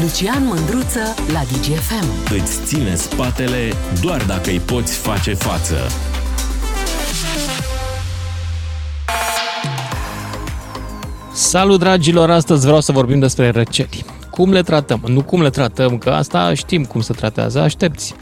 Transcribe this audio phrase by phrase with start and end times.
[0.00, 2.34] Lucian Mândruță la DGFM.
[2.42, 5.76] Îți ține spatele doar dacă îi poți face față.
[11.32, 14.15] Salut dragilor, astăzi vreau să vorbim despre răceli.
[14.36, 15.02] Cum le tratăm?
[15.06, 18.14] Nu cum le tratăm, că asta știm cum se tratează, aștepți.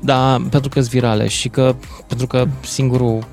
[0.00, 1.76] Dar pentru că sunt virale și că
[2.06, 3.26] pentru că singurul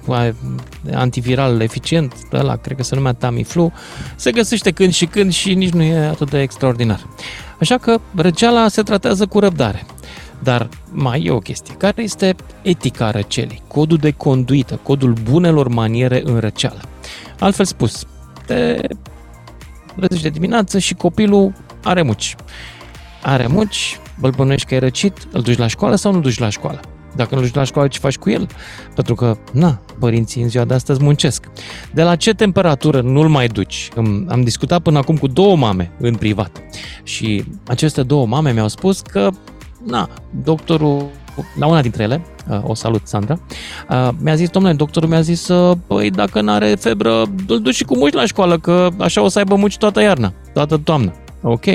[0.93, 3.71] antiviral eficient, ăla cred că se numea Tamiflu,
[4.15, 7.07] se găsește când și când și nici nu e atât de extraordinar.
[7.59, 9.85] Așa că răceala se tratează cu răbdare.
[10.43, 11.73] Dar mai e o chestie.
[11.73, 13.61] Care este etica răcelii?
[13.67, 16.79] Codul de conduită, codul bunelor maniere în răceală.
[17.39, 18.05] Altfel spus,
[18.45, 18.81] te
[19.95, 22.35] trezești de dimineață și copilul are muci.
[23.23, 26.49] Are muci, îl bănuiești că e răcit, îl duci la școală sau nu duci la
[26.49, 26.79] școală?
[27.15, 28.47] Dacă nu duci la școală, ce faci cu el?
[28.95, 31.45] Pentru că, na, părinții în ziua de astăzi muncesc.
[31.93, 33.89] De la ce temperatură nu-l mai duci?
[34.27, 36.61] Am discutat până acum cu două mame în privat
[37.03, 39.29] și aceste două mame mi-au spus că,
[39.85, 40.09] na,
[40.43, 41.05] doctorul
[41.59, 43.39] la una dintre ele, uh, o salut, Sandra,
[43.89, 45.49] uh, mi-a zis, domnule, doctorul mi-a zis,
[45.87, 49.37] păi dacă n-are febră, îl duci și cu muci la școală, că așa o să
[49.37, 51.13] aibă muci toată iarna, toată toamna.
[51.41, 51.65] Ok.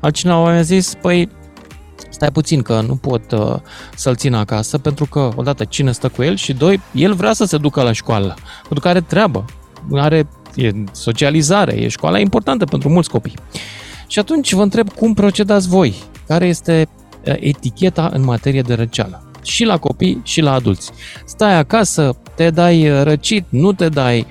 [0.00, 1.28] Altcineva mi-a zis, păi
[2.10, 3.56] stai puțin că nu pot uh,
[3.96, 7.44] să-l țin acasă pentru că, odată, cine stă cu el și doi, el vrea să
[7.44, 9.44] se ducă la școală, pentru că are treabă,
[9.92, 13.34] are e socializare, e școala importantă pentru mulți copii.
[14.06, 15.94] Și atunci vă întreb cum procedați voi,
[16.26, 16.88] care este
[17.26, 20.90] uh, eticheta în materie de răceală și la copii și la adulți.
[21.24, 24.26] Stai acasă, te dai uh, răcit, nu te dai, uh,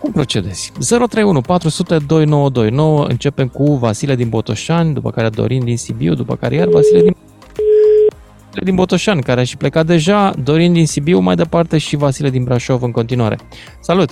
[0.00, 0.72] cum procedezi?
[0.72, 6.54] 031 400 2929, începem cu Vasile din Botoșani, după care Dorin din Sibiu, după care
[6.54, 7.16] iar Vasile din
[8.62, 12.44] din Botoșani, care a și plecat deja, Dorin din Sibiu mai departe și Vasile din
[12.44, 13.36] Brașov în continuare.
[13.80, 14.10] Salut!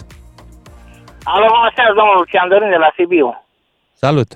[1.24, 3.44] Alo, bună seara, domnul Lucian Dorin de la Sibiu.
[3.92, 4.30] Salut!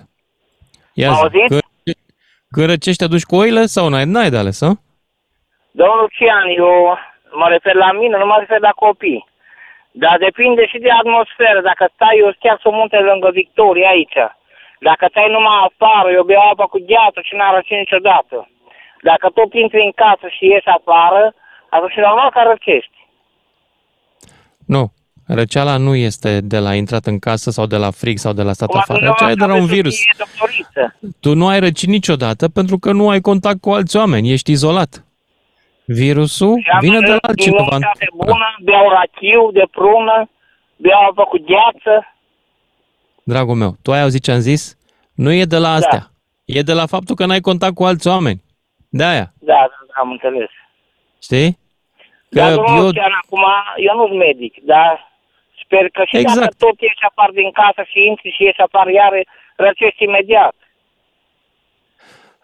[0.93, 1.59] Ia zi,
[2.51, 4.71] când răcești te duci cu oile sau n-ai, n-ai de ales, a?
[5.71, 6.99] Domnul Lucian, eu
[7.41, 9.30] mă refer la mine, nu mă refer la copii.
[9.91, 11.61] Dar depinde și de atmosferă.
[11.71, 14.21] Dacă stai, eu chiar sunt munte lângă Victoria aici.
[14.89, 18.37] Dacă stai numai afară, eu beau apă cu gheață și n-am răcit niciodată.
[19.03, 21.35] Dacă tot intri în casă și ieși afară,
[21.71, 22.99] atunci e normal că răcești.
[24.67, 24.85] Nu.
[25.27, 28.53] Răceala nu este de la intrat în casă sau de la frig sau de la
[28.53, 29.07] stat afară.
[29.07, 29.95] Răceala e de la un virus.
[31.21, 35.05] Tu nu ai răcit niciodată pentru că nu ai contact cu alți oameni, ești izolat.
[35.99, 37.77] Virusul vine de la altcineva.
[37.99, 40.31] De bună, beau rachiu de prună,
[40.77, 42.15] beau apă cu gheață.
[43.23, 44.79] Dragul meu, tu ai auzit ce am zis?
[45.15, 45.99] Nu e de la astea.
[45.99, 46.59] Da.
[46.59, 48.43] E de la faptul că n-ai contact cu alți oameni.
[48.89, 49.33] De aia.
[49.39, 50.51] Da, da, da am înțeles.
[51.23, 51.59] Știi?
[52.31, 52.91] Că da, eu...
[52.91, 53.45] chiar acum,
[53.77, 55.13] eu nu sunt medic, dar
[55.65, 56.41] sper că și exact.
[56.41, 59.13] dacă tot ieși apar din casă și intri și ieși apar iar,
[59.57, 60.55] răcești imediat.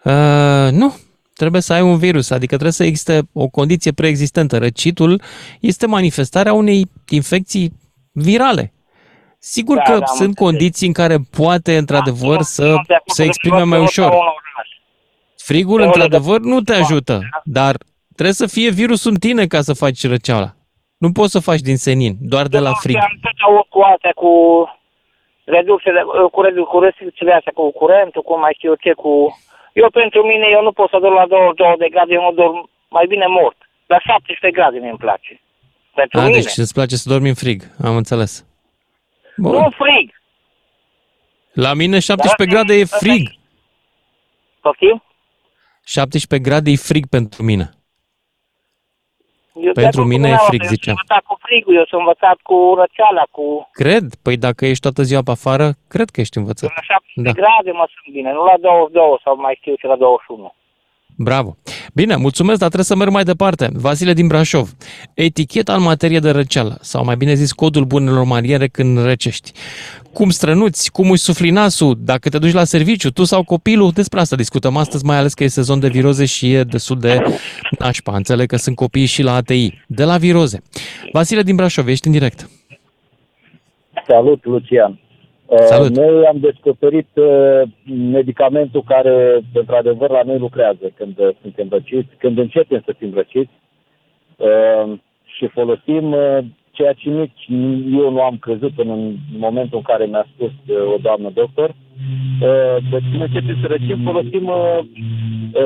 [0.03, 0.89] Uh, nu,
[1.37, 4.57] trebuie să ai un virus, adică trebuie să existe o condiție preexistentă.
[4.57, 5.21] Răcitul
[5.59, 7.71] este manifestarea unei infecții
[8.11, 8.73] virale.
[9.39, 13.79] Sigur da, că da, sunt condiții în care poate, într-adevăr, da, să se exprime mai
[13.79, 14.13] ușor.
[15.37, 17.75] Frigul, într-adevăr, nu te ajută, dar
[18.13, 20.49] trebuie să fie virusul în tine ca să faci răceala.
[20.97, 22.95] Nu poți să faci din senin, doar de la frig.
[22.95, 24.31] Am tot cu astea, cu
[25.43, 29.39] reducțiile, cu, cu restricțiile astea, cu curentul, cu mai știu eu ce, cu
[29.81, 32.69] eu pentru mine, eu nu pot să dorm la 22 de grade, eu nu dorm
[32.89, 33.57] mai bine mort.
[33.85, 35.41] La 17 grade mi-mi place.
[35.95, 36.37] Pentru A, mine.
[36.37, 38.45] deci îți place să dormi în frig, am înțeles.
[39.37, 39.51] Bun.
[39.51, 40.07] Nu frig.
[41.53, 43.23] La mine 17 Dar grade e frig.
[44.61, 45.03] Poftim?
[45.85, 47.69] 17 grade e frig pentru mine.
[49.61, 50.95] Eu Pentru mine e frig, ziceam.
[50.95, 53.45] Eu sunt învățat cu frigul, eu sunt învățat cu răceala, cu...
[53.71, 54.05] Cred?
[54.23, 56.69] Păi dacă ești toată ziua pe afară, cred că ești învățat.
[56.75, 57.31] La 70 da.
[57.41, 60.53] grade mă sunt bine, nu la 22 sau mai știu ce la 21.
[61.19, 61.57] Bravo!
[61.93, 63.69] Bine, mulțumesc, dar trebuie să merg mai departe.
[63.73, 64.69] Vasile din Brașov.
[65.13, 69.51] Eticheta în materie de răceală, sau mai bine zis codul bunelor maniere când răcești.
[70.19, 74.19] Cum strănuți, cum își sufli nasul, dacă te duci la serviciu, tu sau copilul, despre
[74.19, 77.13] asta discutăm astăzi, mai ales că e sezon de viroze și e destul de
[77.79, 78.15] nașpa.
[78.15, 79.69] Înțeleg că sunt copii și la ATI.
[79.87, 80.59] De la viroze.
[81.11, 82.49] Vasile din Brașov, ești în direct.
[84.07, 84.99] Salut, Lucian.
[85.55, 85.95] Salut.
[85.95, 87.61] Noi am descoperit uh,
[88.11, 93.51] medicamentul care, într-adevăr, la noi lucrează când uh, suntem răciți, când începem să fim răciți
[94.37, 94.93] uh,
[95.23, 96.15] și folosim
[96.77, 97.43] ceea ce nici
[98.01, 99.15] eu nu am crezut în
[99.45, 100.51] momentul în care mi-a spus
[100.93, 101.69] o doamnă doctor.
[102.91, 104.51] Deci când începem să răcim, folosim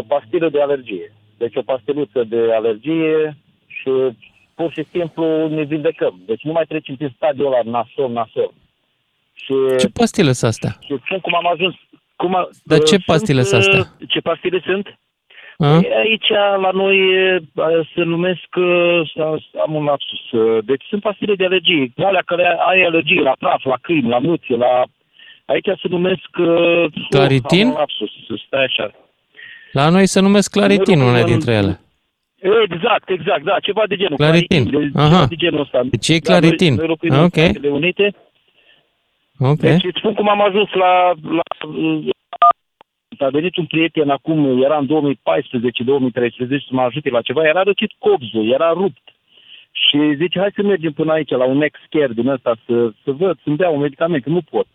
[0.08, 1.13] pastile de alergie.
[1.38, 3.38] Deci o pastiluță de alergie
[3.68, 3.92] și
[4.56, 6.19] pur și simplu ne vindecăm.
[6.25, 8.52] Deci nu mai trecem prin stadiul ăla nasol, nasol.
[9.34, 10.74] Și, Ce pastile sunt astea?
[10.86, 11.75] Și cum am ajuns,
[12.16, 13.80] Cum a, Dar ce uh, pastile sunt astea?
[13.80, 15.00] uh, Ce pastile sunt?
[15.63, 15.80] A?
[15.80, 16.30] Păi Aici,
[16.62, 16.98] la noi,
[17.36, 17.42] uh,
[17.96, 21.92] se numesc, uh, să- am un lapsus, uh, deci sunt pastile de alergie.
[21.98, 24.84] Alea care ai alergie la praf, la câini, la nuțe, la...
[25.46, 26.30] Aici se numesc...
[26.40, 27.66] uh, Claritin?
[27.66, 28.12] Am un lapsus,
[28.46, 28.92] stai așa.
[29.72, 31.80] La noi se numesc claritin, Mă rog, unele în- dintre ele.
[32.69, 34.16] Exact, exact, da, ceva de genul.
[34.18, 34.69] Claritin.
[34.69, 35.07] de, Aha.
[35.10, 35.81] ceva de genul ăsta.
[35.84, 36.74] Deci e Da, noi- claritin.
[36.74, 37.22] Noi, locuim Ok.
[37.36, 38.16] în Statele Unite.
[39.40, 39.60] Ok.
[39.60, 41.42] Deci îți spun cum am ajuns la, la,
[43.18, 45.18] a venit un prieten acum, era în 2014-2013,
[46.48, 49.02] să mă ajute la ceva, era răcit copzul, era rupt.
[49.72, 53.40] Și zice, hai să mergem până aici, la un ex-care din ăsta, să, să văd,
[53.44, 54.68] să-mi dea un medicament, că nu pot.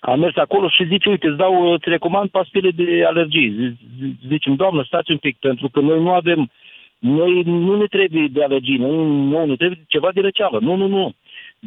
[0.00, 3.50] Am mers acolo și zice, uite, îți dau, îți recomand pastile de alergii.
[3.50, 6.50] Zi- zi- Zicem, doamnă, stați un pic, pentru că noi nu avem,
[6.98, 10.58] noi nu ne trebuie de alergii, nu, nu ne trebuie ceva de răceală.
[10.60, 11.14] Nu, nu, nu.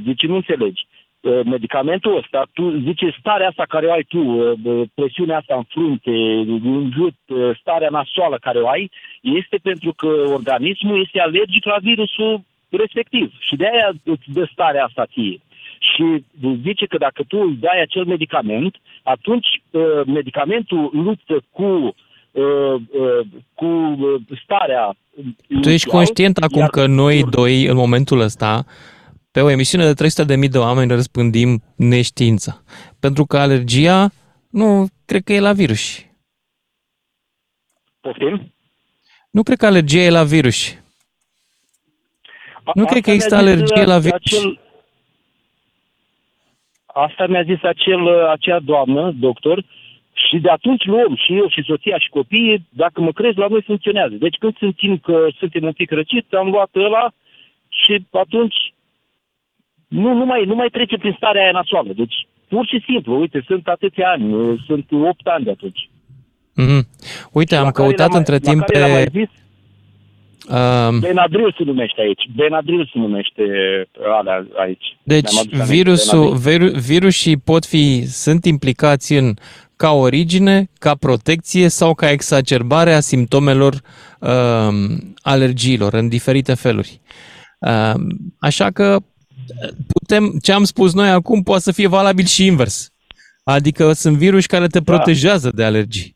[0.03, 0.85] Zice, nu înțelegi.
[1.23, 5.55] Uh, Medicamentul ăsta, tu zice, starea asta care o ai tu, uh, uh, presiunea asta
[5.55, 6.15] în frunte,
[6.47, 8.91] în gât, uh, starea nasoală care o ai,
[9.21, 13.33] este pentru că organismul este alergic la virusul respectiv.
[13.39, 15.39] Și de aia îți dă starea asta ție.
[15.79, 16.23] Și
[16.61, 23.25] zice că dacă tu îi dai acel medicament, atunci uh, medicamentul luptă cu, uh, uh,
[23.53, 24.95] cu uh, starea.
[25.61, 28.65] Tu ești conștient acum că noi doi, în momentul ăsta,
[29.33, 30.09] pe o emisiune de
[30.45, 32.63] 300.000 de oameni răspândim neștiință.
[32.99, 34.11] Pentru că alergia,
[34.49, 36.05] nu, cred că e la virus.
[38.01, 38.53] Poftim?
[39.31, 40.59] Nu cred că alergia e la virus.
[42.73, 44.19] Nu Asta cred că mi-a există zis, alergie uh, la virus.
[44.19, 44.59] Acel,
[46.85, 49.65] asta mi-a zis acel, uh, acea doamnă, doctor,
[50.13, 53.61] și de atunci luăm și eu și soția și copiii, dacă mă crezi, la noi
[53.61, 54.15] funcționează.
[54.15, 57.13] Deci când simțim că suntem un pic răciți, am luat ăla
[57.69, 58.72] și atunci
[60.01, 61.91] nu, nu, mai, nu mai trece prin starea aia nasoală.
[61.95, 62.15] Deci
[62.47, 65.89] pur și simplu, uite, sunt atâția ani, uh, sunt 8 ani de atunci.
[66.55, 66.87] Mhm.
[67.31, 69.19] Uite, Și am la care căutat l-am între mai, timp la care l-am mai pe...
[69.19, 69.29] zis,
[70.49, 72.21] Um, Benadryl se numește aici.
[72.35, 73.43] Benadryl se numește
[74.19, 74.97] alea aici.
[75.03, 76.69] Deci Mi-am adus aminte, virusul, Benadryl.
[76.69, 79.33] viru, virusii pot fi, sunt implicați în
[79.75, 83.73] ca origine, ca protecție sau ca exacerbare a simptomelor
[84.19, 87.01] um, alergiilor în diferite feluri.
[87.59, 88.07] Um,
[88.39, 88.97] așa că
[89.93, 92.91] putem, ce am spus noi acum poate să fie valabil și invers.
[93.43, 94.91] Adică sunt virus care te Da.
[94.93, 96.15] protejează de alergii.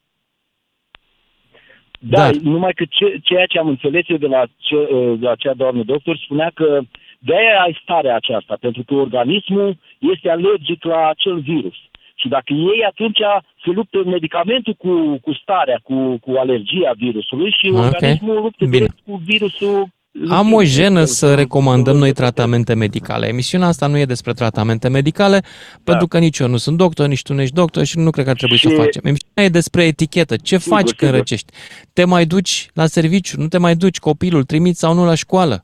[1.99, 4.75] Da, Dar- numai că ce, ceea ce am înțeles eu de la, ce,
[5.19, 6.81] de la acea doamnă doctor spunea că
[7.19, 11.75] de aia ai starea aceasta, pentru că organismul este alergic la acel virus.
[12.15, 13.17] Și dacă ei atunci
[13.63, 18.71] se luptă medicamentul cu, cu starea, cu, cu alergia virusului și Ok, organismul luptă bine.
[18.77, 19.87] direct cu virusul.
[20.29, 23.27] Am o jenă Cu- să cu- recomandăm cu- noi tratamente medicale.
[23.27, 25.43] Emisiunea asta nu e despre tratamente medicale,
[25.83, 28.23] pentru că nici eu nu sunt doctor, nici tu nu ești doctor și nu cred
[28.25, 29.01] că ar trebui să o Și- facem.
[29.05, 30.35] Emisiunea e despre etichetă.
[30.35, 31.15] Ce Sigur, faci când sigur.
[31.15, 31.51] răcești?
[31.93, 33.39] Te mai duci la serviciu?
[33.41, 33.99] Nu te mai duci?
[33.99, 35.63] Copilul trimiți sau nu la școală?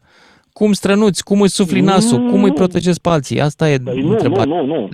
[0.53, 1.23] Cum strănuți?
[1.23, 2.29] Cum îți sufli nasul?
[2.29, 3.41] Cum îi protejezi pe alții?
[3.41, 4.45] Asta e Păi nu, nu, întrebarea.
[4.55, 4.89] nu, nu.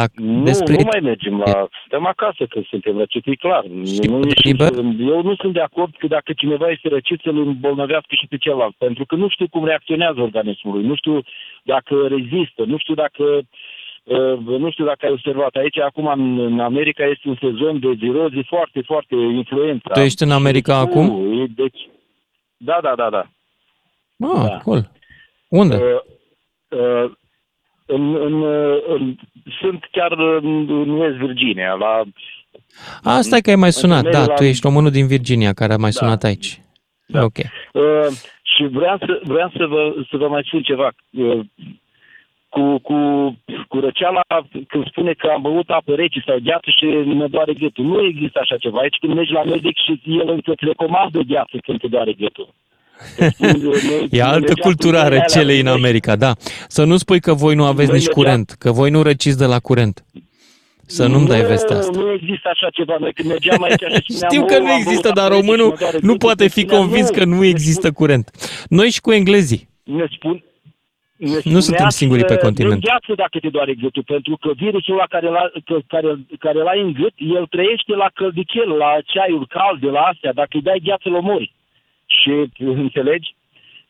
[0.00, 1.68] Dacă Nu, despre nu mai mergem la...
[1.80, 3.62] Suntem acasă când suntem răciți, e clar.
[3.62, 4.72] Și Nu, de ieșim liber?
[4.72, 4.82] să-
[5.14, 8.74] eu nu sunt de acord că dacă cineva este răcit să-l îmbolnăvească și pe celălalt,
[8.78, 11.20] pentru că nu știu cum reacționează organismul lui, nu știu
[11.62, 13.24] dacă rezistă, nu știu dacă
[14.04, 17.88] uh, nu știu dacă ai observat, aici acum în, în America este un sezon de
[17.90, 19.88] virozi foarte, foarte influență.
[19.92, 21.06] Tu ești în America acum?
[21.54, 21.88] Deci,
[22.56, 23.24] da, da, da, da.
[24.28, 24.56] Ah, Da.
[24.64, 24.90] cool.
[25.48, 25.74] Unde?
[25.76, 27.10] Uh, uh,
[27.86, 29.14] în, în, uh, în,
[29.60, 32.02] sunt chiar în, în West Virginia, la
[33.02, 34.02] Asta e că ai mai sunat.
[34.02, 35.96] Da, la- tu ești românul din Virginia care a mai Da.
[35.96, 36.60] sunat aici.
[37.06, 37.22] Da.
[37.22, 37.36] Ok.
[37.72, 37.82] Uh,
[38.42, 40.88] și vreau să, vreau să, vă, să vă mai spun ceva.
[41.10, 41.40] Uh,
[42.48, 42.96] cu, cu,
[43.68, 44.20] cu răceala,
[44.68, 46.84] când spune că am băut apă rece sau gheață și
[47.20, 47.84] mă doare gâtul.
[47.84, 48.78] Nu există așa ceva.
[48.80, 52.48] Aici când mergi la medic și el încă îți recomandă gheață când te doare gâtul.
[54.10, 56.32] E altă cultură a recelei în America, da.
[56.68, 59.38] Să nu spui că voi nu aveți Noi nici mergeam- curent, că voi nu răciți
[59.38, 60.04] de la curent.
[60.86, 62.00] Să nu-mi dai vestea asta.
[62.00, 62.96] Nu există așa ceva.
[63.00, 65.34] Noi când mergeam aici și spuneam, Știu că "Oh, nu am există, băut dar apă
[65.34, 67.92] rece și românul mă doare nu gâtul." poate fi Spunea, convins că nu ne există
[67.92, 68.26] curent.
[68.68, 69.68] Noi și cu englezii.
[69.82, 70.36] ne spun,
[71.16, 72.80] ne Nu spunea suntem singurii pe să continent.
[72.80, 76.10] dăm gheață dacă te doare gâtul, pentru că virusul ăla care, l-a, că- care,
[76.44, 80.32] care l-ai în gât, el trăiește la căldicel, la ceaiuri calde, la astea.
[80.40, 81.48] Dacă îi dai gheață, îl omori.
[82.20, 83.34] Și înțelegi?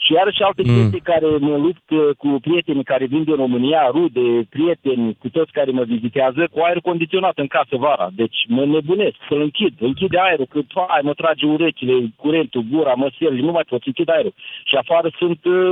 [0.04, 0.74] Și iarăși alte Mm.
[0.74, 5.52] chestii care mă lupt uh, cu prietenii care vin din România, rude, prieteni, cu toți
[5.52, 8.08] care mă vizitează, cu aer condiționat în casă vara.
[8.14, 9.74] Deci mă nebunesc să-l închid.
[9.78, 14.34] Închid aerul, că hai, mă trage urechile, curentul, gura, măselii, nu mai pot, închid aerul.
[14.64, 15.70] Și afară sunt, uh,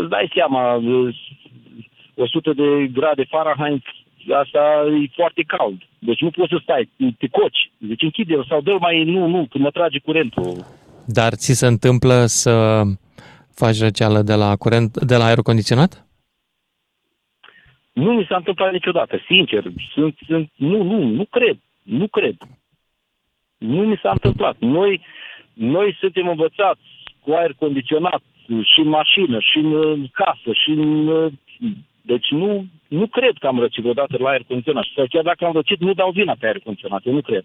[0.00, 1.16] îți dai seama, uh,
[2.14, 3.84] 100 de grade Fahrenheit
[4.32, 5.82] asta e foarte cald.
[5.98, 7.70] Deci nu poți să stai, te coci.
[7.78, 10.64] Deci închide sau dă mai, nu, nu, când mă trage curentul.
[11.06, 12.82] Dar ți se întâmplă să
[13.54, 16.06] faci răceală de la curent, de la aer condiționat?
[17.92, 19.64] Nu mi s-a întâmplat niciodată, sincer.
[19.92, 21.58] Sunt, sunt, nu, nu, nu cred.
[21.82, 22.36] Nu cred.
[23.58, 24.56] Nu mi s-a întâmplat.
[24.58, 25.00] Noi,
[25.52, 26.80] noi suntem învățați
[27.20, 31.30] cu aer condiționat și în mașină, și în casă, și în...
[32.02, 34.84] Deci nu, nu cred că am răcit vreodată la aer condiționat.
[34.94, 37.06] Sau chiar dacă am răcit, nu dau vina pe aer condiționat.
[37.06, 37.44] Eu nu cred.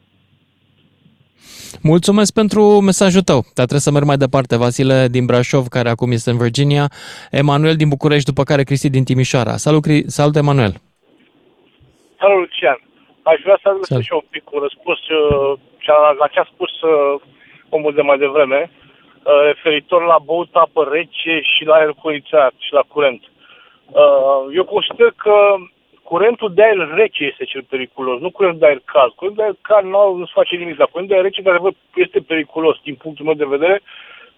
[1.82, 3.40] Mulțumesc pentru mesajul tău.
[3.42, 4.58] Dar trebuie să merg mai departe.
[4.58, 6.86] Vasile din Brașov, care acum este în Virginia,
[7.32, 9.56] Emanuel din București, după care Cristi din Timișoara.
[9.66, 10.74] Salut, Cri- Salut Emanuel!
[12.20, 12.80] Salut, Lucian!
[13.32, 14.04] Aș vrea să adresez Salut.
[14.06, 15.52] și eu un pic un răspuns uh,
[15.86, 17.22] cea- la ce a spus uh,
[17.76, 22.72] omul de mai devreme, uh, referitor la băut apă rece și la aer condiționat și
[22.80, 23.22] la curent.
[24.02, 25.36] Uh, Eu consider că
[26.12, 29.12] curentul de aer rece este cel periculos, nu curentul de aer cald.
[29.13, 31.60] Curentul de aer cald nu, nu se face nimic, dar curentul de aer rece, care
[32.06, 33.77] este periculos din punctul meu de vedere,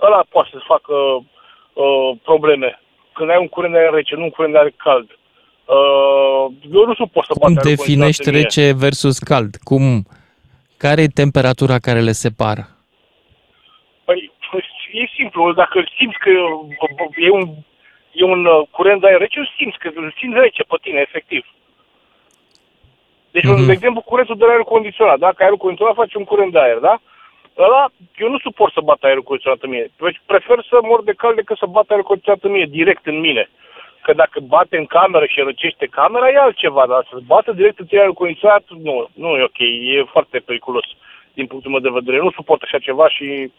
[0.06, 2.70] ăla poate să facă uh, probleme.
[3.16, 5.10] Când ai un curent de aer rece, nu un curent de aer cald.
[5.76, 6.46] Uh,
[6.78, 8.44] eu nu suport să bat Cum aerul definești condiționat în mine.
[8.44, 9.52] rece versus cald?
[9.70, 9.86] Cum,
[10.84, 12.64] care e temperatura care le separă?
[14.08, 14.20] Păi,
[15.02, 16.30] e simplu, dacă îl simți că
[17.28, 17.46] e un,
[18.22, 21.00] e un uh, curent de aer rece, îl simți, că îl simți rece pe tine,
[21.10, 21.44] efectiv.
[23.34, 23.54] Deci, Mhm.
[23.54, 23.66] mm-hmm.
[23.66, 26.96] de exemplu, curentul de aer condiționat, dacă aerul condiționat face un curent de aer, da?
[27.58, 27.84] Ăla,
[28.18, 29.88] eu nu suport să bat aerul condiționat în mine.
[29.98, 33.20] Deci prefer să mor de cald decât să bat aerul condiționat în mine, direct în
[33.20, 33.50] mine.
[34.02, 37.86] Că dacă bate în cameră și răcește camera, e altceva, dar să bată direct în
[37.86, 39.60] tine aerul condiționat, nu, nu e ok,
[39.96, 40.88] e foarte periculos
[41.34, 42.18] din punctul meu de vedere.
[42.18, 43.52] Eu nu suport așa ceva și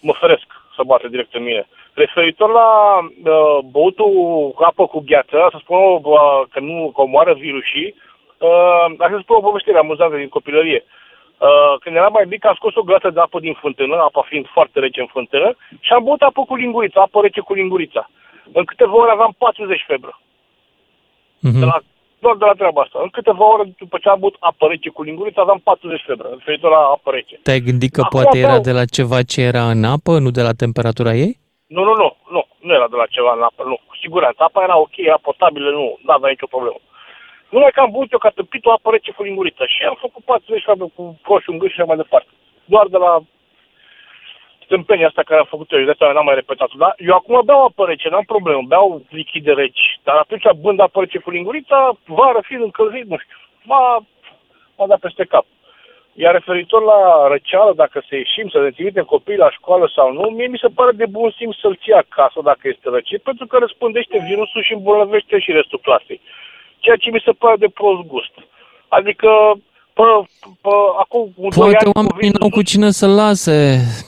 [0.00, 1.68] mă feresc să bată direct în mine.
[1.92, 4.12] Referitor la uh, băutul
[4.54, 8.07] cu apă cu gheață, să spun uh, că nu că omoară virusii, uh,
[8.98, 10.84] aș să spun o povestire amuzantă din copilărie.
[11.38, 14.46] Uh, când eram mai mic, am scos o glasă de apă din fântână, apa fiind
[14.56, 18.10] foarte rece în fântână, și am băut apă cu lingurița, apă rece cu lingurița.
[18.52, 20.20] În câteva ore aveam 40 febră.
[21.40, 21.58] Mhm.
[21.58, 21.78] De la,
[22.18, 22.98] doar de la treaba asta.
[23.02, 26.70] În câteva ore după ce am băut apă rece cu lingurița, aveam 40 febră, referitor
[26.70, 27.40] la apă rece.
[27.42, 28.60] Te-ai gândit că Acum poate era beau.
[28.60, 31.38] de la ceva ce era în apă, nu de la temperatura ei?
[31.66, 34.42] Nu, nu, nu, nu, nu era de la ceva în apă, nu, cu siguranță.
[34.42, 36.80] Apa era ok, era potabilă, nu, nu avea nicio problemă.
[37.48, 40.24] Numai că am băut eu ca tâmpit o apă rece cu linguriță și am făcut
[40.24, 42.30] 40 febră cu roșu în gât și așa mai departe.
[42.64, 43.20] Doar de la
[44.66, 46.92] tâmpenia asta care am făcut eu, și de asta n-am mai repetat da?
[46.96, 51.18] Eu acum beau apă rece, n-am problemă, beau lichide reci, dar atunci bând apă rece
[51.18, 54.04] cu lingurița, vară fiind încălzit, nu știu, m-a,
[54.76, 55.46] m-a dat peste cap.
[56.12, 60.28] Iar referitor la răceală, dacă să ieșim, să ne trimitem copiii la școală sau nu,
[60.28, 63.58] mie mi se pare de bun simț să-l ții acasă dacă este răcit, pentru că
[63.58, 66.20] răspândește virusul și îmbolnăvește și restul clasei.
[66.78, 68.34] Ceea ce mi se pare de prost gust.
[68.88, 69.30] Adică,
[69.92, 70.06] pă,
[70.64, 73.58] pă, acum un doi Poate ani oamenii COVID-ul n-au cu cine să lase.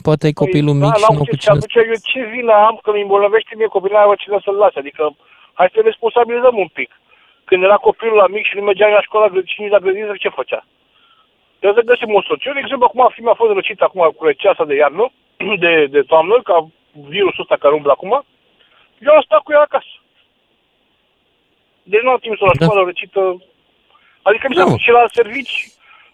[0.07, 2.21] Poate ai copilul Păi, mic și n-am n-au ce- cu și cine atunci eu ce
[2.35, 4.79] vină am că îmi îmbolnăvește mie copilul n-are cine să-l lase?
[4.79, 5.03] Adică
[5.59, 6.91] hai să responsabilizăm un pic.
[7.49, 10.39] Când era copilul la mic și nu mergea la școală și nici la grădină, ce
[10.41, 10.61] făcea?
[11.61, 12.49] Trebuie să găsim o soluție.
[12.51, 15.05] Eu, de exemplu, acum fiul meu a fost răcit acum cu receasa de iarnă,
[15.65, 16.57] de, de toamnă, ca
[17.15, 18.13] virusul ăsta care umblă acum.
[19.07, 19.93] Eu am stat cu ea acasă.
[21.91, 22.65] Deci nu am trimis-o la Da.
[22.65, 23.21] școală răcită.
[24.23, 24.65] Adică mi Da.
[24.67, 25.55] s-a și la servici,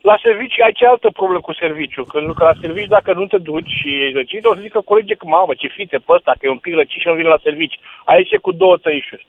[0.01, 2.03] la servici ai ce altă problemă cu serviciu.
[2.05, 5.17] Că, că la servici dacă nu te duci și ești răcit, o să zică colegii
[5.17, 7.45] că mamă, ce fite pe ăsta, că e un pic răcit și nu vine la
[7.47, 7.79] servici.
[8.05, 9.27] Aici e cu două tăișuri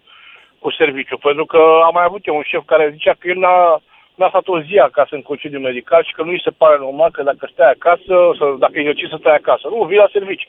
[0.60, 1.18] cu serviciu.
[1.18, 3.82] Pentru că am mai avut eu un șef care zicea că el n-a,
[4.16, 7.12] n-a stat o zi acasă în concediu medical și că nu îi se pare normal
[7.12, 9.68] că dacă stai acasă, sau dacă e răcit să stai acasă.
[9.68, 10.48] Nu, vii la servici.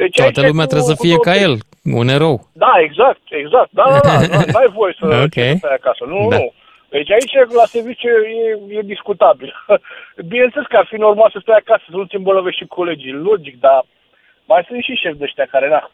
[0.00, 1.52] Deci Toată aici e lumea cu- trebuie să cu fie două ca tăișuri.
[1.84, 2.36] el, un erou.
[2.64, 3.70] Da, exact, exact.
[3.78, 5.38] Da, da, da, da n-ai voie să, Ok.
[5.52, 6.02] să stai acasă.
[6.12, 6.36] Nu, Da.
[6.36, 6.52] nu.
[6.94, 8.08] Deci aici, la serviciu,
[8.68, 9.50] e, e discutabil.
[10.32, 13.80] Bineînțeles că ar fi normal să stai acasă, să nu-ți îmbolnăvești și colegii, logic, dar
[14.50, 15.90] mai sunt și șefi de ăștia care, na,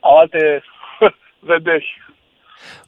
[0.00, 0.62] au alte
[1.52, 1.88] vederi.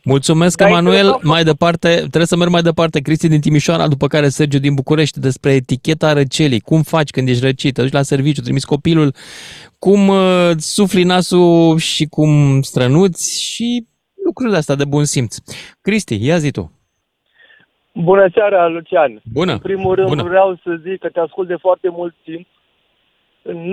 [0.05, 0.95] Mulțumesc, Da, Emanuel.
[0.97, 1.23] interesant.
[1.25, 3.01] Mai departe, trebuie să merg mai departe.
[3.01, 6.61] Cristi din Timișoara, după care Sergiu din București, despre eticheta răcelii.
[6.61, 7.75] Cum faci când ești răcit?
[7.75, 9.15] Te duci la serviciu, trimiți copilul.
[9.79, 13.87] Cum uh, sufli nasul și cum strănuți și
[14.25, 15.37] lucrurile astea de bun simț.
[15.81, 16.73] Cristi, ia zi tu.
[17.95, 19.21] Bună seara, Lucian.
[19.33, 19.53] Bună.
[19.53, 20.23] În primul rând Bună.
[20.23, 22.47] vreau să zic că te ascult de foarte mult timp.
[23.43, 23.73] În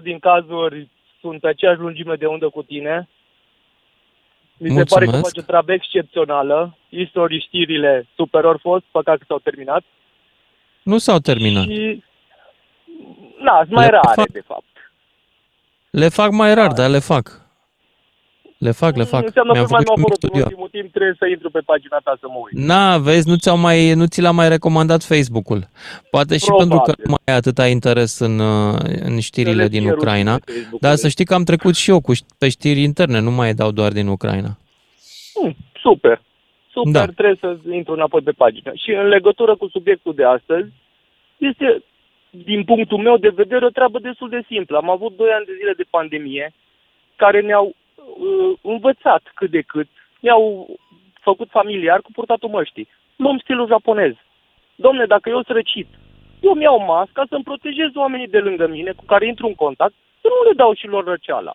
[0.00, 0.88] 90% din cazuri
[1.20, 3.08] sunt pe aceeași lungime de undă cu tine.
[4.62, 4.88] Mi se Mulțumesc.
[4.94, 6.76] pare că faci o treabă excepțională.
[6.88, 9.82] Istoric știrile superior fost, păcat că s-au terminat.
[10.82, 11.64] Nu s-au terminat.
[11.64, 12.04] Și,
[13.38, 14.64] na, sunt mai Le rare, fac- de fapt.
[15.90, 17.39] Le fac mai rar, dar le fac.
[18.66, 19.22] Le fac, le fac.
[19.24, 20.44] Înseamnă Mi-am că mai făcut nu și un apărut mic în studio.
[20.44, 22.64] ultimul timp, trebuie să intru pe pagina ta să mă uit.
[22.70, 25.60] Na, vezi, nu, ți-au mai, nu ți l-a mai recomandat Facebook-ul.
[26.10, 26.68] Poate și Probabil.
[26.68, 28.74] pentru că nu mai ai atâta interes în, uh,
[29.08, 30.32] în știrile Le din cer Ucraina.
[30.32, 30.80] rușine Facebook-ului.
[30.86, 33.54] Dar să știi că am trecut și eu cu, ș- pe știri interne, nu mai
[33.54, 34.52] dau doar din Ucraina.
[35.34, 36.16] Hmm, super.
[36.72, 37.12] Super, Da.
[37.20, 38.72] trebuie să intru înapoi pe pagină.
[38.82, 40.68] Și în legătură cu subiectul de astăzi,
[41.36, 41.82] este,
[42.30, 44.76] din punctul meu de vedere, o treabă destul de simplă.
[44.76, 46.52] Am avut doi ani de zile de pandemie
[47.16, 47.74] care ne-au uh,
[48.62, 49.88] învățat cât de cât,
[50.20, 50.68] ne-au
[51.20, 52.88] făcut familiar cu purtatul măștii.
[53.16, 54.14] Luăm stilul japonez.
[54.74, 55.88] Domne, dacă eu sunt răcit,
[56.40, 59.94] eu mi iau masca să-mi protejez oamenii de lângă mine cu care intru în contact,
[60.20, 61.54] să nu le dau și lor răceala.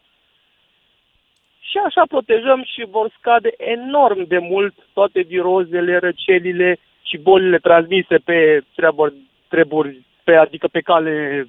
[1.60, 8.18] Și așa protejăm și vor scade enorm de mult toate virozele, răcelile și bolile transmise
[8.18, 9.14] pe treburi,
[9.48, 11.46] treburi pe, adică pe cale,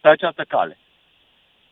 [0.00, 0.78] pe această cale.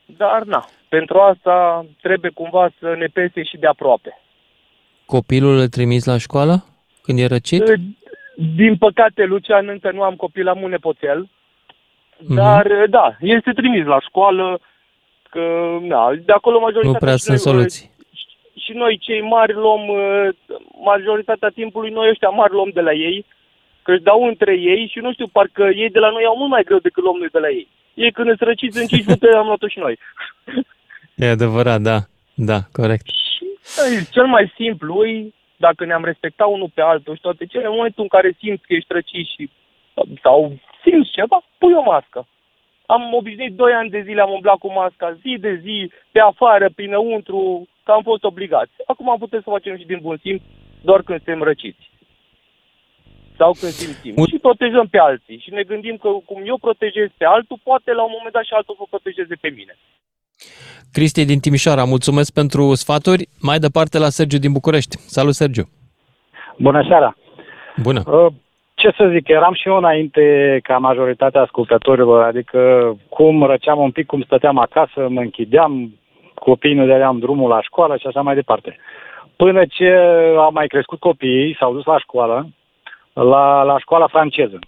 [0.06, 4.20] Dar na, pentru asta trebuie cumva să ne pese și de aproape.
[5.06, 6.64] Copilul îl trimis la școală
[7.02, 7.62] când e răcit?
[8.54, 11.28] Din păcate, Lucian, încă nu am copil, am un nepoțel.
[12.18, 12.34] Mhm.
[12.34, 14.60] Dar, da, este trimis la școală,
[15.30, 15.40] că,
[15.80, 16.90] na, de acolo majoritatea...
[16.90, 17.90] Nu prea și sunt noi, soluții.
[18.64, 20.28] și noi cei mari luăm, uh,
[20.84, 23.24] majoritatea timpului, noi ăștia mari luăm de la ei,
[23.82, 26.50] că își dau între ei și nu știu, parcă ei de la noi au mult
[26.50, 27.68] mai greu decât luăm noi de la ei.
[27.94, 29.98] Ei când îți răciți în 5 minute am luat-o și noi.
[31.16, 31.98] E adevărat, da.
[32.34, 33.06] Da, corect.
[33.06, 33.44] Și
[33.94, 37.74] e, cel mai simplu e, dacă ne-am respectat unul pe altul și toate cele, în
[37.76, 39.50] momentul în care simți că ești răcit și,
[40.22, 42.26] sau simți ceva, pui o mască.
[42.86, 46.70] Am obișnuit 2 ani de zile, am umblat cu masca zi de zi, pe afară,
[46.74, 48.72] prinăuntru, că am fost obligați.
[48.86, 50.42] Acum putem să facem și din bun simț,
[50.82, 51.90] doar când suntem răciți.
[53.36, 54.14] Sau când simțim.
[54.16, 55.38] Un- Și protejăm pe alții.
[55.38, 58.52] Și ne gândim că cum eu protejez pe altul, poate la un moment dat și
[58.52, 59.74] altul să protejeze pe mine.
[60.92, 63.28] Cristi din Timișoara, mulțumesc pentru sfaturi.
[63.40, 64.96] Mai departe la Sergiu din București.
[64.96, 65.64] Salut, Sergiu.
[66.58, 67.16] Bună seara!
[67.82, 68.02] Bună.
[68.06, 68.32] Uh,
[68.74, 70.24] Ce să zic, eram și eu înainte
[70.62, 72.60] ca majoritatea ascultătorilor, adică
[73.08, 75.98] cum răceam un pic, cum stăteam acasă, mă închideam,
[76.34, 78.76] copiii nu dădeam drumul la școală și așa mai departe.
[79.36, 79.88] Până ce
[80.36, 82.48] au mai crescut copiii, s-au dus la școală,
[83.12, 84.58] la, la școala franceză.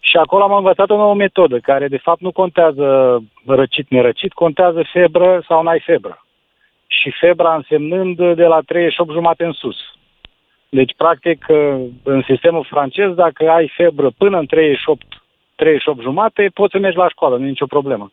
[0.00, 5.44] Și acolo am învățat o nouă metodă, care de fapt nu contează răcit-nerăcit, contează febră
[5.48, 6.24] sau n-ai febră.
[6.86, 9.76] Și febra însemnând de la 38 jumate în sus.
[10.68, 11.46] Deci, practic,
[12.02, 15.02] în sistemul francez, dacă ai febră până în 38,
[15.54, 18.12] 38 jumate, poți să mergi la școală, nu e nicio problemă.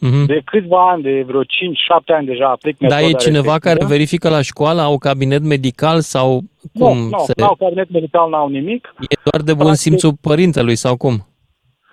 [0.00, 0.26] Mhm.
[0.26, 3.74] De câțiva ani, de vreo 5-7 ani deja aplic metoda Dar e cineva respectivă.
[3.74, 6.40] care verifică la școală, au cabinet medical sau
[6.72, 7.32] Nu, cum nu, se...
[7.36, 8.94] n-au cabinet medical, n-au nimic.
[9.00, 11.26] E doar de bun Practic- simțul părintelui sau cum?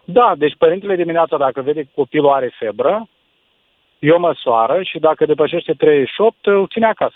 [0.05, 3.07] Da, deci părintele dimineața, dacă vede că copilul are febră,
[3.99, 7.15] eu măsoară și dacă depășește 38, îl ține acasă.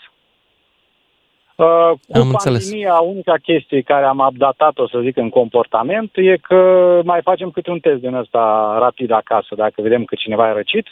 [1.60, 2.62] Uh, cu Am înțeles.
[2.62, 6.60] pandemia, unica chestie care am updatat-o, să zic, în comportament, e că
[7.04, 10.86] mai facem câte un test din ăsta rapid acasă, dacă vedem că cineva e răcit.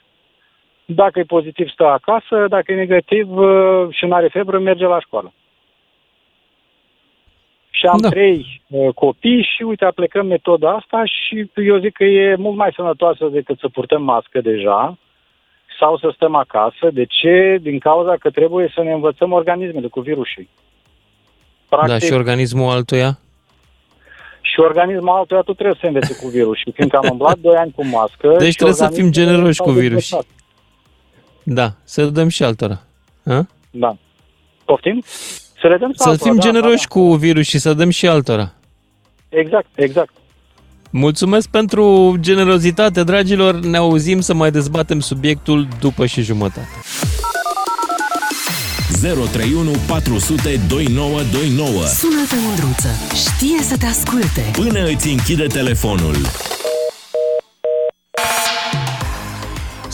[0.85, 5.01] Dacă e pozitiv, stă acasă, dacă e negativ uh, și nu are febră, merge la
[5.01, 5.33] școală.
[7.71, 8.09] Și am Da.
[8.09, 8.15] da.
[8.15, 12.73] trei uh, copii și uite, aplicăm metoda asta și eu zic că e mult mai
[12.75, 14.99] sănătoasă decât să purtăm mască deja
[15.79, 16.91] sau să stăm acasă.
[16.93, 17.59] De ce?
[17.61, 20.49] Din cauza că trebuie să ne învățăm organismele cu virusii.
[21.87, 23.19] Da, și organismul altuia?
[24.41, 26.57] și organismul altuia tu trebuie să se învețe cu virus.
[26.57, 28.35] Și fiindcă am umblat 2 ani cu mască...
[28.39, 30.01] Deci și trebuie să fim organismele generoși s-au cu virus.
[30.01, 30.31] dezvoltat.
[31.43, 32.81] Da, să dăm și altora.
[33.25, 33.47] Ha?
[33.71, 33.97] Da.
[34.65, 35.03] Poftim?
[35.61, 38.07] Să le dăm Să altora, fim da, generoși da, cu virus și să dăm și
[38.09, 38.53] altora.
[39.29, 39.39] da.
[39.39, 40.13] Exact, exact.
[40.91, 43.61] Mulțumesc pentru generozitate, dragilor.
[43.61, 46.69] Ne auzim să mai dezbatem subiectul după și jumătate.
[49.01, 52.89] 031 400 2929 Sună-te, Mândruță.
[53.15, 54.51] Știe să te asculte.
[54.53, 56.17] Până îți închide telefonul.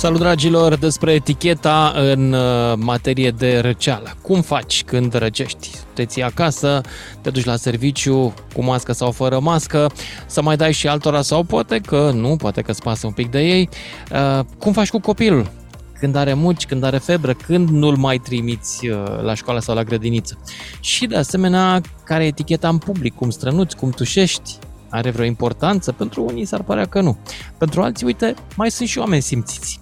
[0.04, 4.14] Salut dragilor, despre eticheta în uh, materie de răceală.
[4.22, 5.70] Cum faci când răcești?
[5.92, 6.80] Te ții acasă,
[7.20, 9.90] te duci la serviciu cu mască sau fără mască,
[10.26, 13.30] să mai dai și altora sau poate că nu, poate că îți pasă un pic
[13.30, 13.68] de ei.
[14.12, 15.50] Uh, Cum faci cu copilul?
[15.98, 19.82] Când are muci, când are febră, când nu-l mai trimiți uh, la școală sau la
[19.82, 20.38] grădiniță.
[20.80, 24.58] Și de asemenea, care e eticheta în public, cum strănuți, cum tușești,
[24.94, 25.92] are vreo importanță?
[25.92, 27.16] Pentru unii s-ar părea că nu.
[27.59, 29.80] Pentru alții, uite, mai sunt și oameni simțiți.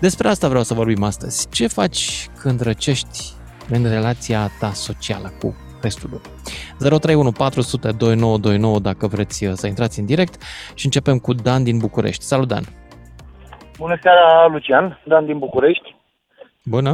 [0.00, 1.48] Despre asta vreau să vorbim astăzi.
[1.50, 3.18] Ce faci când răcești
[3.70, 6.30] în relația ta socială cu restul lumii?
[6.78, 10.42] 031 400 2929 dacă vreți uh, să intrați în direct
[10.74, 12.24] și începem cu Dan din București.
[12.24, 12.64] Salut, Dan!
[13.78, 15.96] Bună seara, Lucian, Dan din București.
[16.64, 16.92] Bună!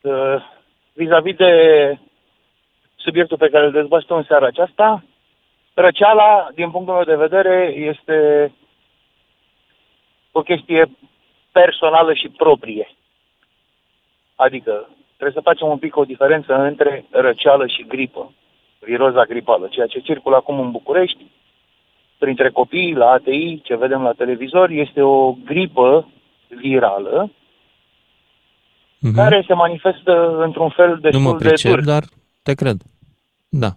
[0.00, 0.36] Uh,
[0.92, 1.52] vis-a-vis de
[2.96, 5.04] subiectul pe care îl dezbăstă în seara aceasta,
[5.74, 8.52] răceala, din punctul meu de vedere, este
[10.32, 10.90] o chestie
[11.52, 12.88] personală și proprie.
[14.34, 18.32] Adică trebuie să facem un pic o diferență între răceală și gripă,
[18.78, 21.26] viroza gripală, ceea ce circulă acum în București,
[22.18, 26.08] printre copii, la ATI, ce vedem la televizor, este o gripă
[26.48, 27.30] virală
[29.02, 29.14] Mhm.
[29.14, 31.84] care se manifestă într-un fel Nu mă destul de pricep, dur.
[31.84, 32.02] dar
[32.42, 32.76] te cred.
[33.48, 33.68] Da.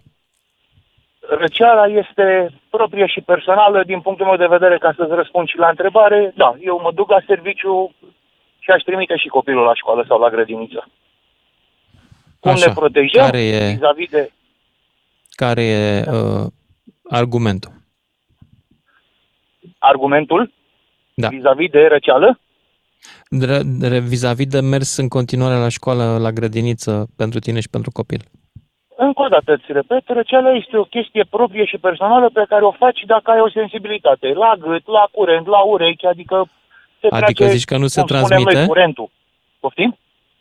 [1.28, 5.68] Răceala este proprie și personală, din punctul meu de vedere, ca să-ți răspund și la
[5.68, 7.94] întrebare, da, eu mă duc la serviciu
[8.58, 10.88] și aș trimite și copilul la școală sau la grădiniță.
[12.40, 12.66] Cum Așa.
[12.66, 14.30] ne protejăm Care e- vis-a-vis de
[15.30, 16.46] Care e uh,
[17.10, 17.72] argumentul?
[19.78, 20.52] argumentul
[21.14, 21.28] Da.
[21.28, 22.38] vis-a-vis de răceală?
[23.28, 27.90] Dre- dre- Vis-a-vis de mers în continuare la școală, la grădiniță, pentru tine și pentru
[27.90, 28.20] copil.
[28.96, 32.70] Încă o dată îți repet, răceala este o chestie proprie și personală pe care o
[32.70, 34.28] faci dacă ai o sensibilitate.
[34.32, 36.48] La gât, la curent, la urechi, adică
[37.00, 38.58] se Adică trage, zici că nu se cum spunem transmite?
[38.58, 39.10] Noi, curentul.
[39.60, 39.98] Poftim?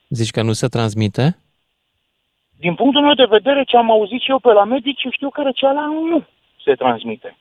[0.09, 1.37] Zici că nu se transmite?
[2.59, 5.29] Din punctul meu de vedere, ce am auzit și eu pe la medici, eu știu
[5.29, 6.23] că răceala nu
[6.63, 7.37] se transmite.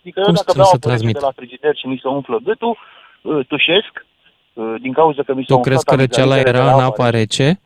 [0.00, 1.18] Adică Cum eu dacă să nu beau se apă rece transmite?
[1.18, 2.78] de la frigider și mi se umflă gâtul,
[3.22, 4.06] uh, tușesc,
[4.52, 7.60] uh, din cauza că mi se Tu crezi că răceala era în apa rece?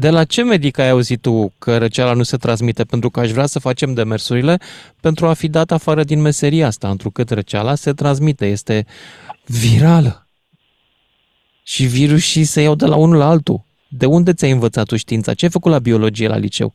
[0.00, 2.84] De la ce medic ai auzit tu că răceala nu se transmite?
[2.84, 4.58] Pentru că aș vrea să facem demersurile
[5.00, 8.84] pentru a fi dat afară din meseria asta, întrucât răceala se transmite, este
[9.46, 10.26] virală.
[11.62, 13.60] Și virusii se iau de la unul la altul.
[13.88, 15.34] De unde ți-ai învățat tu știința?
[15.34, 16.74] Ce ai făcut la biologie la liceu?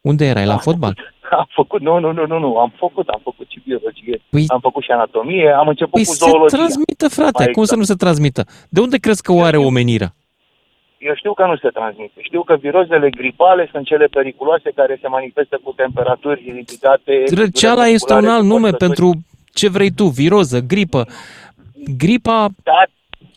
[0.00, 0.46] Unde erai?
[0.46, 0.98] La fotbal?
[1.30, 4.60] Am făcut, nu, nu, nu, nu, nu, am făcut, am făcut și biologie, Păi- am
[4.60, 6.56] făcut și anatomie, am început Păi cu se zoologia.
[6.56, 7.42] transmită, frate.
[7.42, 7.78] Mai Cum să exact.
[7.80, 8.44] nu se transmită?
[8.68, 10.14] De unde crezi că o are omenirea?
[10.98, 12.20] Eu știu că nu se transmite.
[12.20, 17.24] Știu că virozele gripale sunt cele periculoase care se manifestă cu temperaturi ridicate.
[17.34, 18.94] Răceala dureri este un musculare, alt nume forțături.
[19.00, 21.06] pentru ce vrei tu, viroză, gripă.
[21.96, 22.82] Gripa Da,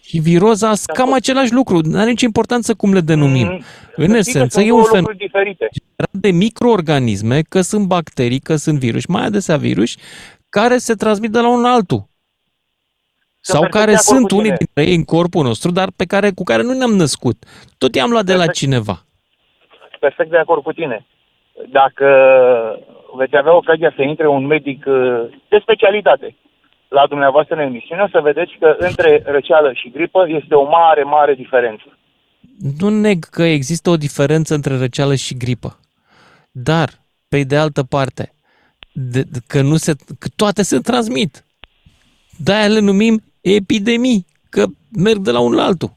[0.10, 3.48] și viroza sunt cam același lucru, nu are nicio importanță cum le denumim.
[3.48, 3.62] Mm,
[3.96, 5.70] În să știi că esență, sunt e două un fenomen lucruri diferite.
[6.12, 9.96] de microorganisme, că sunt bacterii, că sunt virus, mai adesea virus,
[10.50, 12.08] care se transmit de la unul la altul.
[13.42, 14.58] Sau perfect care de acord sunt cu unii tine.
[14.58, 17.38] dintre ei în corpul nostru, dar pe care, cu care nu ne-am născut.
[17.78, 18.58] Tot i-am luat de la Perfect.
[18.58, 19.04] cineva.
[20.00, 21.06] Perfect de acord cu tine.
[21.72, 22.08] Dacă
[23.16, 24.96] veți avea ocazia să intre un medic uh,
[25.50, 26.36] de specialitate
[26.88, 31.04] la dumneavoastră în emisiune, o să vedeți că între răceală și gripă este o mare,
[31.04, 31.98] mare diferență.
[32.80, 35.80] Nu neg că există o diferență între răceală și gripă.
[36.52, 36.90] Dar,
[37.28, 38.34] pe de altă parte,
[38.92, 41.46] de, de, că, nu se, că toate se transmit.
[42.38, 44.66] De-aia le numim epidemii, că
[44.98, 45.92] merg de la unul la altul.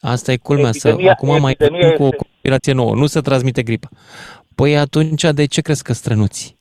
[0.00, 2.94] Asta e culmea, să, Epidemia- acum mai epidemia vedem cu o este- conspirație nouă.
[2.94, 3.88] Nu se transmite gripa.
[4.54, 6.56] Păi atunci de ce crezi că strănuți?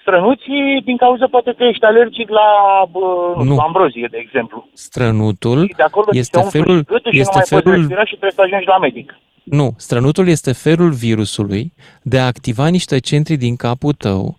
[0.00, 2.48] Strănuții, din cauza poate că ești alergic la
[2.90, 2.98] bă,
[3.36, 3.50] nu Nu.
[3.50, 4.68] știu, ambrozie, de exemplu.
[4.72, 7.46] Strănutul Și de acolo ți este se umflă felul, și gâtul și nu este mai
[7.48, 9.14] poți felul respira și trebuie să ajungi la medic.
[9.42, 14.38] Nu, strănutul este felul virusului de a activa niște centri din capul tău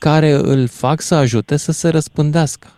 [0.00, 2.68] care îl fac să ajute să se răspândească.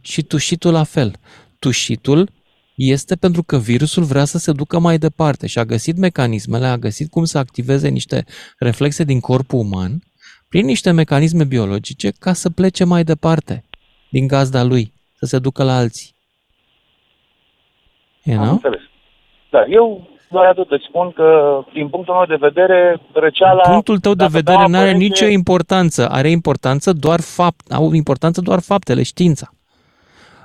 [0.00, 1.12] Și tușitul la fel.
[1.58, 2.28] Tușitul
[2.74, 6.76] este pentru că virusul vrea să se ducă mai departe și a găsit mecanismele, a
[6.76, 8.24] găsit cum să activeze niște
[8.58, 10.02] reflexe din corpul uman
[10.48, 13.64] prin niște mecanisme biologice ca să plece mai departe
[14.10, 16.14] din gazda lui, să se ducă la alții.
[18.22, 18.54] You Am know?
[18.54, 18.80] înțeles.
[19.50, 23.62] Da, eu doar atât îți spun că, din punctul meu de vedere, răceala...
[23.62, 26.08] Punctul tău de dacă vedere beau nu apă are rece, nicio importanță.
[26.08, 29.52] Are importanță doar fapt, au importanță doar faptele, știința.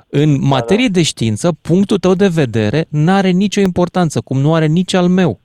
[0.09, 4.65] În materie de știință, punctul tău de vedere nu are nicio importanță, cum nu are
[4.65, 5.39] nici al meu.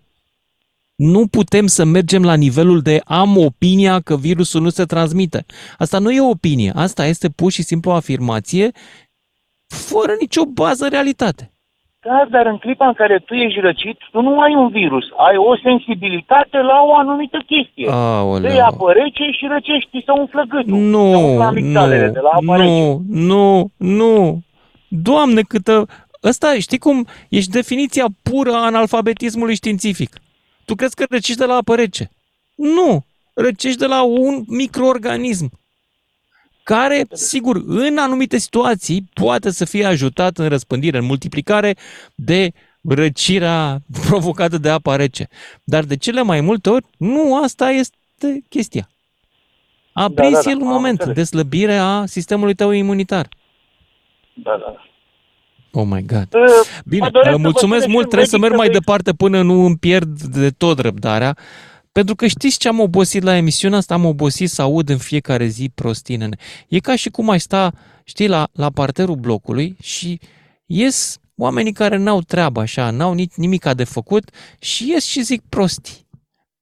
[0.94, 5.44] Nu putem să mergem la nivelul de am opinia că virusul nu se transmite.
[5.78, 8.70] Asta nu e o opinie, asta este pur și simplu o afirmație
[9.66, 11.51] fără nicio bază în realitate.
[12.04, 15.36] Da, dar în clipa în care tu ești răcit, tu nu ai un virus, ai
[15.36, 17.88] o sensibilitate la o anumită chestie.
[17.90, 18.50] Aoleu.
[18.50, 20.72] Dă apă rece și răcești, se umflă gâtul.
[20.72, 22.68] se Nu, umflă amigdalele nu, de la apa rece.
[22.70, 24.40] nu, nu, nu.
[24.88, 25.86] Doamne, câtă...
[26.24, 27.06] Ăsta, știi cum?
[27.28, 30.16] Ești definiția pură a analfabetismului științific.
[30.64, 32.10] Tu crezi că răcești de la apă rece?
[32.54, 35.50] Nu, răcești de la un microorganism
[36.62, 41.76] care, sigur, în anumite situații poate să fie ajutat în răspândire, în multiplicare
[42.14, 42.50] de
[42.88, 45.28] răcirea provocată de apa rece.
[45.64, 48.88] Dar de cele mai multe ori, nu asta este chestia.
[49.92, 51.14] A Da, prins da, da, el un am moment înțeles.
[51.16, 53.28] de slăbire a sistemului tău imunitar.
[54.34, 54.76] Da, da.
[55.74, 56.34] Oh my God.
[56.34, 56.40] Uh,
[56.84, 58.74] Bine, mă doresc să vă mulțumesc sune mult, și trebuie să un merg mai medic
[58.74, 61.36] să departe până nu îmi pierd de tot răbdarea.
[61.92, 63.94] Pentru că știți ce am obosit la emisiunea asta?
[63.94, 66.36] Am obosit să aud în fiecare zi prostii, nene.
[66.68, 67.72] E ca și cum ai sta,
[68.04, 70.20] știi, la, la parterul blocului și
[70.66, 75.42] ies oamenii care n-au treabă așa, n-au nici nimica de făcut și ies și zic
[75.48, 76.06] prostii.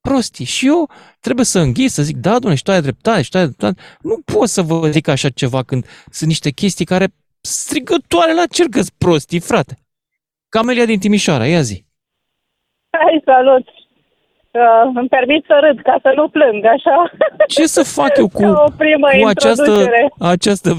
[0.01, 0.45] Prostii.
[0.45, 0.89] Și eu
[1.19, 3.81] trebuie să înghis, să zic, da, domnule, și tu ai dreptate, și tu ai dreptate.
[4.01, 8.65] Nu pot să vă zic așa ceva când sunt niște chestii care strigătoare la cer
[8.65, 9.77] că prostii, frate.
[10.49, 11.85] Camelia din Timișoara, ia zi.
[12.89, 13.80] Hai, salut!
[14.51, 17.11] Uh, îmi permit să râd ca să nu plâng, așa?
[17.47, 20.11] Ce să fac eu cu, Ca o primă cu această, introducere.
[20.19, 20.69] această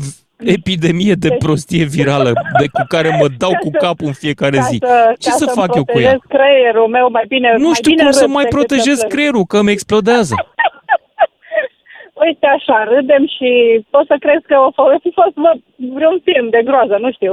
[0.57, 4.77] epidemie de prostie virală de cu care mă dau cu capul în fiecare Ca zi?
[4.81, 6.19] să, Ce ca să să fac eu cu protejez ea?
[6.37, 9.13] creierul meu mai bine Nu mai știu bine cum să râd mai decât protejez plâng.
[9.13, 10.35] creierul, că îmi explodează.
[12.25, 13.51] Uite așa, râdem și
[13.91, 15.53] poți să crezi că o f- fi fost vă,
[15.99, 17.33] vreun film de groază, nu știu.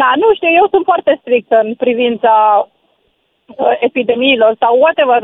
[0.00, 2.32] Na, nu știu, eu sunt foarte strictă în privința
[3.46, 5.20] uh, epidemiilor sau whatever.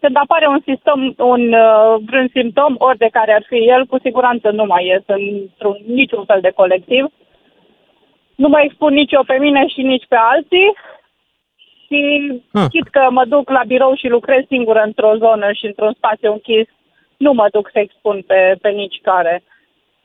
[0.00, 3.98] Când apare un sistem, un uh, vreun simptom, ori de care ar fi el, cu
[4.02, 7.04] siguranță nu mai ies într-un niciun fel de colectiv.
[8.34, 10.68] Nu mă expun nici eu pe mine și nici pe alții.
[11.86, 12.00] Și
[12.52, 12.66] Ah.
[12.70, 16.66] chit că mă duc la birou și lucrez singură într-o zonă și într-un spațiu închis,
[17.16, 19.42] nu mă duc să expun pe, pe nici care.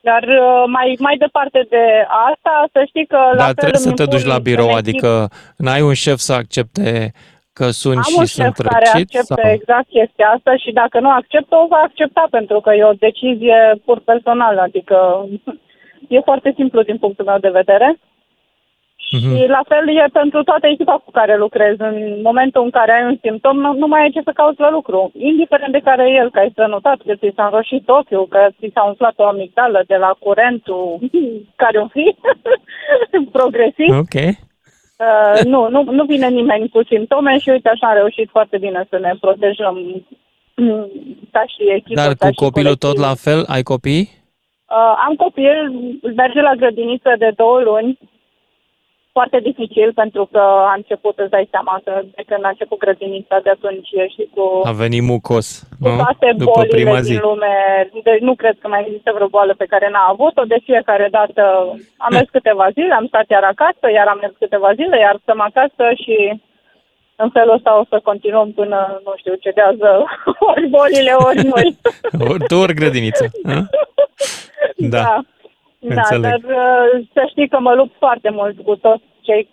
[0.00, 1.84] Dar uh, mai, mai departe de
[2.30, 4.42] asta, să știi că la Dar fel trebuie să îmi te impun duci la în
[4.42, 7.12] birou, echip- adică n-ai un șef să accepte
[7.52, 9.08] că sunt Am și un sunt șef care răcit?
[9.08, 9.50] acceptă Sau?
[9.52, 13.80] exact chestia asta și dacă nu acceptă, o va accepta pentru că e o decizie
[13.84, 14.96] pur personală, adică
[16.16, 17.98] e foarte simplu din punctul meu de vedere.
[19.16, 19.36] Mhm.
[19.36, 21.74] Și la fel e pentru toată echipa cu care lucrez.
[21.78, 24.70] În momentul în care ai un simptom, nu, nu mai ai ce să cauți la
[24.70, 25.10] lucru.
[25.14, 28.70] Indiferent de care e el, că ai strănutat, că ți s-a înroșit ochiul, că ți
[28.74, 30.98] s-a umflat o amigdală de la curentul
[31.62, 32.16] care o fi
[33.38, 33.88] progresiv.
[33.98, 34.16] Ok.
[35.02, 38.86] Uh, nu, nu, nu vine nimeni cu simptome și uite așa am reușit foarte bine
[38.90, 40.04] să ne protejăm
[40.56, 40.90] mm,
[41.30, 42.00] ca și echipă.
[42.00, 43.08] Dar ca cu și copilul tot colectiv.
[43.08, 43.44] la fel?
[43.46, 44.04] Ai copii?
[44.68, 45.56] Uh, am copil,
[46.16, 47.98] merge la grădiniță de două luni.
[49.18, 50.38] Foarte dificil pentru că
[50.70, 54.24] a început, îți dai seama că de când a început grădinița, de atunci e și
[54.34, 55.46] cu, A venit mucos,
[55.80, 55.96] cu nu?
[55.96, 57.18] toate După bolile prima din zi.
[57.26, 57.54] lume.
[58.08, 60.42] Deci nu cred că mai există vreo boală pe care n-a avut-o.
[60.52, 61.42] De fiecare dată
[62.04, 65.40] am mers câteva zile, am stat iar acasă, iar am mers câteva zile, iar stăm
[65.48, 66.16] acasă și
[67.16, 69.88] în felul ăsta o să continuăm până, nu știu, cedează
[70.50, 71.68] ori bolile, ori noi.
[72.30, 73.24] Ori tu, ori grădiniță.
[73.56, 73.60] a?
[74.76, 75.00] Da.
[75.02, 75.18] da.
[75.88, 76.22] Da, Înțeleg.
[76.22, 79.48] dar uh, să știi că mă lupt foarte mult cu toți cei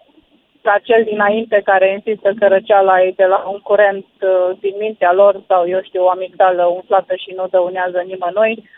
[0.62, 5.14] ca cel dinainte care insistă că răceala e de la un curent uh, din mintea
[5.14, 8.70] lor sau, eu știu, o amigdală umflată și nu dăunează nimănui.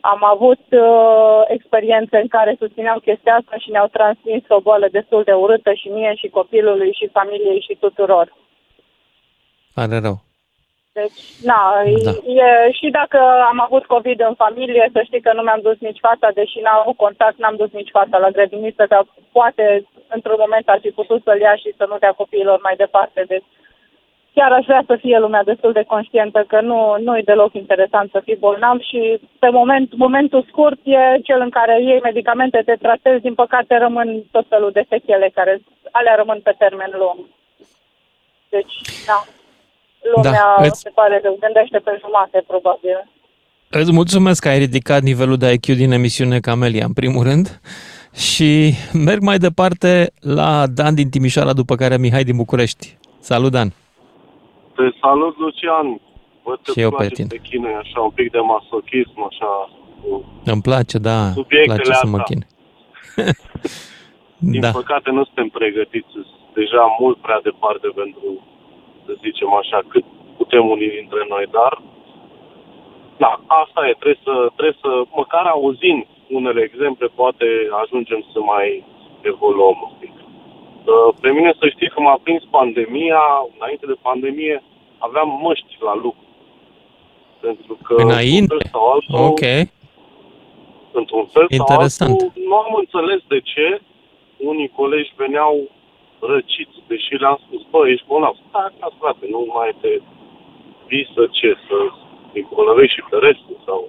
[0.00, 5.22] Am avut uh, experiențe în care susțineau chestia asta și ne-au transmis o boală destul
[5.24, 8.36] de urâtă și mie și copilului și familiei și tuturor.
[9.74, 10.29] Pare rău.
[10.92, 11.60] Deci, na,
[12.04, 12.10] Da.
[12.10, 13.18] e, și dacă
[13.50, 16.78] am avut COVID în familie, să știi că nu mi-am dus nici fata, deși n-am
[16.80, 21.22] avut contact, n-am dus nici fata la grădiniță, că poate într-un moment ar fi putut
[21.22, 23.24] să-l ia și să nu dea copiilor mai departe.
[23.26, 23.44] Deci,
[24.34, 28.10] chiar aș vrea să fie lumea destul de conștientă că nu, nu e deloc interesant
[28.10, 32.74] să fii bolnav și pe moment, momentul scurt e cel în care iei medicamente, te
[32.74, 37.18] tratezi, din păcate rămân tot felul de sechele care alea rămân pe termen lung.
[38.48, 38.74] Deci,
[39.06, 39.24] da,
[40.14, 42.98] lumea Da, îți- se pare că gândește pe jumate, probabil.
[43.70, 47.60] Îți mulțumesc că ai ridicat nivelul de IQ din emisiune Camelia, în primul rând.
[48.14, 52.96] Și merg mai departe la Dan din Timișoara, după care Mihai din București.
[53.18, 53.68] Salut, Dan!
[54.76, 56.00] Te salut, Lucian.
[56.42, 57.26] Văd că Și eu îți pe place tine.
[57.30, 59.50] să te chinui așa un pic de masochism, așa.
[60.02, 62.28] cu- Îmi place, da, îmi Subiectele place să mă astea.
[62.36, 62.40] chin.
[64.52, 64.70] Din da.
[64.80, 66.26] păcate nu suntem pregătiți sunt
[66.60, 68.26] deja mult prea departe pentru,
[69.06, 70.04] să zicem așa, cât
[70.36, 71.72] putem unii dintre noi, dar
[73.22, 77.46] da, asta e, trebuie să, trebuie să, măcar auzind unele exemple, poate
[77.82, 78.84] ajungem să mai
[79.20, 80.12] evoluăm un pic.
[80.16, 83.22] Uh, Pe mine să știi că m-a prins pandemia,
[83.56, 84.62] înainte de pandemie
[84.98, 86.24] aveam măști la lucru.
[87.40, 88.40] Pentru că Înainte?
[88.40, 89.44] într-un fel sau altul, Ok.
[90.92, 91.90] într-un fel Interesant.
[91.90, 93.80] sau altul, nu am înțeles de ce
[94.36, 95.68] unii colegi veneau
[96.20, 98.34] răciți, deși le-am spus, bă, ești bolnav.
[98.48, 100.00] Stai acasă, frate, nu mai te
[100.86, 101.76] visă ce, să
[102.34, 103.80] îmbolnăvești și pe restul sau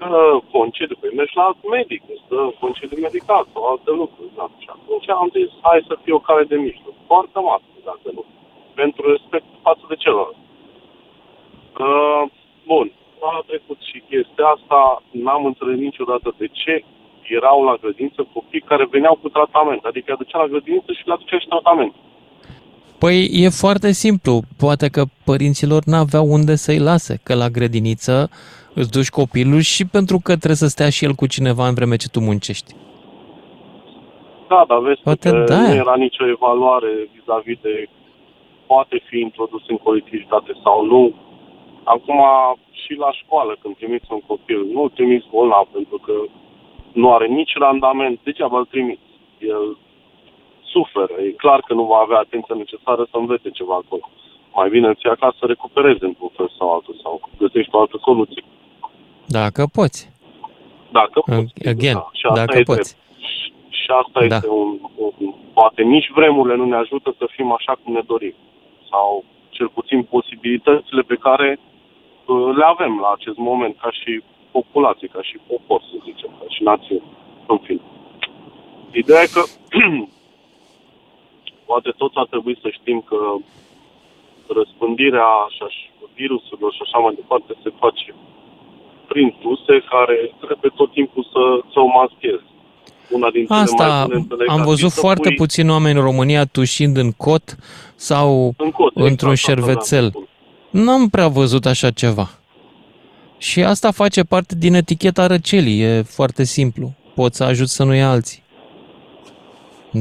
[0.00, 4.30] că concediu, păi mergi la alt medic, îți dă concediu medical sau alte lucruri.
[4.38, 4.46] Da.
[4.62, 6.94] Și atunci am zis, hai să fie o cale de mijloc.
[7.06, 8.24] Foarte masă, dacă nu.
[8.74, 10.36] Pentru respect față de celălalt.
[11.86, 12.22] Uh,
[12.70, 12.86] bun,
[13.20, 16.84] a trecut și chestia asta, n-am înțeles niciodată de ce
[17.38, 21.12] erau la grădiniță copii care veneau cu tratament, adică îi aducea la grădiniță și le
[21.12, 21.94] aducea și tratament.
[23.02, 24.40] Păi e foarte simplu.
[24.64, 28.30] Poate că părinților n-aveau unde să-i lase, că la grădiniță
[28.74, 31.96] îți duci copilul și pentru că trebuie să stea și el cu cineva în vreme
[31.96, 32.74] ce tu muncești.
[34.48, 35.60] Da, dar vezi Poate că da.
[35.60, 37.88] nu era nicio evaluare vis-a-vis de
[38.66, 41.02] poate fi introdus în colectivitate sau nu.
[41.94, 42.20] Acum
[42.82, 46.14] și la școală, când trimiți un copil, nu îl trimiți bolnav pentru că
[46.92, 49.08] nu are nici randament, degeaba îl trimiți.
[49.38, 49.76] El
[50.62, 54.08] suferă, e clar că nu va avea atenția necesară să învețe ceva acolo.
[54.54, 57.98] Mai bine îți ia acasă să recupereze într-un fel sau altul sau găsești o altă
[58.02, 58.42] soluție.
[59.26, 60.10] Dacă poți.
[60.90, 61.52] Dacă poți.
[61.68, 62.08] Again, da.
[62.12, 62.96] Și asta dacă e poți.
[63.68, 64.34] Și asta Da.
[64.34, 65.34] este un, un...
[65.52, 68.34] Poate nici vremurile nu ne ajută să fim așa cum ne dorim.
[68.90, 71.58] Sau cel puțin posibilitățile pe care
[72.26, 74.22] uh, le avem la acest moment ca și
[74.56, 77.08] populație, ca și popor, să zicem, ca și națiune.
[77.46, 77.84] În fine.
[78.92, 79.42] Ideea e că
[81.68, 83.18] poate toți ar trebui să știm că
[84.58, 88.14] răspândirea așa, și virusurilor și așa mai departe se face
[89.08, 92.48] prin tuse care trebuie tot timpul să, să o maschezi.
[93.10, 95.70] Una dintre cele mai Asta bune înțelegeri am ar fi văzut să foarte pui puțini
[95.70, 97.56] oameni în România tușind în cot
[97.94, 100.08] sau în cot, într-un exact, asta vreau să șervețel.
[100.10, 100.28] spun.
[100.70, 102.39] N-am prea văzut așa ceva.
[103.48, 106.86] Și asta face parte din eticheta răcelii, e foarte simplu.
[107.14, 108.42] Poți să ajuți să nu ia alții.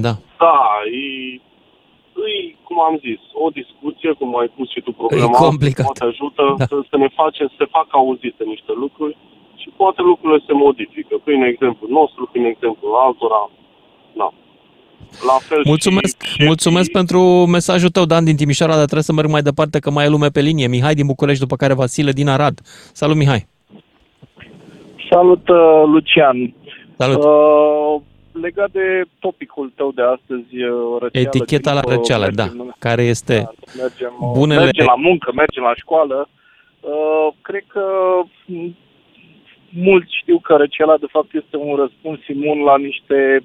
[0.06, 0.14] Da.
[0.46, 0.58] Da,
[1.02, 1.06] e,
[2.30, 5.86] e, cum am zis, o discuție, cum ai pus și tu problema, complicat.
[5.86, 6.66] poate ajută Da.
[6.72, 9.16] să, să ne facem, să se facă auzite niște lucruri
[9.62, 13.42] și poate lucrurile se modifică prin exemplu nostru, prin exemplu altora.
[14.22, 14.30] Da.
[15.28, 19.30] La fel Mulțumesc, și mulțumesc pentru mesajul tău, Dan, din Timișoara, dar trebuie să merg
[19.30, 20.68] mai departe, că mai e lume pe linie.
[20.68, 22.60] Mihai din București, după care Vasile din Arad.
[22.94, 23.48] Salut, Mihai!
[25.12, 26.54] Salut, uh, Lucian.
[26.98, 27.24] Salut!
[27.24, 32.46] Uh, legat de topicul tău de astăzi, uh, răceală, Eticheta la timp, uh, răceală, da,
[32.46, 34.64] mergem- care este mergem, uh, bunele...
[34.64, 36.30] mergem la muncă, mergem la școală.
[36.80, 37.84] Uh, cred că
[38.46, 38.76] m,
[39.70, 43.44] mulți știu că răceala de fapt este un răspuns imun la niște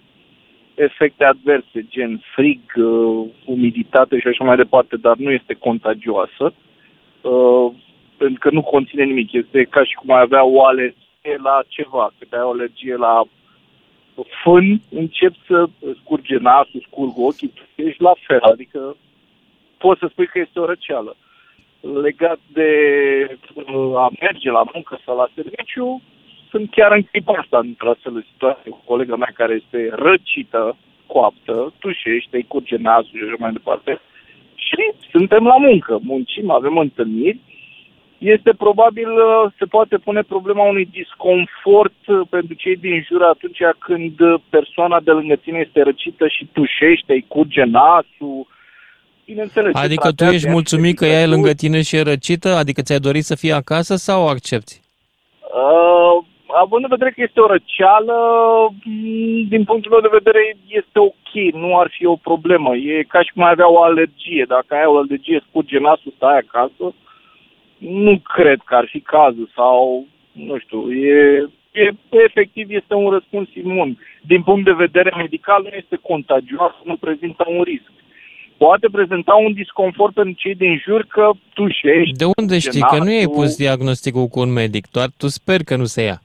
[0.74, 6.52] efecte adverse, gen frig, uh, umiditate și așa mai departe, dar nu este contagioasă.
[7.20, 7.72] Uh,
[8.16, 9.32] pentru că nu conține nimic.
[9.32, 12.12] Este ca și cum ai avea o alergie la ceva.
[12.18, 13.22] Când ai o alergie la
[14.42, 15.66] fân, încep să
[16.00, 18.40] scurge nasul, scurg ochii, tu ești la fel.
[18.40, 18.96] Adică
[19.78, 21.16] poți să spui că este o răceală.
[22.02, 22.70] Legat de
[23.54, 26.02] uh, a merge la muncă sau la serviciu,
[26.54, 30.76] sunt chiar în clipa asta într-o astfel de situație cu colega mea care este răcită,
[31.06, 34.00] coaptă, tușește, îi curge nasul și așa mai departe.
[34.66, 37.40] Și suntem la muncă, muncim, avem întâlniri.
[38.18, 43.62] Este probabil, uh, se poate pune problema unui disconfort uh, pentru cei din jur atunci
[43.78, 48.46] când uh, persoana de lângă tine este răcită și tușește, îi curge nasul.
[49.24, 52.48] Bineînțeles, se Adică tu tratează ești mulțumit că ea e lângă tine și e răcită?
[52.48, 54.74] Adică ți-ai dorit să fie acasă sau o accepti?
[55.54, 55.93] Uh,
[56.62, 58.16] având în vedere că este o răceală,
[58.84, 62.76] m, din punctul meu de vedere este ok, nu ar fi o problemă.
[62.76, 64.44] E ca și cum ai avea o alergie.
[64.48, 66.94] Dacă ai o alergie, scurge nasul, stai acasă,
[67.78, 71.90] nu cred că ar fi cazul sau, nu știu, e, e,
[72.26, 73.98] efectiv este un răspuns imun.
[74.22, 77.92] Din punct de vedere medical nu este contagios, nu prezintă un risc.
[78.56, 82.16] Poate prezenta un disconfort pentru cei din jur că tușești.
[82.16, 82.80] De unde știi?
[82.80, 86.23] Că nu i-ai pus diagnosticul cu un medic, doar tu sper că nu se ia.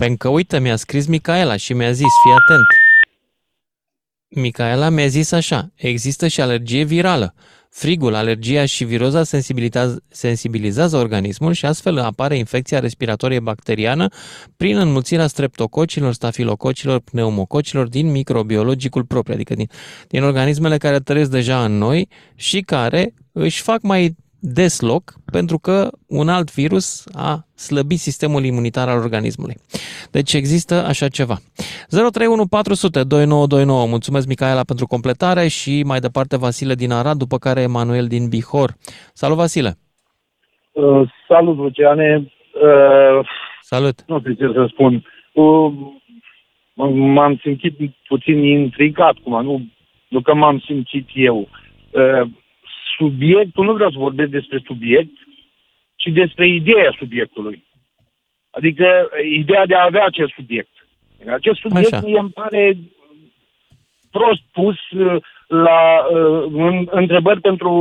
[0.00, 2.66] Pentru că, uite, mi-a scris Micaela și mi-a zis, fii atent.
[4.28, 7.34] Micaela mi-a zis așa, există și alergie virală.
[7.70, 14.08] Frigul, alergia și viroza sensibilizează, sensibilizează organismul și astfel apare infecția respiratorie bacteriană
[14.56, 19.68] prin înmulțirea streptococilor, stafilococilor, pneumococilor din microbiologicul propriu, adică din,
[20.08, 25.58] din organismele care trăiesc deja în noi și care își fac mai des loc pentru
[25.58, 29.54] că un alt virus a slăbit sistemul imunitar al organismului.
[30.10, 31.36] Deci există așa ceva.
[31.88, 33.86] 031 400 2929.
[33.86, 38.70] Mulțumesc, Micaela, pentru completare și mai departe Vasile din Arad, după care Emanuel din Bihor.
[39.12, 39.72] Salut, Vasile!
[40.72, 42.32] Uh, salut, Luciane.
[42.62, 43.26] Uh,
[43.60, 44.04] Salut!
[44.06, 45.04] Nu știu ce să spun.
[45.32, 45.72] Uh,
[46.92, 47.76] m-am simțit
[48.08, 49.62] puțin intrigat, cum nu,
[50.08, 51.48] nu că m-am simțit eu.
[51.90, 52.30] Uh,
[53.00, 55.16] subiectul, nu vreau să vorbesc despre subiect,
[55.96, 57.64] ci despre ideea subiectului.
[58.50, 58.86] Adică
[59.40, 60.74] ideea de a avea acest subiect.
[61.38, 62.06] Acest subiect Așa.
[62.06, 62.76] mie îmi pare
[64.10, 65.80] prost pus uh, la
[66.12, 67.72] uh, în, întrebări pentru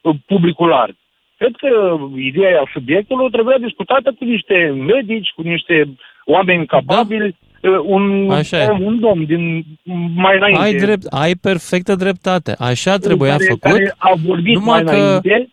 [0.00, 0.94] uh, publicul larg.
[1.38, 4.56] cred că ideea subiectului trebuia discutată cu niște
[4.92, 7.49] medici, cu niște oameni capabili, da.
[7.84, 8.66] Un, Așa e.
[8.66, 9.64] om, un domn din
[10.14, 10.60] mai înainte.
[10.62, 12.54] Ai, drept, ai perfectă dreptate.
[12.58, 13.60] Așa trebuia care, făcut.
[13.60, 15.00] Care a vorbit numai mai că...
[15.00, 15.50] înainte,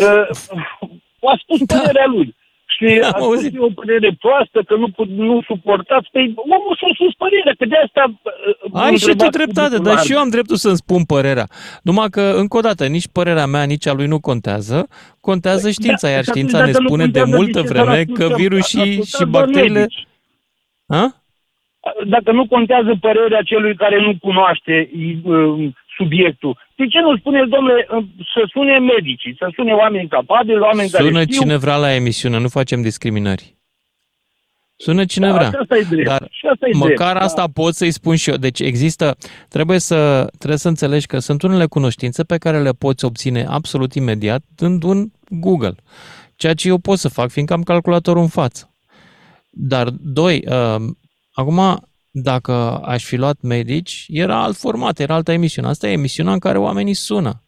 [0.00, 2.38] uh, a spus părerea lui.
[2.76, 3.54] Și a Am spus auzit.
[3.54, 6.08] e o părere proastă, că nu, put- nu suportați.
[6.12, 8.02] Păi omul și-a spus părerea, că de asta...
[8.72, 10.06] uh, Ai și tu întrebați dreptate, publicul dar larg.
[10.06, 11.46] și eu am dreptul să-mi spun părerea.
[11.82, 14.88] Numai că, încă o dată, nici părerea mea, nici a lui nu contează.
[15.20, 17.66] Contează știința, Da, iar și atunci știința ne dacă nu spune de contează, multă de
[17.66, 18.36] ce să-l vreme că ascultăm?
[18.36, 19.78] virusii Ascultați și doar bacteriile...
[19.78, 20.06] medici.
[20.88, 21.19] Ha?
[22.06, 24.90] Dacă nu contează părerea celui care nu cunoaște
[25.24, 30.58] uh, subiectul, de ce nu spuneți, domnule, uh, să sune medicii, să sune oameni capabili,
[30.58, 31.40] oameni care Sună știu...
[31.40, 33.58] cine vrea la emisiune, nu facem discriminări.
[34.76, 35.48] Sună cine Da, vrea.
[35.50, 37.24] și asta e drept, Dar și asta e măcar drept, da.
[37.24, 38.36] asta pot să-i spun și eu.
[38.36, 39.16] Deci există,
[39.48, 43.94] trebuie să, trebuie să înțelegi că sunt unele cunoștințe pe care le poți obține absolut
[43.94, 45.74] imediat dând un Google.
[46.36, 48.74] Ceea ce eu pot să fac, fiindcă am calculatorul în față.
[49.50, 50.76] Dar, doi, uh,
[51.40, 55.68] acum, dacă aș fi luat medici, era alt format, era altă emisiune.
[55.68, 57.42] Asta e emisiunea în care oamenii sună.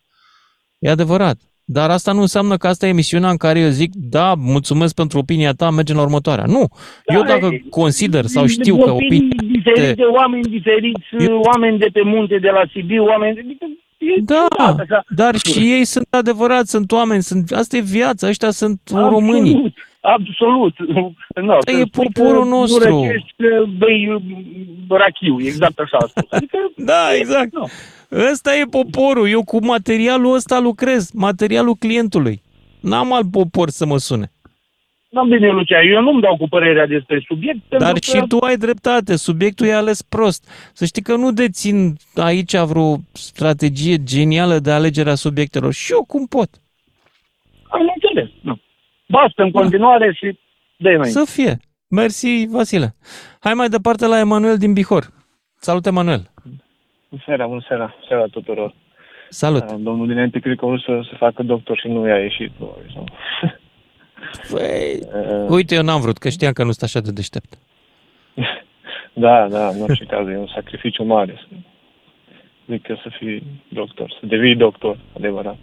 [0.78, 1.36] E adevărat.
[1.64, 5.18] Dar asta nu înseamnă că asta e emisiunea în care eu zic, da, mulțumesc pentru
[5.18, 6.44] opinia ta, mergem la următoarea.
[6.44, 6.68] Nu.
[7.06, 9.52] Eu dacă consider sau știu că Opinii opinia...
[9.52, 11.06] diferite, oameni diferiți,
[11.52, 13.38] oameni de pe munte, de la Sibiu, oameni...
[13.38, 13.64] Adică
[13.98, 15.04] e Da, ciudat, așa.
[15.08, 19.74] dar și ei sunt adevărați, sunt oameni, sunt, asta e viața, ăștia sunt românii.
[20.02, 21.12] Absolut, absolut.
[21.34, 22.88] No, Asta e poporul nostru.
[22.94, 24.22] Nu răcești, că bei uh,
[24.88, 26.26] rachiu, exact așa a spus.
[26.30, 27.50] Adică, Da, exact.
[28.32, 32.42] Ăsta e poporul, eu cu materialul ăsta lucrez, materialul clientului.
[32.80, 34.32] N-am alt popor să mă sune.
[35.10, 37.60] n-am bine, Lucia, eu nu-mi dau cu părerea despre subiect.
[37.68, 40.70] Dar pentru și că- tu ai dreptate, subiectul e ales prost.
[40.72, 45.72] Să știi că nu dețin aici vreo strategie genială de alegerea subiectelor.
[45.72, 46.48] Și eu cum pot.
[47.68, 48.58] Am înțeles, nu.
[49.16, 50.38] Basta în continuare și
[50.76, 51.08] de înainte.
[51.08, 51.56] Să fie.
[51.88, 52.94] Mersi, Vasile.
[53.40, 55.04] Hai mai departe la Emanuel din Bihor.
[55.58, 56.30] Salut, Emanuel.
[57.10, 58.74] Bună seara, bună seara, seara tuturor.
[59.28, 59.62] Salut.
[59.70, 62.50] Uh, Domnul dinainte cred că o să se facă doctor și nu i-a ieșit.
[62.50, 63.04] probabil, sau-
[64.50, 67.52] Păi, Uh, uite, eu n-am vrut, că știam că nu sunt așa de deștept.
[69.14, 71.56] Da, da, în orice caz e un sacrificiu mare să
[72.66, 75.56] zic că să fii doctor, să devii doctor, adevărat.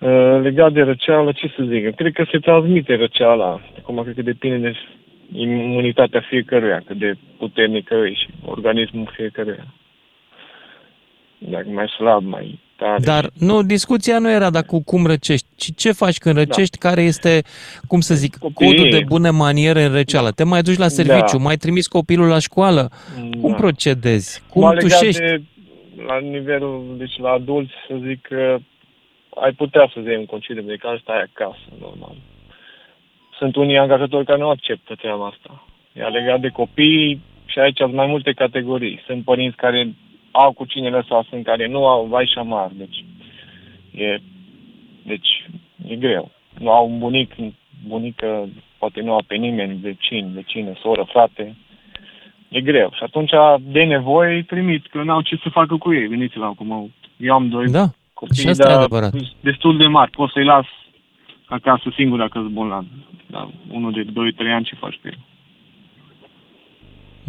[0.00, 3.60] Uh, legat de răceală, ce să zic, cred că se transmite răceala.
[3.78, 4.74] Acum cred că depinde de
[5.40, 9.66] imunitatea fiecăruia, cât de puternică e și organismul fiecăruia.
[11.38, 13.02] Dacă mai slab, mai tare.
[13.04, 17.42] Dar nu, discuția nu era dacă cum răcești, ci ce faci când răcești, care este,
[17.86, 18.70] cum să zic, Copiii.
[18.70, 20.30] codul de bune maniere în răceală.
[20.30, 21.42] Te mai duci la serviciu, Da.
[21.42, 22.88] mai trimis copilul la școală.
[23.40, 23.56] Cum Da.
[23.56, 24.42] procedezi?
[24.42, 25.20] M-a Cum legat tușești?
[25.20, 25.42] De,
[26.06, 28.75] la nivelul, deci la adulți, să zic că ai
[29.56, 32.16] putea să iei un concediu medical, stai acasă, normal.
[33.38, 35.64] Sunt unii angajatori care nu acceptă treaba asta.
[35.92, 39.02] E legat de copii și aici sunt mai multe categorii.
[39.06, 39.94] Sunt părinți care
[40.30, 42.70] au cu cine lăsa, sunt care nu au, vai și șamar.
[42.74, 43.04] Deci
[43.90, 44.18] e,
[45.02, 45.48] deci
[45.88, 46.30] e greu.
[46.58, 47.34] Nu au un bunic,
[47.86, 51.56] bunică, poate nu au pe nimeni, vecini, vecine, soră, frate.
[52.48, 52.90] E greu.
[52.92, 53.30] Și atunci,
[53.60, 56.06] de nevoie, îi trimit, că n-au ce să facă cu ei.
[56.06, 56.92] Veniți-vă acum.
[57.16, 59.12] Eu am doi Da, copii, și asta e dar adevărat.
[59.40, 60.10] destul de mari.
[60.10, 60.66] Pot să-i las
[61.46, 62.84] acasă singur dacă sunt bolnav.
[63.30, 65.18] Dar unul de 2-3 ani ce faci pe el?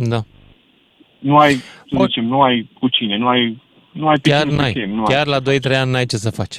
[0.09, 0.21] Da.
[1.19, 3.61] Nu ai, să zicem, nu ai cu cine, nu ai,
[3.91, 4.71] nu ai pe Chiar cine să n-ai.
[4.73, 5.39] chemi, nu Chiar ai.
[5.43, 6.55] la 2-3 ani n-ai ce să faci.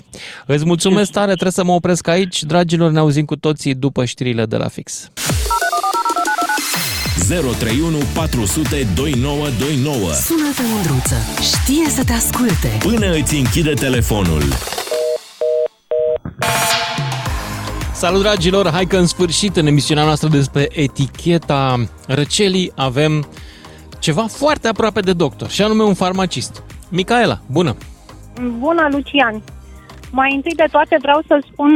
[0.47, 2.43] Îți mulțumesc tare, trebuie să mă opresc aici.
[2.43, 5.13] Dragilor, ne auzim cu toții după știrile de la fix.
[7.29, 11.15] 031 400 2929 Sună-te, Mândruță.
[11.41, 12.79] Știe să te asculte.
[12.79, 14.43] Până îți închide telefonul.
[17.93, 23.29] Salut dragilor, hai că în sfârșit în emisiunea noastră despre eticheta răcelii avem
[23.99, 26.63] ceva foarte aproape de doctor și anume un farmacist.
[26.89, 27.77] Micaela, bună!
[28.59, 29.43] Bună, Lucian!
[30.13, 31.71] Mai întâi de toate vreau să spun,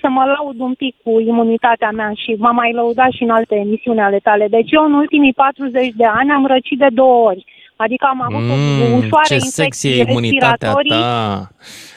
[0.00, 3.54] să mă laud un pic cu imunitatea mea și m-am mai lăudat și în alte
[3.54, 4.46] emisiuni ale tale.
[4.48, 7.44] Deci eu în ultimii 40 de ani am răcit de două ori.
[7.76, 10.90] Adică am avut o Mm, ușoară ce sexy infecție e imunitatea respiratorii.
[10.90, 11.48] ta!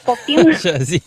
[0.04, 0.38] Poftim?
[0.52, 1.02] Așa zi.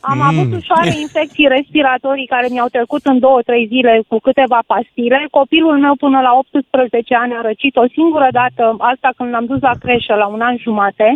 [0.00, 0.28] Am Mm.
[0.30, 5.26] avut ușoare infecții respiratorii care mi-au trecut în două, trei zile cu câteva pastile.
[5.30, 9.60] Copilul meu până la 18 ani a răcit o singură dată, asta când l-am dus
[9.60, 11.08] la creșă la un an jumate.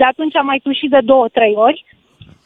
[0.00, 1.84] De atunci am mai tușit de două, trei ori.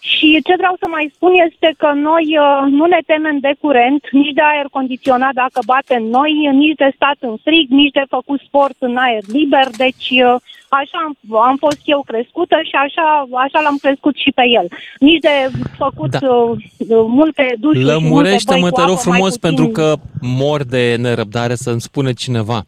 [0.00, 4.02] Și ce vreau să mai spun este că noi uh, nu ne temem de curent,
[4.20, 6.32] nici de aer condiționat dacă bate în noi,
[6.62, 9.66] nici de stat în frig, nici de făcut sport în aer liber.
[9.84, 10.36] Deci uh,
[10.80, 11.12] așa am,
[11.50, 13.06] am fost eu crescută și așa,
[13.44, 14.66] așa l-am crescut și pe el.
[14.98, 15.34] Nici de
[15.82, 16.18] făcut Da.
[16.28, 19.46] uh, uh, multe dușuri și multe Lămurește-mă, băi cu te rog apă mai frumos, puțin.
[19.48, 19.86] pentru că
[20.20, 22.58] mor de nerăbdare să-mi spune cineva.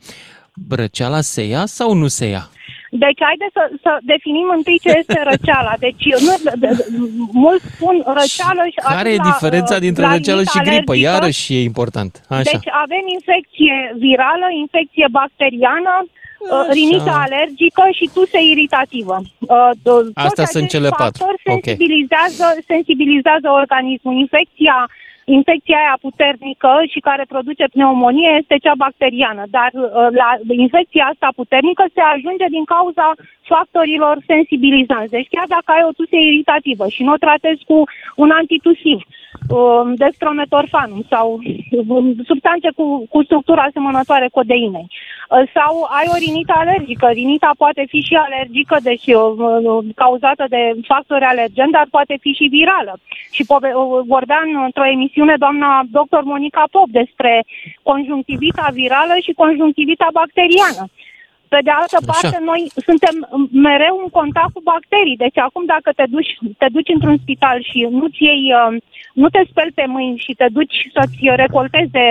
[0.68, 2.44] Răceala se ia sau nu se ia?
[3.04, 5.72] Deci haide să, să definim întâi ce este răceala.
[5.86, 6.70] Deci nu, de, de,
[7.44, 10.64] mulți spun răceală și Care atât e la, diferența uh, dintre la răceală rinită și
[10.68, 10.92] gripă?
[10.92, 11.10] alergică.
[11.10, 12.12] Iarăși e important.
[12.28, 12.50] Așa.
[12.52, 19.16] Deci avem infecție virală, infecție bacteriană, uh, rinită alergică și tuse iritativă.
[19.22, 21.22] Uh, to- toți Astea sunt acești cele patru.
[21.22, 21.50] factori Ok.
[21.50, 24.14] sensibilizează, sensibilizează organismul.
[24.24, 24.76] Infecția
[25.24, 29.90] Infecția aia puternică și care produce pneumonie este cea bacteriană, dar uh,
[30.20, 30.30] la
[30.64, 33.14] infecția asta puternică se ajunge din cauza
[33.52, 35.14] factorilor sensibilizanți.
[35.16, 37.76] Deci chiar dacă ai o tuse iritativă și nu o tratezi cu
[38.22, 39.00] un antitusiv,
[39.58, 41.26] um, dextrometorfanum sau
[41.86, 47.06] um, substanțe cu, cu structura asemănătoare codeinei, uh, sau ai o rinită alergică.
[47.20, 52.30] Rinita poate fi și alergică, deci uh, uh, cauzată de factori alergeni, dar poate fi
[52.38, 52.94] și virală.
[53.36, 57.32] Și pove- uh, vorbea în- într-o emisiune doamna doctor Monica Pop despre
[57.82, 60.82] conjunctivita virală și conjunctivita bacteriană.
[61.52, 62.08] Pe de altă Așa.
[62.10, 63.14] parte, noi suntem
[63.68, 65.22] mereu în contact cu bacterii.
[65.24, 68.70] Deci acum dacă te duci, te duci într-un spital și nu-ți iei, uh,
[69.20, 72.06] nu te speli pe mâini și te duci să-ți recoltezi de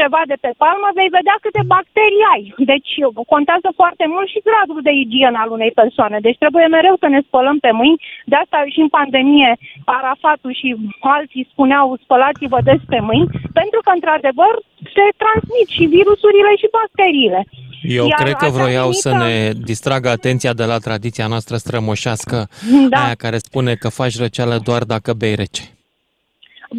[0.00, 2.42] ceva de pe palmă, vei vedea câte bacterii ai.
[2.72, 2.92] Deci
[3.32, 6.18] contează foarte mult și gradul de igienă al unei persoane.
[6.26, 8.02] Deci trebuie mereu să ne spălăm pe mâini.
[8.30, 9.50] De asta și în pandemie
[9.84, 10.68] Arafatul și
[11.16, 14.52] alții spuneau spălați-vă des pe mâini, pentru că într-adevăr
[14.94, 17.40] se transmit și virusurile și bacteriile.
[17.88, 21.56] Eu Iar cred că acea vroiau rinită- să ne distragă atenția de la tradiția noastră
[21.56, 22.48] strămoșească,
[22.88, 23.04] Da.
[23.04, 25.62] aia care spune că faci răceală doar dacă bei rece.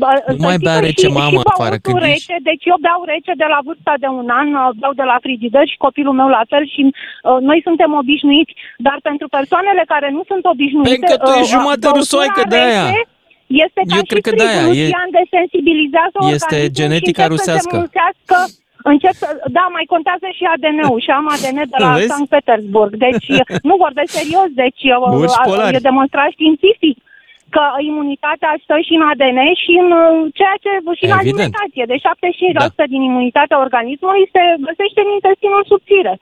[0.02, 2.36] Bă, Nu să mai știți bea că rece, și, mamă, și afară, băutul când rece,
[2.50, 5.66] deci eu beau rece de la vârsta de un an, uh, beau de la frigider
[5.72, 8.54] și copilul meu la fel și uh, noi suntem obișnuiți,
[8.88, 10.90] dar pentru persoanele care nu sunt obișnuite...
[10.92, 12.86] Pentru că tu ești uh, jumate băutura rusoaică de aia.
[12.90, 13.04] rece
[13.66, 17.24] Este ca Eu și cred că de aia, frigul, e- Lucian, desensibilizează este organismul genetica
[17.24, 17.76] și încep rusească.
[17.76, 18.38] Să se mulțească,
[18.94, 19.28] încep să,
[19.58, 22.12] da, mai contează și ADN-ul și am ADN de la Vezi?
[22.12, 22.92] Sankt Petersburg.
[23.06, 23.28] Deci
[23.70, 25.76] nu vorbesc serios, deci uh, Urși a- polari.
[25.76, 26.96] e demonstrat științific
[27.56, 30.08] că imunitatea stă și în ADN și în uh,
[30.40, 31.20] ceea ce și în Evident.
[31.22, 31.84] alimentație.
[31.92, 31.98] De
[32.86, 36.14] 75% din imunitatea organismului se găsește în intestinul subțire.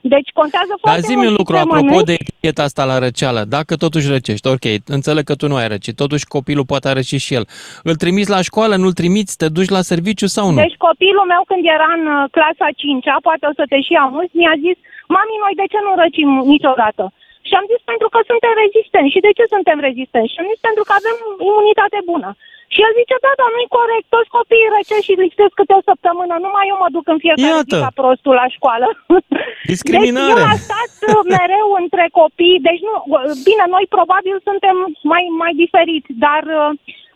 [0.00, 2.06] Deci contează Dar foarte zi-mi mult un și lucru, ce apropo mănânci.
[2.10, 3.40] de eticheta asta la răceală.
[3.56, 4.64] Dacă totuși răcești, ok,
[4.96, 7.44] înțeleg că tu nu ai răcit, totuși copilul poate a răcit și el.
[7.88, 10.60] Îl trimiți la școală, nu-l trimiți, te duci la serviciu sau nu?
[10.64, 14.36] Deci copilul meu când era în uh, clasa 5-a, poate o să te și amuzi,
[14.40, 14.76] mi-a zis,
[15.14, 17.04] mami, noi de ce nu răcim niciodată?
[17.48, 19.12] Și am zis, pentru că suntem rezistenți.
[19.14, 20.32] Și de ce suntem rezistenți?
[20.32, 21.16] Și am zis, pentru că avem
[21.48, 22.30] imunitate bună.
[22.74, 26.34] Și el zice, da, dar nu-i corect, toți copiii răcești și lipsesc câte o săptămână,
[26.44, 27.76] numai eu mă duc în fiecare Iată.
[27.76, 28.88] zi ca prostul la școală.
[29.72, 30.32] Discriminare.
[30.32, 34.76] Deci eu am stat uh, mereu între copii, deci nu, uh, bine, noi probabil suntem
[35.12, 36.70] mai, mai diferiți, dar uh,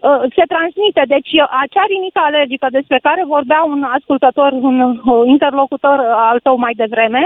[0.08, 1.02] uh, se transmite.
[1.14, 6.38] Deci uh, acea rinită alergică despre care vorbea un ascultător, un uh, interlocutor uh, al
[6.46, 7.22] tău mai devreme,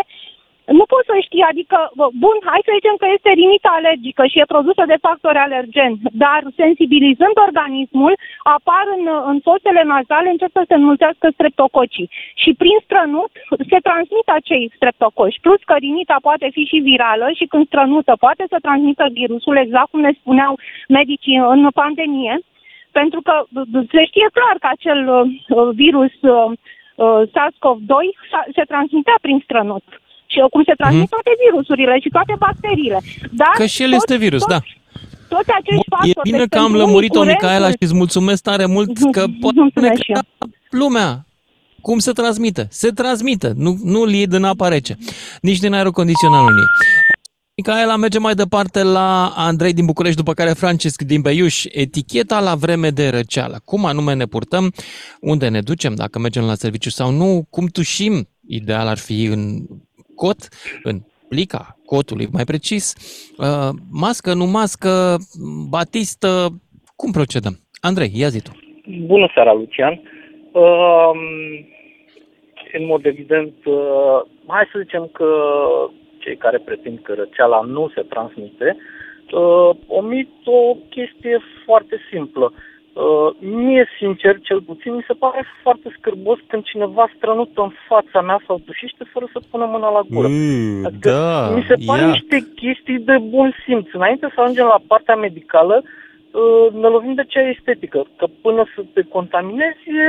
[0.67, 4.39] nu poți să știi, adică, bă, bun, hai să zicem că este rinită alergică și
[4.39, 8.15] e produsă de factori alergeni, dar sensibilizând organismul,
[8.57, 12.11] apar în, în fosele nazale, încep să se înmulțească streptococii.
[12.43, 13.31] Și prin strănut
[13.71, 15.41] se transmit acei streptococi.
[15.45, 19.91] Plus că rinita poate fi și virală și când strănută poate să transmită virusul, exact
[19.91, 20.53] cum ne spuneau
[20.89, 22.35] medicii în pandemie,
[22.99, 26.51] pentru că b- se știe clar că acel uh, virus uh,
[26.97, 27.95] uh, SARS-CoV-2
[28.31, 29.85] sa- se transmitea prin strănut.
[30.33, 32.99] Și uh, cum se transmit toate virusurile și toate bacteriile.
[33.41, 34.61] Dar Că și el toți- este virus, toți- da.
[35.35, 36.29] Toți acești E factori.
[36.31, 39.23] bine deci că am pentru lămurit-o, unii Micaela, curentul- și îți mulțumesc tare mult că
[39.41, 40.21] poate ne Mulțumesc și eu.
[40.83, 41.09] lumea
[41.81, 42.67] cum se transmită.
[42.71, 44.97] Se transmită, nu, nu-l iei din apa rece,
[45.41, 46.67] nici din aerul condiționat nu iei.
[47.57, 51.65] Micaela merge mai departe la Andrei din București, după care Francisc din Beiuș.
[51.69, 53.61] Eticheta la vreme de răceală.
[53.65, 54.73] Cum anume ne purtăm?
[55.21, 55.95] Unde ne ducem?
[55.95, 57.47] Dacă mergem la serviciu sau nu?
[57.51, 58.29] Cum tușim?
[58.49, 59.59] Ideal ar fi în
[60.17, 60.37] cot,
[60.83, 60.97] în
[61.29, 62.95] plica cotului, mai precis.
[63.39, 65.17] Uh, mască, nu mască,
[65.69, 66.49] batistă,
[66.97, 67.55] cum procedăm?
[67.81, 68.51] Andrei, ia zi tu.
[69.07, 70.01] Bună seara, Lucian.
[70.53, 71.11] Uh,
[72.73, 75.29] în mod evident, uh, hai să zicem că
[76.19, 82.53] cei care pretind că răceala nu se transmite, uh, omit o chestie foarte simplă.
[82.97, 88.21] Uh, mie, sincer, cel puțin, mi se pare foarte scârbos când cineva strănută în fața
[88.21, 90.29] mea sau tușește fără să pună mâna la gură.
[90.87, 92.09] Adică da, mi se pare ia.
[92.09, 93.87] niște chestii de bun simț.
[93.93, 98.81] Înainte să ajungem la partea medicală, uh, ne lovim de cea estetică, că până să
[98.95, 100.09] te contaminezi e,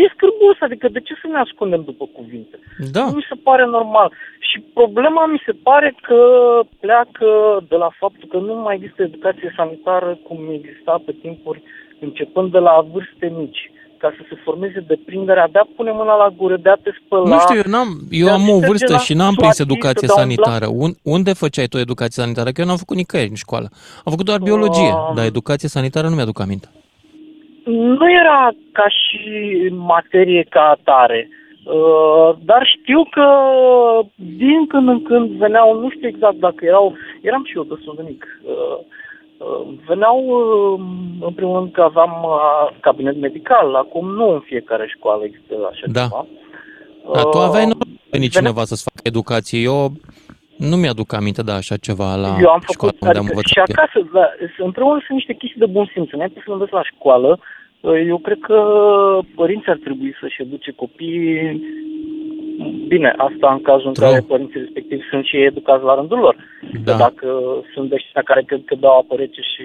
[0.00, 2.56] e scârbos, adică de ce să ne ascundem după cuvinte?
[2.92, 3.04] Da.
[3.04, 4.12] Nu mi se pare normal.
[4.48, 6.20] Și problema mi se pare că
[6.80, 7.28] pleacă
[7.68, 11.62] de la faptul că nu mai există educație sanitară cum exista pe timpuri
[12.00, 13.70] începând de la vârste mici
[14.02, 17.28] ca să se formeze deprinderea de a pune mâna la gură, de a te spăla.
[17.28, 19.34] Nu știu, eu, n-am, eu de a am te o merge vârstă la și n-am
[19.40, 20.66] prins soatii, educație să dau un sanitară.
[20.84, 22.50] Un, unde făceai tu educație sanitară?
[22.50, 23.68] Că eu n-am făcut nicăieri în școală.
[24.04, 25.14] Am făcut doar biologie, Um.
[25.16, 26.68] dar educație sanitară nu mi-aduc aminte.
[27.98, 28.40] Nu era
[28.72, 29.20] ca și
[29.94, 33.26] materie ca atare, uh, dar știu că
[34.42, 36.86] din când în când veneau, nu știu exact dacă erau,
[37.20, 38.78] eram și eu destul de mic, uh, uh,
[39.86, 40.80] veneau, uh,
[41.20, 45.86] în primul rând că aveam uh, cabinet medical, acum nu în fiecare școală există așa
[45.86, 46.02] Da.
[46.02, 46.26] ceva.
[47.12, 49.58] Da, tu Uh, aveai normal că venit cineva să-ți facă educație.
[49.60, 49.92] Eu
[50.56, 53.58] nu mi-aduc aminte de așa ceva la eu am școală făcut, unde am adică, și
[53.58, 53.68] învățat.
[53.68, 53.74] eu.
[53.76, 54.26] acasă, da,
[54.66, 56.08] în primul rând sunt niște chestii de bun simț.
[56.12, 57.38] Înainte să înveți la școală,
[57.82, 58.58] eu cred că
[59.34, 61.60] părinții ar trebui să-și educe copiii
[62.88, 64.08] Bine, asta în cazul în True.
[64.08, 66.36] care părinții respectivi sunt și ei educați la rândul lor.
[66.84, 66.92] Da.
[66.92, 67.28] Că dacă
[67.74, 69.64] sunt de ăștia care cred că dau apă rece și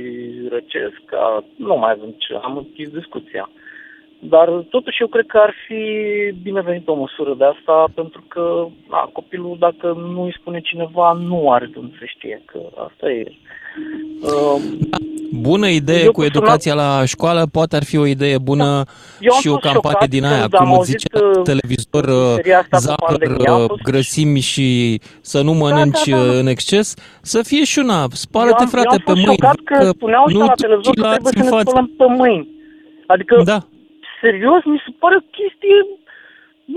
[0.49, 3.49] răcesc, ca, nu mai avem ce, am închis discuția.
[4.20, 5.82] Dar totuși eu cred că ar fi
[6.41, 11.51] binevenit o măsură de asta, pentru că na, copilul, dacă nu îi spune cineva, nu
[11.51, 13.26] are de unde să știe că asta e.
[14.22, 14.61] Uh,
[15.41, 18.83] Bună idee Eu cu cu educația la școală, poate ar fi o idee bună
[19.19, 21.07] Eu am și o fost campanie șocat din aia, când cum am îți auzit, zice
[21.23, 22.05] la uh, televizor,
[22.36, 24.67] seria asta cu zahăr, pandemia, am uh, fost- grăsimi și
[25.21, 26.21] să nu mănânci da, da.
[26.23, 29.21] uh, în exces, să fie și una, spală-te eu am, frate eu am pe fost
[29.25, 31.43] mâini, șocat că, că spuneau ăștia nu la tu televizor și că la trebuie alții
[31.43, 31.69] să în ne față.
[31.69, 32.45] spălăm pe mâini.
[33.13, 33.59] Adică, Da.
[34.21, 35.77] serios, mi se pare o chestie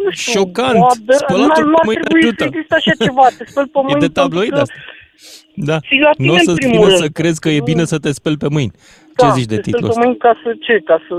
[0.03, 0.79] nu știu, Șocant.
[0.83, 2.43] o aber- Spălatul n-ar- pe n-ar mâini trebui ajută.
[2.43, 4.79] să existe așa ceva, te speli pe E mâini de tabloid pentru că- asta.
[5.55, 5.77] Da.
[5.83, 7.03] Și la tine Nu o în să-ți primul vină rând.
[7.03, 8.73] să crezi că e bine să te speli pe mâini.
[9.19, 10.01] Ce da, zici de te speli titlul pe ăsta?
[10.05, 10.75] mâini ca să ce?
[10.85, 11.15] Ca să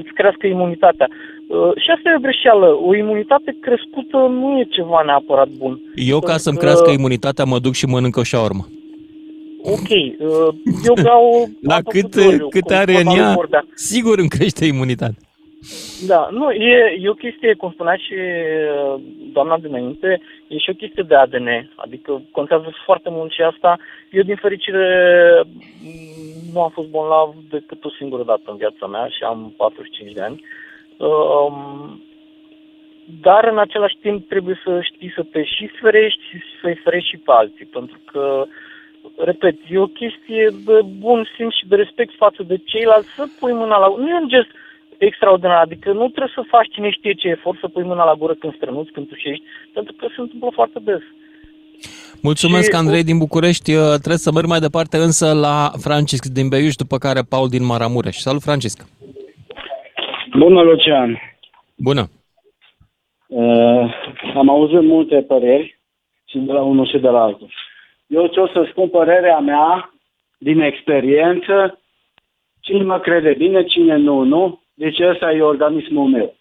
[0.00, 1.08] îți crească imunitatea.
[1.10, 2.66] Uh, și asta e o greșeală.
[2.88, 5.80] O imunitate crescută nu e ceva neapărat bun.
[5.94, 8.64] Eu, ca Pentru să-mi că- crească imunitatea, mă duc și mănânc o șaormă.
[9.62, 10.54] Ok, uh,
[10.88, 13.64] eu beau La apă cu cât, doriu, cât cum are în spune ea, Bordea.
[13.74, 15.16] sigur îmi crește imunitatea.
[16.06, 19.00] Da, nu, e, e o chestie, cum spunea și uh,
[19.32, 23.78] doamna dinainte, e și o chestie de ADN, adică contează foarte mult și asta.
[24.10, 24.86] Eu, din fericire,
[25.46, 30.12] m, nu am fost bolnav decât o singură dată în viața mea și am 45
[30.12, 30.44] de ani.
[30.96, 32.02] Um,
[33.20, 37.16] dar, în același timp, trebuie să știi să te și ferești și să-i ferești și
[37.16, 38.46] pe alții, pentru că,
[39.16, 43.52] repet, e o chestie de bun simț și de respect față de ceilalți să pui
[43.52, 43.88] mâna la...
[43.88, 44.50] Nu e un gest
[44.98, 48.34] extraordinar, adică nu trebuie să faci cine știe ce efort să pui mâna la gură
[48.34, 49.42] când strănuți, când tușești,
[49.74, 51.00] pentru că se întâmplă foarte des.
[52.22, 53.74] Mulțumesc, Și- Andrei din București.
[53.74, 57.64] Uh, Trebuie să merg mai departe însă la Francisc din Beiuș, după care Paul din
[57.64, 58.16] Maramureș.
[58.16, 58.86] Salut, Francisc!
[60.38, 61.20] Bună, Lucian!
[61.76, 62.08] Bună!
[63.28, 63.94] Uh,
[64.34, 65.80] am auzit multe păreri
[66.24, 67.50] și de la unul și de la altul.
[68.06, 69.94] Eu ce o să spun părerea mea
[70.38, 71.80] din experiență,
[72.60, 74.60] cine mă crede bine, cine nu, nu.
[74.82, 76.34] Deci ăsta e organismul meu.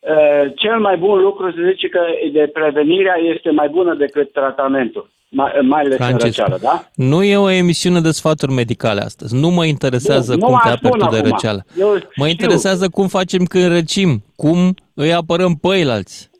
[0.00, 2.00] Uh, cel mai bun lucru se zice că
[2.32, 6.24] de prevenirea este mai bună decât tratamentul, mai, mai ales în Francisc.
[6.38, 6.88] răceală, da?
[6.94, 9.34] Nu e o emisiune de sfaturi medicale astăzi.
[9.34, 11.30] Nu mă interesează Nu, nu cum te spun aperi tu de acum.
[11.30, 11.64] răceală.
[11.78, 12.26] Eu Mă știu.
[12.26, 16.30] interesează cum facem când răcim, cum îi apărăm pe ceilalți,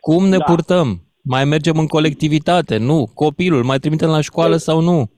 [0.00, 0.44] cum ne Da.
[0.44, 5.10] purtăm, mai mergem în colectivitate, nu, copilul, mai trimitem la școală sau nu.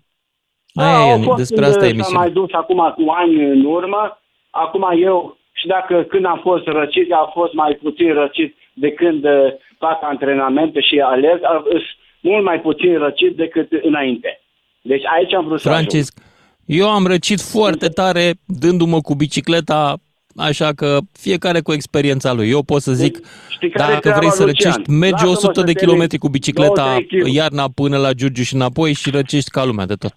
[0.74, 2.20] Aia Da, au e, fost despre când asta e S-a emisiunea.
[2.20, 4.18] mai dus acum cu ani în urmă.
[4.64, 9.24] Acum eu, și dacă când am fost răcit, a fost mai puțin răcit de când
[9.24, 9.32] uh,
[9.78, 11.82] fac antrenamente și alerg, a- îs
[12.20, 14.40] mult mai puțin răcit decât înainte.
[14.82, 15.86] Deci aici am vrut să ajung.
[15.88, 16.18] Francisc,
[16.66, 19.96] eu am răcit foarte tare dându-mă cu bicicleta,
[20.36, 22.50] așa că fiecare cu experiența lui.
[22.50, 23.18] Eu pot să zic,
[23.50, 24.72] Știi care e dacă treaba, vrei să Lucian?
[24.72, 25.88] răcești, mergi Lasă-mă 100 să de termin.
[25.88, 27.32] kilometri cu bicicleta 20 kg.
[27.34, 30.12] iarna până la Giurgiu și înapoi și răcești ca lumea de tot.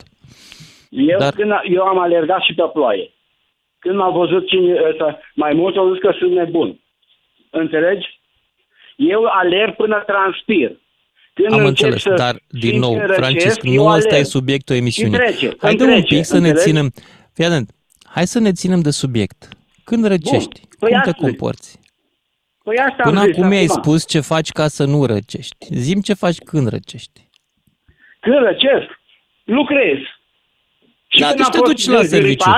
[0.90, 3.12] Eu, Dar- când, a- eu am alergat și pe ploaie.
[3.80, 6.80] Când m-a văzut cine, ăsta, mai mulți au zis că sunt nebun.
[7.50, 8.20] Înțelegi?
[8.96, 10.72] Eu alerg până transpir.
[11.34, 14.10] Când Am încep înțeles, să dar din simt nou, că răcesc, Francisc, eu nu ăsta
[14.10, 14.26] e alerg.
[14.26, 15.14] subiectul emisiunii.
[15.14, 16.64] Și trece, Haide îmi un trece, pic să ne înțelegi?
[16.70, 16.92] ținem,
[17.34, 17.70] fii atent,
[18.06, 19.48] hai să ne ținem de subiect.
[19.84, 21.80] Când răcești, Păi cum te asta- comporți?
[22.64, 23.82] Păi asta Până am zis acum mi-ai acum.
[23.82, 25.66] spus ce faci ca să nu răcești.
[25.70, 27.22] Zim ce faci când răcești.
[28.20, 28.88] Când răcesc,
[29.44, 29.98] lucrez.
[31.08, 32.50] Și Da, când deci am te fost duci la gripat, serviciu.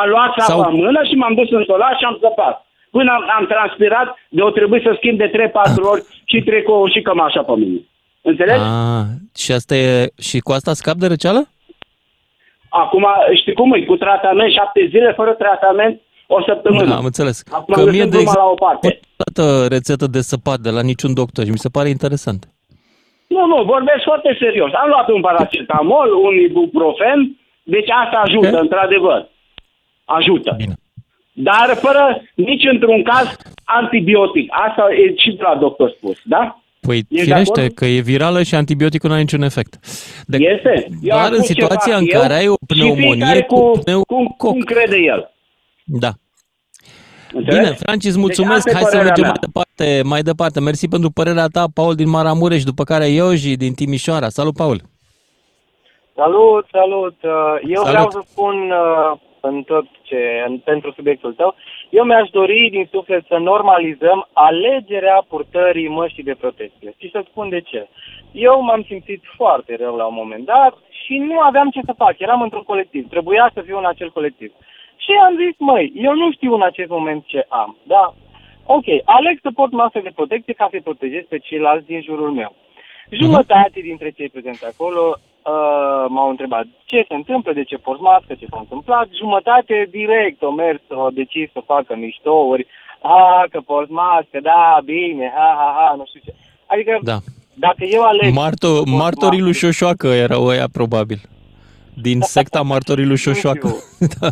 [0.00, 2.66] A luat apa Sau- în mână și m-am dus în solar și am zăpat.
[2.90, 7.00] Până am, am transpirat, de o trebuie să schimb de 3-4 ori și tricoul și
[7.02, 7.80] cămașa pe mine.
[8.22, 8.62] Înțelegi?
[8.62, 9.04] Ah,
[9.36, 11.48] și asta e și cu asta scap de răceală?
[12.68, 13.06] Acum,
[13.40, 13.84] știi cum e?
[13.84, 16.88] Cu tratament, șapte zile fără tratament, o săptămână.
[16.88, 17.42] Da, am înțeles.
[17.50, 19.00] Acum că lăsăm mie, de gluma la o parte.
[19.26, 22.40] exemplu, rețetă de săpat de la niciun doctor și mi se pare interesant.
[23.34, 24.70] Nu, nu, vorbesc foarte serios.
[24.82, 27.18] Am luat un paracetamol, un ibuprofen,
[27.62, 28.60] deci asta ajută, okay.
[28.60, 29.20] într-adevăr.
[30.04, 30.54] Ajută.
[30.56, 30.74] Bine.
[31.32, 34.46] Dar fără nici într-un caz antibiotic.
[34.68, 36.56] Asta e și de la doctor spus, da?
[36.80, 37.74] Păi Ești de firește acord?
[37.74, 39.78] că e virală și antibioticul nu are niciun efect.
[40.26, 40.86] De, Este.
[41.02, 42.94] Eu am doar în spus ce situația fac în eu care ai o și fiecare
[42.94, 44.02] pneumonie cu, cu pneu...
[44.04, 45.30] cum, cum crede el.
[45.84, 46.10] Da.
[47.32, 47.58] Înțelegi?
[47.62, 48.64] Bine, Francis, îți mulțumesc.
[48.64, 49.32] Deci asta e Hai să părerea mergem mea.
[49.32, 50.60] mai departe, mai departe.
[50.60, 54.28] Mersi pentru părerea ta, Paul din Maramureș, după care Ioji din Timișoara.
[54.28, 54.80] Salut, Paul!
[56.16, 57.16] Salut, salut.
[57.22, 57.30] Uh,
[57.68, 57.88] Eu Salut.
[57.90, 61.54] vreau să spun uh, în tot ce, în, pentru subiectul tău,
[61.90, 66.94] eu mi-aș dori din suflet să normalizăm alegerea purtării măștii de protecție.
[66.98, 67.88] Și să spun de ce.
[68.32, 72.14] Eu m-am simțit foarte rău la un moment dat și nu aveam ce să fac.
[72.18, 73.08] Eram într-un colectiv.
[73.08, 74.52] Trebuia să fiu în acel colectiv.
[74.96, 77.76] Și am zis, măi, eu nu știu în acest moment ce am.
[77.82, 78.14] Da?
[78.66, 82.54] Ok, aleg să port mască de protecție ca să-i protejez pe ceilalți din jurul meu.
[83.10, 88.34] Jumătate dintre cei prezenți acolo uh, m-au întrebat ce se întâmplă, de ce porți mască,
[88.34, 89.08] ce s-a întâmplat.
[89.18, 92.66] Jumătate direct au mers, au decis să facă miștouri.
[93.02, 96.34] A, că porți mască, da, bine, ha, ha, ha, nu știu ce.
[96.66, 97.16] Adică, Da.
[97.54, 98.34] dacă eu aleg...
[98.34, 101.20] Marto, martorii lui Șoșoacă erau ăia, probabil.
[101.94, 103.68] Din secta martorii lui Șoșoacă.
[104.20, 104.28] da.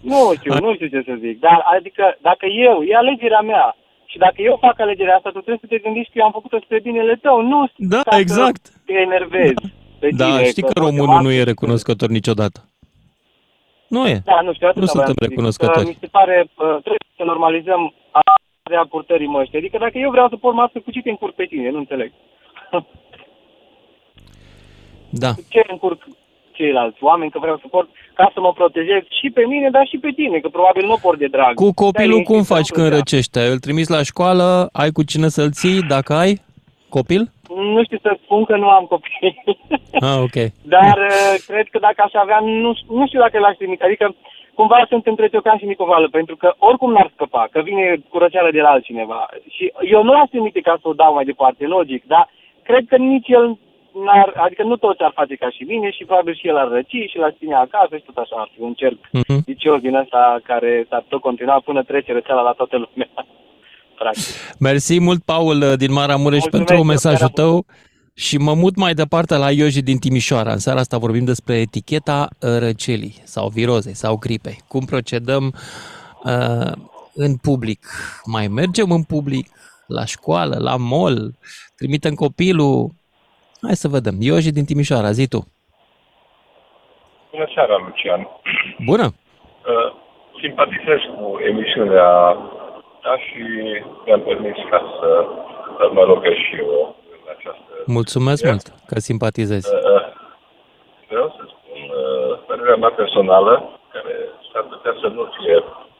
[0.00, 1.40] Nu știu, nu știu ce să zic.
[1.40, 5.58] Dar, adică, dacă eu, e alegerea mea, și dacă eu fac alegerea asta, tu trebuie
[5.60, 8.66] să te gândești că eu am făcut-o spre binele tău, nu Da, ca exact.
[8.66, 9.64] să te enervezi.
[10.02, 12.58] Pe Da, tine, știi că poate românul mască nu e și- recunoscător niciodată.
[13.88, 14.16] Nu e.
[14.24, 15.84] Da, nu știu, atâta Nu voiam suntem să zic, recunoscători.
[15.86, 17.82] că Mi se pare, uh, trebuie să normalizăm
[18.20, 19.58] alegerea purtării măștii.
[19.58, 21.70] Adică dacă eu vreau să port mască, cu ce te încurc pe tine?
[21.70, 22.10] Nu înțeleg.
[25.10, 25.30] Da.
[25.48, 26.00] ce încurc
[26.52, 29.98] ceilalți oameni că vreau să port ca să mă protejez și pe mine, dar și
[29.98, 31.54] pe tine, că probabil nu port de drag.
[31.54, 33.40] Cu copilul Stai cum liniștit, faci să când nu răcește?
[33.46, 34.68] Îl trimiți la școală?
[34.72, 36.40] Ai cu cine să-l ții, dacă ai?
[36.88, 37.30] Copil?
[37.54, 37.70] Plăcea.
[37.72, 39.42] Nu știu să spun că nu am copii.
[40.00, 40.36] Ah, ok.
[40.62, 43.84] Dar uh, cred că dacă aș avea, nu, nu știu dacă l-aș trimite.
[43.84, 44.14] Adică
[44.54, 48.50] cumva sunt între Ciocan și Nicovală, pentru că oricum n-ar scăpa, că vine cu răceală
[48.50, 49.28] de la altcineva.
[49.48, 52.28] Și eu nu l-aș trimite ca să o dau mai departe, logic, dar
[52.62, 53.58] cred că nici el
[54.04, 56.96] n-ar, adică nu toți ar face ca și mine și probabil și el ar răci
[57.10, 59.42] și l-ar ține acasă și tot așa ar fi un cerc Mhm.
[59.46, 63.08] vicios din ăsta care s-ar tot continua până trece răceala la toată lumea.
[64.02, 64.24] Practic.
[64.58, 67.66] Mersi mult, Paul, uh, din Maramureș, Mulțumesc, pentru mesajul seara tău.
[68.14, 70.52] Și mă mut mai departe la Ioji din Timișoara.
[70.52, 74.58] În seara asta vorbim despre eticheta uh, răcelii sau virozei sau gripei.
[74.68, 75.54] Cum procedăm
[76.24, 76.72] uh,
[77.14, 77.80] în public?
[78.24, 79.46] Mai mergem în public?
[79.86, 80.56] La școală?
[80.58, 81.34] La mall?
[81.76, 82.90] Trimitem copilul?
[83.62, 84.14] Hai să vedem.
[84.20, 85.46] Ioji din Timișoara, zi tu.
[87.30, 88.28] Bună seara, Lucian.
[88.84, 89.04] Bună!
[89.04, 89.88] Uh,
[90.40, 92.36] simpatizez cu emisiunea
[93.02, 93.42] ta și
[94.04, 95.08] mi-am permis ca să
[95.92, 97.70] mă rogă și eu în această...
[97.86, 99.68] Mulțumesc mult că simpatizezi.
[99.74, 100.02] Uh,
[101.08, 103.52] vreau să spun uh, părerea mea personală,
[103.92, 104.14] care
[104.52, 105.56] s-ar putea să nu fie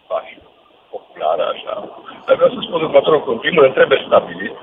[0.09, 0.39] pași
[0.91, 1.75] populară așa.
[2.27, 3.33] Dar vreau să spun următorul lucru.
[3.33, 4.57] În primul rând, trebuie stabilit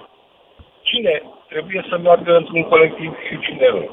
[0.89, 3.89] cine trebuie să meargă într-un colectiv și cine nu.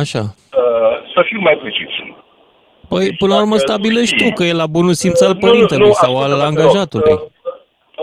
[0.00, 0.22] Așa.
[0.60, 1.92] Uh, să fiu mai precis.
[2.88, 5.38] Păi, până la urmă, dacă stabilești știi- tu că e la bunul simț al Nu,
[5.40, 6.50] nu, părintelui nu, sau al ascultă-mă, te rog.
[6.50, 7.12] angajatului.
[7.12, 7.20] Uh,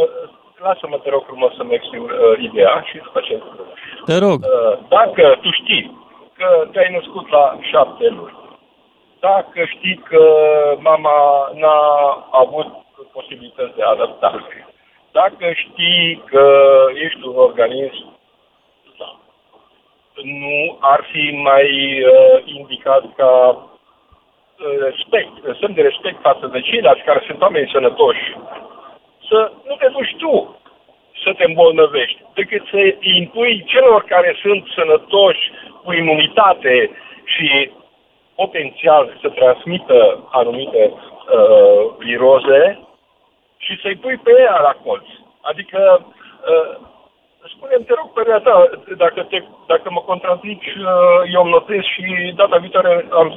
[0.02, 0.30] uh,
[0.68, 3.34] Lasă-mă, te rog frumos să-mi exprim uh, ideea și după ce...
[4.06, 4.40] Te rog.
[4.44, 5.84] Uh, dacă tu știi
[6.38, 8.38] că te-ai născut la șapte luni,
[9.20, 10.24] dacă știi că
[10.80, 11.18] mama
[11.62, 11.82] n-a
[12.32, 12.68] avut
[13.12, 14.68] posibilități de adaptare,
[15.12, 16.44] dacă știi că
[17.06, 18.20] ești un organism
[20.24, 21.68] nu ar fi mai
[22.04, 23.71] uh, indicat ca uh,
[24.80, 28.38] respect, semn de respect față de ceilalți care sunt oameni sănătoși,
[29.30, 30.62] să nu te duci tu
[31.24, 35.52] să te îmbolnăvești, decât să îi impui celor care sunt sănătoși
[35.84, 36.90] cu imunitate
[37.24, 37.72] și
[38.36, 42.80] potențial să transmită anumite uh, viroze
[43.58, 45.06] și să-i pui pe ea la colț.
[45.42, 46.78] Adică uh,
[47.50, 49.38] Spune-mi, te rog, părerea ta, dacă, te,
[49.68, 53.28] dacă mă contrazici, uh, eu îmi notez și data viitoare am,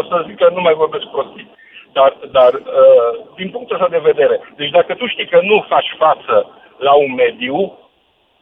[0.00, 1.50] o să zic că nu mai vorbesc prostii.
[1.92, 5.90] Dar, dar uh, din punctul ăsta de vedere, deci dacă tu știi că nu faci
[5.98, 6.36] față
[6.78, 7.78] la un mediu,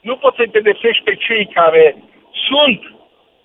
[0.00, 1.84] nu poți să-i pedepsești pe cei care
[2.48, 2.80] sunt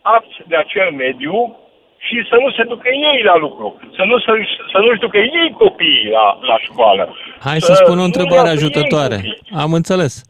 [0.02, 1.58] apți de acel mediu
[1.98, 4.32] și să nu se ducă ei la lucru, să nu, să,
[4.72, 7.16] să nu-și ducă ei copiii la, la școală.
[7.40, 9.16] Hai să spun o nu întrebare iau pe ei ajutătoare.
[9.16, 9.42] copiii.
[9.64, 10.24] Am înțeles.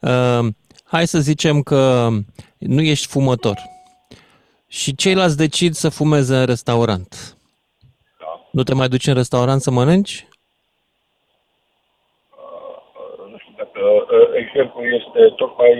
[0.00, 0.46] Uh,
[0.90, 2.08] hai să zicem că
[2.58, 3.56] nu ești fumător.
[4.68, 7.36] și ceilalți decid să fumeze în restaurant.
[8.20, 8.40] Da.
[8.52, 10.26] Nu te mai duci în restaurant să mănânci?
[13.30, 15.72] Nu știu dacă uh, exemplul este tocmai...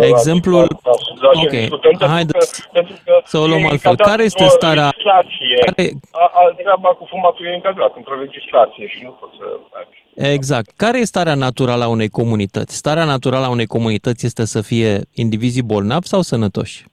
[0.00, 3.46] Uh, Exemplul- La, la, la ok, ce discutăm, pentru haideți că, pentru că să o
[3.46, 3.90] luăm e altfel.
[3.90, 5.56] încadrat Care este într-o starea- legislație.
[5.66, 9.96] care- A, a, treaba cu fumatul e încadrat într-o legislație și nu poți să faci.
[10.20, 10.70] Exact.
[10.76, 12.76] Care e starea naturală a unei comunități?
[12.76, 16.84] Starea naturală a unei comunități este să fie indivizii bolnavi sau sănătoși?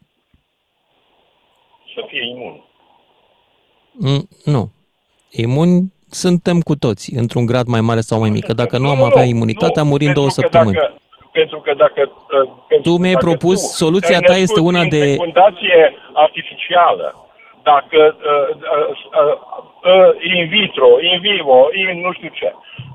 [1.96, 2.64] Să fie imun.
[3.92, 4.72] Mm, nu.
[5.32, 8.46] Imuni suntem cu toți, într-un grad mai mare sau mai mic.
[8.46, 10.76] Că Dacă nu am avea imunitate, am murit în două pentru că săptămâni.
[10.78, 10.98] Dacă,
[11.32, 12.02] pentru că dacă...
[12.42, 15.06] uh, Pentru Tu mi-ai dacă propus, tu soluția te-ai ta este născut una din de-
[15.12, 17.08] fecundație artificială,
[17.64, 18.00] dacă
[18.32, 22.50] uh, uh, uh, uh, in vitro, in vivo, in nu știu ce,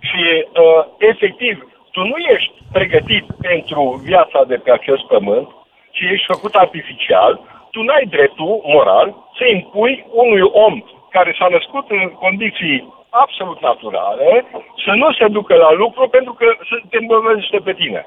[0.09, 1.55] și uh, efectiv,
[1.91, 5.49] tu nu ești pregătit pentru viața de pe acest pământ,
[5.91, 7.33] ci ești făcut artificial,
[7.71, 10.75] tu n-ai dreptul moral să impui unui om
[11.11, 12.77] care s-a născut în condiții
[13.11, 14.45] absolut naturale
[14.85, 18.07] să nu se ducă la lucru pentru că să te îmbolnăvește pe tine.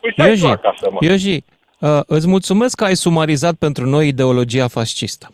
[0.00, 0.98] Păi stai tu Ioji, acasă, mă.
[1.00, 1.36] Ioji,
[1.80, 5.26] uh, îți mulțumesc că ai sumarizat pentru noi ideologia fascistă.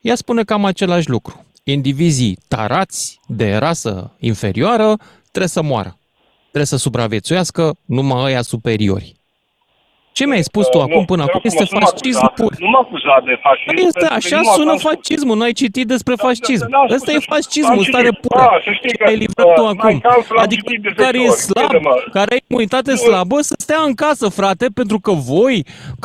[0.00, 1.44] Ea spune cam același lucru.
[1.66, 5.98] Indivizii tarați de rasă inferioară trebuie să moară.
[6.42, 9.16] Trebuie să supraviețuiască numai ăia superiori.
[10.18, 11.90] Ce mi-ai spus tu Uh, acum nu, până te rog acum este frumos, nu mă
[11.92, 12.52] fascism acuza- pur.
[12.64, 13.74] Nu m-a acuzat de fascism.
[13.74, 16.66] Păi Este, pentru că așa nu sună am spus- fascismul, nu ai citit despre fascism.
[16.74, 17.30] n-am spus Ăsta e așa.
[17.34, 18.20] fascismul, Am stare citit.
[18.24, 18.40] pură.
[18.50, 19.94] Da, să știi Ce că, ai livrat uh, tu Mein acum.
[20.10, 21.94] Kampf l-am Adică citit de care zece e ori, slab, crede-mă.
[22.18, 25.56] care ai imunitate slabă, să stea în casă, frate, pentru că voi,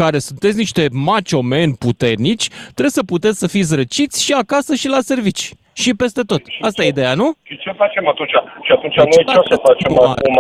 [0.02, 2.46] care sunteți niște macho men puternici,
[2.78, 5.46] trebuie să puteți să fiți răciți și acasă și la servici.
[5.82, 6.42] Și peste tot.
[6.70, 7.28] Asta e ideea, nu?
[7.48, 8.34] Și ce facem atunci?
[8.68, 10.38] Și atunci Deci, noi ce o să dacă facem tu- acum?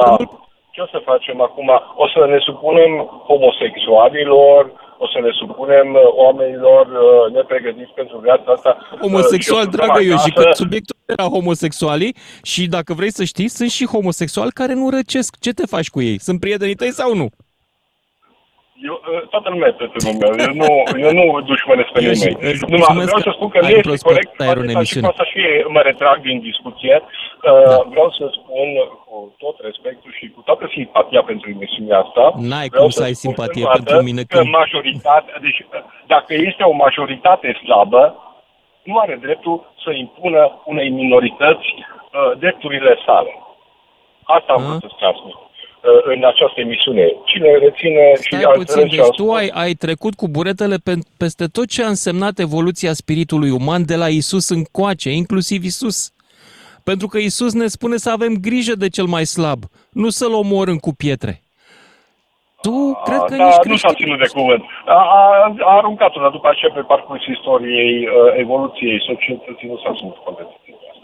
[0.79, 1.69] Ce o să facem acum?
[2.03, 2.91] O să ne supunem
[3.29, 4.61] homosexualilor,
[4.97, 8.71] o să ne supunem uh, oamenilor uh, nepregătiți pentru viața asta.
[9.01, 10.47] Homosexual, Uh, și o să dragă stăm eu, și acasă.
[10.47, 15.39] că subiectul era homosexualii și dacă vrei să știi, sunt și homosexuali care nu răcesc.
[15.39, 16.19] Ce te faci cu ei?
[16.19, 17.27] Sunt prietenii tăi sau nu?
[18.87, 20.31] Eu, uh, toată lumea este prietenul meu.
[20.47, 20.69] Eu nu,
[21.05, 22.51] eu nu dușmănesc pe Eu și- nimeni.
[22.51, 24.41] îți Numai mulțumesc vreau că să spun că nu ai este prospectat corect.
[24.45, 25.05] aerul în Atâta și emisiune.
[25.07, 25.41] cu asta și
[25.75, 26.95] mă retrag din discuție.
[27.03, 27.77] Uh, Da.
[27.93, 28.67] Vreau să spun
[29.07, 32.23] cu tot respectul și cu toată simpatia pentru emisiunea asta.
[32.51, 34.49] N-ai vreau cum să să ai spun simpatie încă o pentru dată mine Că când-
[34.61, 35.67] majoritatea, deci uh,
[36.13, 38.01] dacă este o majoritate slabă,
[38.89, 43.31] nu are dreptul să impună unei minorități uh, drepturile sale.
[44.37, 45.47] Asta am vrut să transmit uh,
[45.81, 47.13] în această emisiune.
[47.25, 50.75] Cine reține și Stai altfel puțin, ce am deci tu ai, ai trecut cu buretele
[50.83, 56.13] pe, peste tot ce a însemnat evoluția spiritului uman de la Isus încoace, inclusiv Isus.
[56.83, 59.59] Pentru că Isus ne spune să avem grijă de cel mai slab,
[59.91, 61.41] nu să-l omorâm cu pietre.
[62.61, 64.05] Tu cred că da, nici nu s-a creștin.
[64.05, 64.63] ținut de cuvânt.
[64.85, 65.21] A, a,
[65.71, 68.11] a aruncat-o, dar după aceea pe parcursul istoriei, uh,
[68.43, 70.45] evoluției societății nu s-a ținut cont de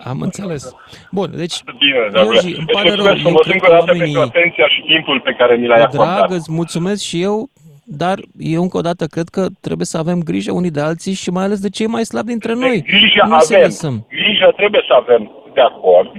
[0.04, 0.76] Am înțeles.
[1.12, 3.76] Bun, deci, Bine, dar Ioji, îmi pare rău, mulțumesc eu frumos cred încă că o
[3.76, 6.18] dată oamenii- pentru atenția și timpul pe care mi l-ai Cu acordat.
[6.18, 7.50] drag, îți mulțumesc și eu,
[7.86, 11.30] dar eu încă o dată cred că trebuie să avem grijă unii de alții și
[11.30, 12.82] mai ales de cei mai slabi dintre noi.
[12.94, 13.96] Grijă nu să avem, lăsăm.
[14.10, 15.22] grijă trebuie să avem
[15.54, 16.12] de acord,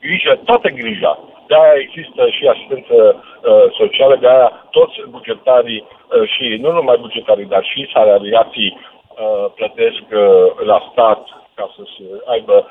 [0.00, 1.12] grijă, toată grija.
[1.48, 7.64] De-aia există și asistență uh, socială, de-aia toți bugetarii uh, și nu numai bugetarii, dar
[7.72, 10.22] și salariații uh, plătesc uh,
[10.70, 11.22] la stat
[11.58, 12.04] ca să se
[12.34, 12.70] aibă uh,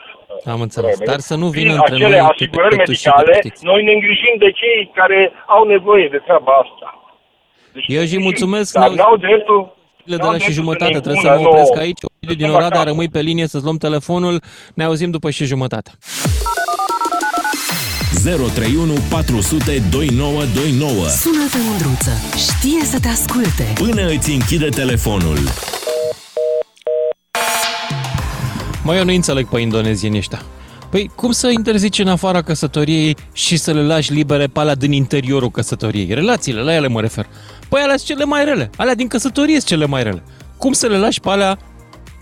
[0.53, 0.97] Am înțeles.
[1.09, 3.91] Dar să nu vină prin între acele noi asigurări câte și medicale, câte noi ne
[3.97, 5.19] îngrijim de cei care
[5.55, 6.87] au nevoie de treaba asta.
[7.73, 8.69] Deci Eu și mulțumesc.
[8.73, 9.59] Dar ne n-au dreptul
[10.05, 11.83] de n-au la și dreptul să jumătate, ne trebuie să impună mă opresc nouă.
[11.85, 12.01] aici.
[12.07, 12.89] Ovidiu din Suntem Oradea, acasă.
[12.89, 14.35] rămâi pe linie să-ți luăm telefonul.
[14.79, 15.91] Ne auzim după și jumătate.
[18.23, 22.11] 031 400 2929 Sună-te, Mândruță.
[22.47, 23.65] Știe să te asculte.
[23.75, 25.37] Până îți închide telefonul.
[28.83, 30.41] Mă, eu nu înțeleg pe indonezieni ăștia.
[30.89, 34.91] Păi cum să interzici în afara căsătoriei și să le lași libere pe alea din
[34.91, 36.13] interiorul căsătoriei?
[36.13, 37.27] Relațiile, la ele mă refer.
[37.69, 38.69] Păi alea sunt cele mai rele.
[38.77, 40.23] Alea din căsătorie sunt cele mai rele.
[40.57, 41.57] Cum să le lași pe alea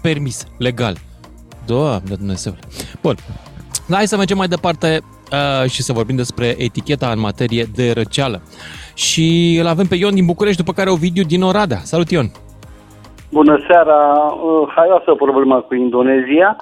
[0.02, 0.98] permis, legal?
[1.66, 2.56] Doamne Dumnezeu.
[3.02, 3.18] Bun.
[3.90, 5.02] Hai să mergem mai departe
[5.32, 8.42] uh, și să vorbim despre eticheta în materie de răceală.
[8.94, 11.82] Și îl avem pe Ion din București, după care Ovidiu din Oradea.
[11.84, 12.32] Salut, Ion!
[13.30, 13.98] Bună seara,
[14.44, 16.56] uh, haioasă problema cu Indonezia.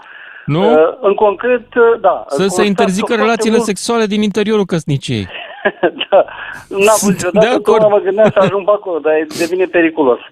[0.46, 0.72] Nu?
[0.72, 2.24] Uh, În concret, uh, da.
[2.28, 5.28] Să se constat interzică că foarte relațiile mult- sexuale din interiorul căsniciei.
[6.10, 6.26] da,
[6.70, 7.82] n-am văzut de niciodată, acord.
[7.82, 10.20] tocmai mă gândeam să ajung pe acolo, dar e- devine periculos.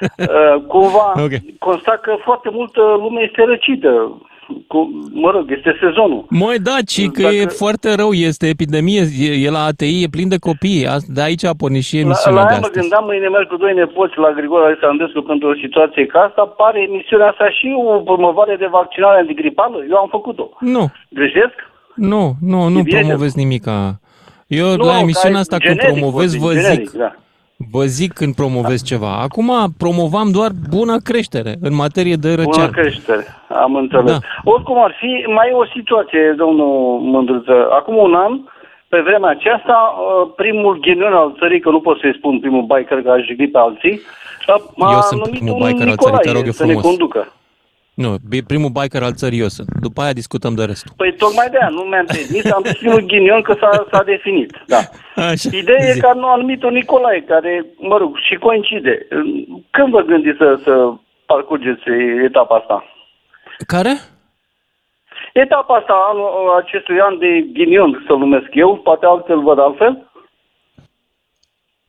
[0.00, 1.30] Uh, Cumva, Ok.
[1.58, 4.18] constat că foarte multă lume este răcită.
[4.66, 4.78] Cu,
[5.12, 6.24] mă rog, este sezonul.
[6.28, 10.14] Măi, da, ci că Dacă- e foarte rău, este epidemie, e, e la ATI, e
[10.16, 10.86] plin de copii.
[10.86, 12.80] A- De aici a pornit și La, emisiunea la de aia mă astăzi.
[12.80, 16.78] gândeam, mâine merg cu doi nepoți la Grigore Alexandrescu pentru o situație ca asta, pare
[16.88, 19.76] emisiunea asta și o promovare de vaccinare antigripală?
[19.90, 20.46] Eu am făcut-o.
[20.60, 20.84] Nu,
[21.18, 21.56] Greșesc?
[21.94, 24.00] nu, nu, nu bine promovez nimica.
[24.46, 27.10] Eu Nu, la ca emisiunea asta când generic promovez, vă vorbim, zic, generic, da.
[27.72, 29.12] Vă zic când promovez ceva.
[29.26, 32.70] Acum promovam doar bună creștere în materie de Bună răceală.
[32.70, 33.24] creștere,
[33.64, 34.04] am înțeles.
[34.12, 34.18] Da.
[34.44, 37.68] Oricum ar fi, mai e o situație, domnul Mândruță.
[37.78, 38.32] Acum un an,
[38.88, 43.02] pe vremea aceasta, uh, primul ghinion al țării, că nu pot să-i spun primul biker
[43.02, 44.00] care a jignit pe alții,
[44.46, 46.64] a- m-a Eu sunt numit primul un biker al Nicolae țării, te rog eu să
[46.64, 46.86] ne frumos.
[46.88, 47.32] conducă.
[48.04, 49.68] Nu, bi- primul biker al țării eu sunt.
[49.80, 50.92] După aia discutăm de restul.
[50.96, 54.50] Păi tocmai de aia nu mi-am trimis, am zis primul ghinion că s-a, s-a definit.
[54.66, 54.80] Da.
[55.30, 56.00] Așa, Ideea e zi.
[56.00, 59.06] că nu a numit-o Nicolae, care, mă rog, și coincide.
[59.70, 60.92] Când vă gândiți să, să
[61.26, 61.82] parcurgeți
[62.24, 62.84] etapa asta?
[63.66, 63.92] Care?
[65.32, 70.10] Etapa asta, anul acestui an de ghinion, să-l numesc eu, poate altfel văd altfel.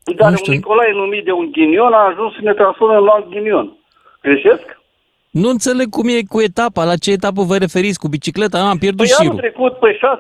[0.04, 3.30] În care un Nicolae numit de un ghinion a ajuns să ne transforme în alt
[3.30, 3.78] ghinion.
[4.22, 4.81] Greșesc?
[5.32, 8.58] Nu înțeleg cum e cu etapa, la ce etapă vă referiți, cu bicicleta?
[8.58, 9.40] Ah, am pierdut Păi anul șirul.
[9.50, 10.20] trecut, pe 6,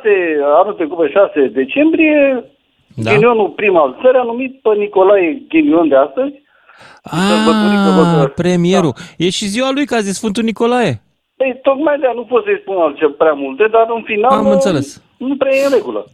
[0.62, 2.44] anul trecut pe 6 decembrie,
[2.96, 3.12] Da.
[3.12, 6.34] ghinionul prim al țării a numit pe Nicolae ghinion de astăzi.
[7.04, 8.94] Ah, premierul.
[9.18, 11.02] E și ziua lui, că a zis Sfântul Nicolae.
[11.36, 14.52] Păi tocmai de nu pot să-i spun altceva prea multe, dar în final Am nu-
[14.52, 15.04] înțeles.
[15.18, 16.06] nu prea e în regulă.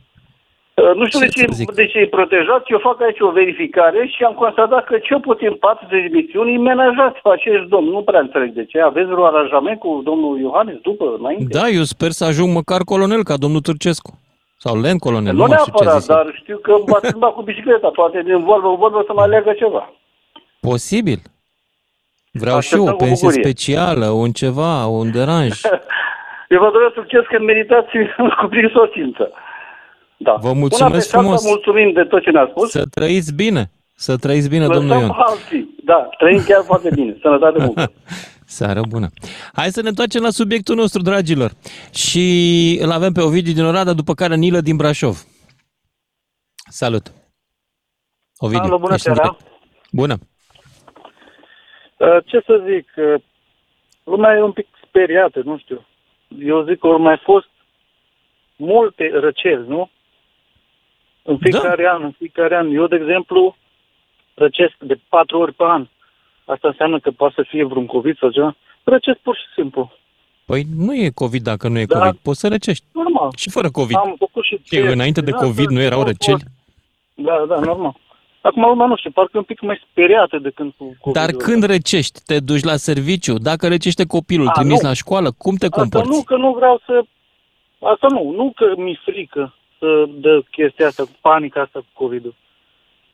[0.84, 1.72] Uh, Nu știu Ce de ce, să zic?
[1.72, 5.54] de ce îi protejați, eu fac aici o verificare și am constatat că cel puțin
[5.54, 7.90] 40 de emisiuni îi menajați pe acești domni.
[7.90, 8.80] Nu prea înțeleg de ce.
[8.82, 11.58] Aveți vreo aranjament cu domnul Iohannis după, înainte?
[11.60, 14.12] Da, eu sper să ajung măcar colonel ca domnul Turcescu.
[14.60, 16.10] Sau len colonel, nu nu, mai știu ce neapărat, zis.
[16.10, 16.16] el.
[16.16, 17.90] dar știu că m-a schimbat cu bicicleta.
[17.90, 19.94] Poate din vorbă în vorbă să mai leagă ceva.
[20.60, 21.20] Posibil.
[22.32, 23.44] Vreau și Așteptăm eu o cu pensie bucurie.
[23.44, 25.54] specială, un ceva, un deranj.
[26.54, 27.90] Eu vă doresc succes că meritați
[28.40, 29.32] cu prin soțință.
[30.18, 30.34] Da.
[30.34, 31.46] Vă Una mulțumesc pe alta, frumos.
[31.46, 32.70] mulțumim de tot ce ne-a spus.
[32.70, 33.72] Să trăiți bine.
[33.96, 35.10] Să trăiți bine, Lăsăm domnul Ion.
[35.16, 35.76] alții.
[35.84, 37.18] Da, trăim chiar foarte bine.
[37.22, 37.92] Sănătate multă.
[38.60, 39.08] Seară bună.
[39.54, 41.52] Hai să ne întoarcem la subiectul nostru, dragilor.
[41.94, 45.18] Și îl avem pe Ovidiu din Oradea, după care Nilă din Brașov.
[46.70, 47.12] Salut!
[48.38, 49.30] Ovidiu, Alo, bună ești în seara.
[49.40, 49.58] direct.
[49.92, 50.18] Bună!
[51.98, 53.22] Uh, Ce să zic, uh,
[54.04, 55.86] lumea e un pic speriată, nu știu.
[56.40, 57.48] Eu zic că au mai fost
[58.56, 59.90] multe răceli, nu?
[61.32, 61.92] În fiecare da.
[61.94, 62.72] an, în fiecare an.
[62.74, 63.56] Eu, de exemplu,
[64.34, 65.88] răcesc de patru ori pe an.
[66.46, 68.56] Asta înseamnă că poate să fie vreun COVID sau ceva.
[68.84, 69.92] Răcesc pur și simplu.
[70.46, 72.00] Păi nu e COVID dacă nu e Da.
[72.00, 72.18] COVID.
[72.22, 72.84] Poți să răcești.
[72.92, 73.30] Normal.
[73.38, 73.96] Și fără COVID.
[73.96, 76.44] Am făcut și Ce, înainte de Da, COVID da, nu erau da, răceli?
[77.14, 77.96] Da, da, normal.
[78.42, 81.32] Acum lumea nu știu, parcă e un pic mai speriată de când cu covid Dar
[81.32, 84.88] când răcești, te duci la serviciu, dacă răcește copilul, A, trimis nu.
[84.88, 86.10] la școală, cum te Asta comporți?
[86.10, 87.04] nu, că nu vreau să...
[87.80, 92.36] Asta nu, nu că mi-e frică să dă chestia asta, panica asta cu COVID-ul.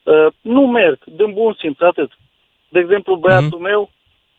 [0.03, 2.11] Uh, nu merg, din bun simț, atât.
[2.70, 3.61] De exemplu, băiatul Mhm.
[3.61, 3.89] meu,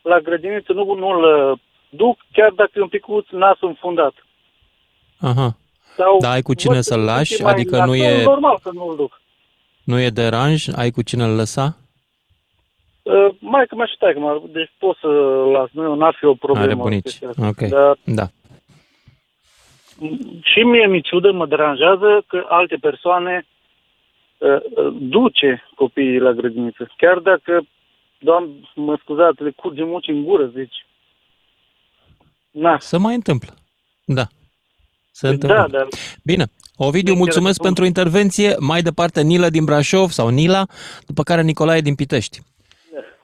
[0.03, 1.59] la grădiniță, nu, nu-l uh,
[1.89, 4.15] duc, chiar dacă e un picuț nasul înfundat.
[5.21, 5.57] Aha.
[5.97, 7.35] Sau Da, ai cu cine văd să-l că lași?
[7.41, 9.21] e mai Adică nu nasol, e- normal să nu-l duc.
[9.85, 10.67] Nu e deranj?
[10.77, 11.77] Ai cu cine îl lăsa?
[13.03, 15.07] Uh, mai că mea și taică mă, deci pot să
[15.53, 16.65] las, nu, n-ar fi o problemă.
[16.67, 17.03] Are bunici.
[17.03, 17.47] chestia asta.
[17.47, 17.69] Ok.
[17.69, 18.27] Dar Da.
[20.43, 23.47] Și mie mi ciudă, mă deranjează că alte persoane
[24.39, 26.91] uh, uh, duce copiii la grădiniță.
[26.97, 27.67] Chiar dacă,
[28.19, 30.87] doamne, mă scuzați, le curge muci în gură, zici.
[32.51, 32.79] Na.
[32.79, 33.55] Să mai întâmplă.
[34.05, 34.23] Da.
[35.11, 35.69] Se Da, întâmplă.
[35.71, 35.87] dar
[36.25, 36.45] Bine.
[36.77, 38.55] Ovidiu, mulțumesc pentru intervenție.
[38.59, 40.63] Mai departe, Nila din Brașov sau Nila,
[41.07, 42.39] după care Nicolae din Pitești.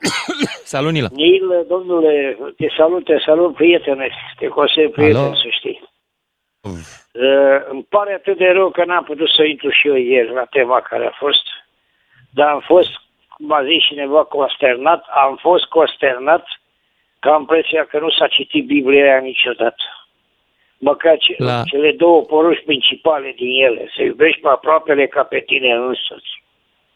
[0.74, 1.08] Salut, Nila.
[1.12, 4.08] Nil, domnule, te salut, te salut, prietene,
[4.38, 5.34] te consider prieten, Alo.
[5.34, 5.79] să știi.
[6.62, 10.44] Uh, îmi pare atât de rău că n-am putut să intru și eu ieri la
[10.44, 11.42] tema care a fost,
[12.30, 12.90] dar am fost,
[13.28, 16.46] cum a zis cineva, consternat, am fost consternat
[17.18, 19.82] că am impresia că nu s-a citit Biblia aia niciodată.
[20.78, 25.40] Măcar ce, La- cele două porunci principale din ele, să iubești pe aproapele ca pe
[25.40, 26.39] tine însuți.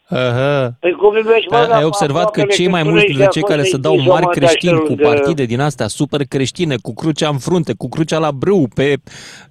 [0.08, 0.76] Aha.
[0.80, 3.10] Păi cum iubești, mă, Da, dar ai observat că aproapele cei mai când mulți tu
[3.12, 5.44] dintre ești cei care acolo se dau să-i mari zici, creștini omul cu de- partide
[5.44, 8.94] din astea super creștine, cu crucea în frunte, cu crucea la brâu, pe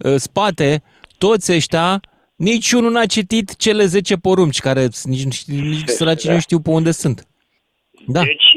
[0.05, 0.83] uh, spate,
[1.17, 1.99] toți ăștia,
[2.35, 6.91] niciunul n-a citit cele 10 porunci, care nici, nici, nici săracii nu știu pe unde
[6.91, 7.27] sunt.
[8.07, 8.21] Da.
[8.21, 8.53] Deci,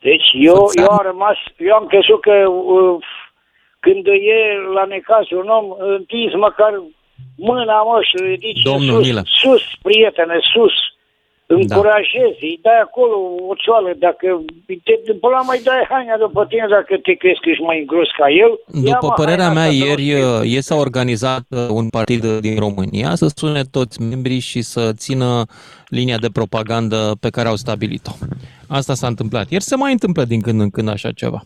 [0.00, 3.04] deci eu, eu am rămas, eu am crezut că uh,
[3.80, 4.38] când e
[4.74, 6.72] la necaz un om, întins măcar
[7.36, 9.22] mâna, mă, și ridici Domnul sus, Nilă.
[9.42, 10.76] sus, prietene, sus.
[11.46, 13.16] încurajezi, îi dai acolo
[13.50, 14.26] o cioală, dacă
[14.84, 18.10] te, până la mai dai haina după tine dacă te crezi că ești mai gros
[18.18, 18.52] ca el.
[18.84, 21.88] ia, După mă, părerea haina mea, asta, ieri nu uh, e s-a organizat uh, un
[21.88, 25.44] partid din România să sune toți membrii și să țină
[25.88, 28.12] linia de propagandă pe care au stabilit-o.
[28.68, 29.50] Asta s-a întâmplat.
[29.50, 31.40] Ieri se mai întâmplă din când în când așa ceva.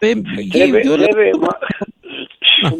[0.00, 1.56] Pe, Trebuie, eu, trebuie, mă,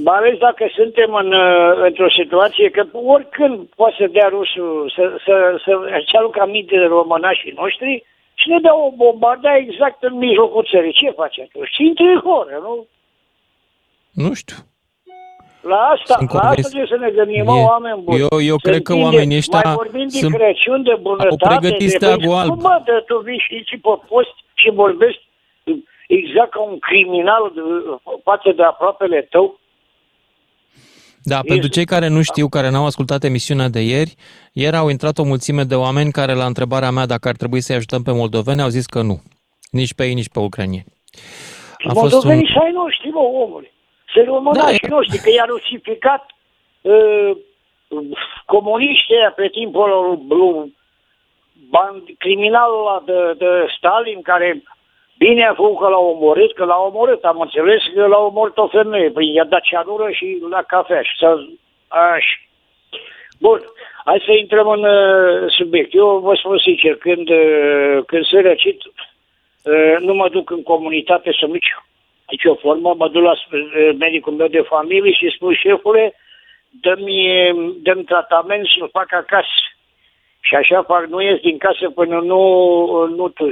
[0.04, 5.02] mai ales dacă suntem în, uh, într-o situație că oricând poate să dea rusul să,
[5.24, 5.34] să,
[5.64, 5.70] să,
[6.10, 10.92] să aducă aminte de românașii noștri și ne dă o bombardă exact în mijlocul țării.
[10.92, 11.68] Ce face atunci?
[11.74, 12.86] Și intră în horă, nu?
[14.24, 14.56] nu știu.
[15.72, 16.66] La asta, Sunt la asta convins.
[16.68, 18.18] trebuie să ne gândim, mă, E- oameni buni.
[18.20, 21.44] eu- eu Să cred că întindem- oamenii ăștia Mai vorbim de sunt- Crăciun, de bunătate,
[21.44, 21.96] au pregătit de...
[21.98, 22.48] steagul alb.
[22.48, 25.22] Nu, mă, de tu vii și ții pe post și vorbești
[26.08, 27.62] exact ca un criminal de-
[28.28, 29.58] față de aproapele tău.
[31.32, 34.14] Da, pentru cei care nu știu, care n-au ascultat emisiunea de ieri,
[34.52, 37.76] ieri au intrat o mulțime de oameni care la întrebarea mea dacă ar trebui să-i
[37.76, 39.16] ajutăm pe moldoveni au zis că nu.
[39.70, 40.92] Nici pe ei, nici pe ucranieni.
[41.88, 42.18] A fost un...
[42.18, 43.70] Moldovenii și ai noștri, mă, omule.
[44.12, 46.22] Să românașii Da, noștri, că i-a rusificat
[46.80, 47.30] uh,
[48.46, 50.74] comuniștii ăia pe timpul lui, lui
[51.70, 54.62] band, criminalul ăla de, de Stalin, care
[55.18, 58.68] bine a făcut că l-a omorât, că l-a omorât, am înțeles că l-a omorât o
[58.68, 61.48] femeie, păi i-a dat ceanură și la cafea și s-a...
[61.88, 62.24] Aș.
[63.40, 63.60] Bun,
[64.04, 65.94] hai să intrăm în uh, subiect.
[65.94, 71.32] Eu vă spun sincer, când, uh, când sunt răcit, uh, nu mă duc în comunitate
[71.40, 71.70] să nici
[72.30, 76.14] nicio formă, mă duc la uh, medicul meu de familie și spun șefule,
[76.70, 79.48] dă-mi, dă tratament și îl fac acasă.
[80.46, 82.40] Și așa fac, nu ies din casă până nu,
[83.06, 83.44] nu tu,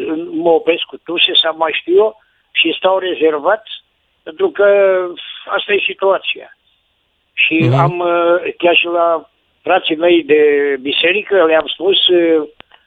[0.43, 2.21] mă opresc cu tuse sau mai știu eu
[2.53, 3.63] și stau rezervat,
[4.23, 4.67] pentru că
[5.47, 6.57] asta e situația.
[7.33, 7.69] Și Mhm.
[7.71, 7.79] mm-hmm.
[7.85, 9.29] am, uh, chiar și la
[9.63, 10.41] frații mei de
[10.81, 12.43] biserică, le-am spus, uh,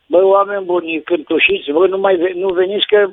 [0.05, 3.09] bă, oameni buni, când tușiți, bă, nu, mai, ve- nu veniți că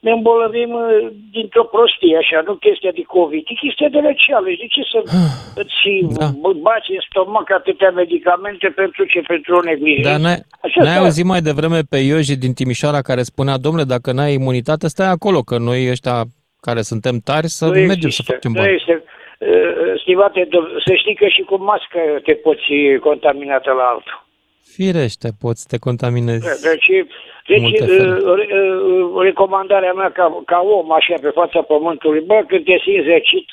[0.00, 4.46] ne îmbolnăvim uh, dintr-o prostie, așa, nu chestia de COVID, e chestia de răceală.
[4.62, 4.98] De ce să
[5.62, 6.26] îți da.
[6.68, 9.20] bați în stomac atâtea medicamente pentru ce?
[9.20, 10.08] Pentru o neglijă?
[10.08, 11.00] Dar n-ai, Așa n-ai da.
[11.00, 15.40] auzit mai devreme pe Ioji din Timișoara care spunea, domnule, dacă n-ai imunitate, stai acolo,
[15.40, 16.16] că noi ăștia
[16.60, 18.74] care suntem tari să Nu mergem există, să facem nu bani.
[18.74, 18.94] este.
[19.38, 22.64] Uh, Stimate, dom- să știi că și cu mască te poți
[23.00, 24.25] contamina la altul.
[24.74, 26.62] Firește, poți să te contaminezi.
[26.62, 26.88] Deci,
[27.46, 28.46] deci Multe uh, feluri.
[28.46, 33.08] re- uh, recomandarea mea ca, ca om așa pe fața pământului, bă, când te simți
[33.08, 33.48] răcit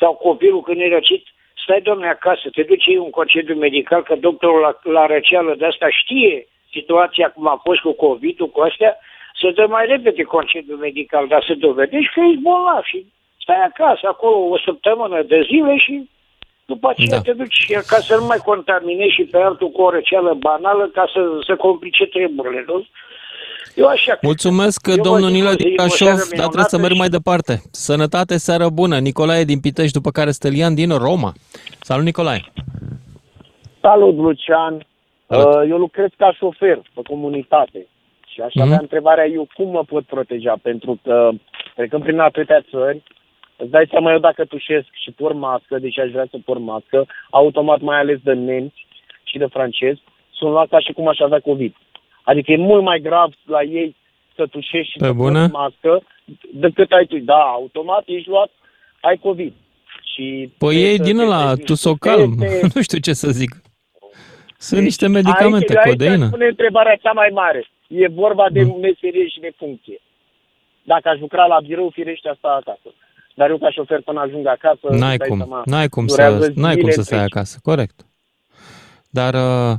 [0.00, 1.24] sau copilul când e răcit,
[1.62, 5.64] stai domne acasă, te duci iei un concediu medical, că doctorul la, la răceală de
[5.66, 8.96] asta știe situația cum a fost cu COVID-ul, cu astea,
[9.40, 13.06] să dă mai repede concediu medical, dar să dovedești că ești bolnav și
[13.42, 15.94] stai acasă acolo o săptămână de zile și
[16.66, 17.16] după aceea Da.
[17.16, 17.22] da.
[17.22, 21.04] te duci ca să nu mai contaminezi și pe altul cu o răceală banală ca
[21.14, 22.86] să, să complice treburile, nu?
[23.74, 24.22] Eu așa cred.
[24.22, 26.68] Mulțumesc, Eu vă domnul zic Nilă o din zi, o Brașov, seară dar trebuie minunată
[26.68, 27.62] să merg și- mai departe.
[27.70, 28.98] Sănătate, seară bună.
[28.98, 31.32] Nicolae din Pitești, după care Stelian din Roma.
[31.80, 32.44] Salut, Nicolae!
[33.80, 34.74] Salut, Lucian.
[35.26, 37.86] Uh, Eu lucrez ca șofer pe comunitate
[38.28, 38.80] și aș avea Mhm.
[38.82, 41.30] întrebarea eu cum mă pot proteja, pentru că
[41.74, 43.02] trecând prin atâtea țări,
[43.56, 47.06] îți dai seama eu dacă tușesc și por mască, deși aș vrea să por mască,
[47.30, 48.86] automat mai ales de nemți
[49.22, 50.02] și de francezi,
[50.32, 51.74] sunt luat ca și cum aș avea COVID.
[52.22, 53.96] Adică e mult mai grav la ei
[54.34, 55.38] să tușești și Pe să bune?
[55.38, 56.02] porți mască
[56.52, 57.18] decât ai tu.
[57.18, 58.50] Da, automat ești luat,
[59.00, 59.52] ai COVID.
[60.14, 62.32] Și Păi trebuie ei să din te la dezinfectezi, Tusocalm,
[62.74, 63.50] nu știu ce să zic.
[64.58, 66.12] Sunt niște medicamente, aici, codeină.
[66.22, 67.66] Aici spune întrebarea cea mai mare.
[67.88, 69.98] E vorba de meserie și de funcție.
[70.82, 72.88] Dacă aș lucra la birou, firește asta acasă.
[73.38, 74.86] Dar eu ca șofer până ajung acasă...
[74.88, 77.36] N-ai îți dai cum, seama, n-ai cum, durează să, n-ai cum zile să stai întregi.
[77.36, 78.06] acasă, corect.
[79.10, 79.74] Dar uh,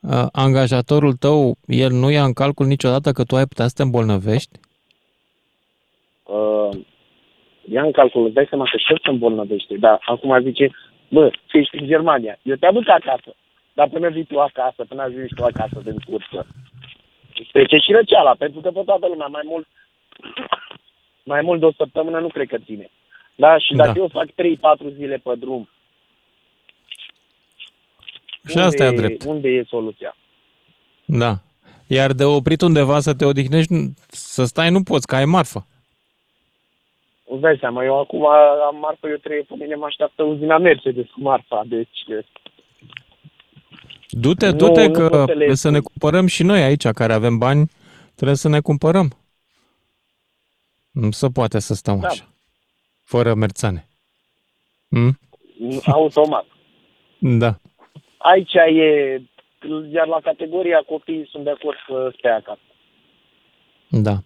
[0.00, 3.82] uh, angajatorul tău, el nu ia în calcul niciodată că tu ai putea să te
[3.82, 4.58] îmbolnăvești?
[6.22, 6.70] Uh,
[7.68, 9.74] ia în calcul, îți dai seama că și el se îmbolnăvește.
[9.76, 10.70] Dar acum zice,
[11.08, 13.34] bă, ce ești în Germania, eu te aduc acasă.
[13.72, 16.46] Dar până vii tu acasă, până ajungi tu acasă din cursă.
[17.52, 19.66] Trece și răceala, pentru că pe toată lumea, mai mult,
[21.30, 22.90] mai mult de o săptămână nu cred că ține.
[23.34, 23.98] Da, și dacă Da.
[24.00, 25.68] eu fac 3-4 zile pe drum,
[28.48, 29.24] Și asta e unde, drept.
[29.24, 30.16] unde e soluția?
[31.04, 31.32] Da.
[31.86, 35.66] Iar de oprit undeva să te odihnești, n- să stai nu poți, că ai marfă.
[37.32, 38.26] Îți dai seama, eu acum
[38.68, 41.98] am marfă, eu trebuie, pe mine mă așteaptă uzina Mercedes cu marfa, deci...
[44.08, 47.12] Du-te, Nu- du-te nu că pot să le să ne cumpărăm și noi aici, care
[47.12, 47.70] avem bani,
[48.14, 49.12] trebuie să ne cumpărăm.
[51.00, 52.06] Nu se poate să stăm Da.
[52.06, 52.28] așa,
[53.04, 53.88] fără merțane.
[54.88, 55.18] Hmm?
[55.84, 56.46] Automat.
[57.18, 57.56] Da.
[58.16, 59.20] Aici e
[59.92, 62.60] iar la categoria copii sunt de acord să stea acasă.
[63.88, 64.18] Da.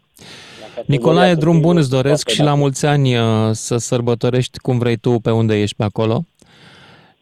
[0.75, 3.77] categoria Nicolae, drum bun copiilor îți doresc foarte și la de mulți ani uh, să
[3.77, 6.25] sărbătorești cum vrei tu pe unde ești pe acolo.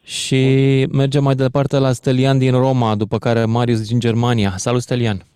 [0.05, 0.45] Și
[0.93, 4.55] mergem mai departe la Stelian din Roma, după care Marius din Germania.
[4.57, 5.27] Salut, Stelian!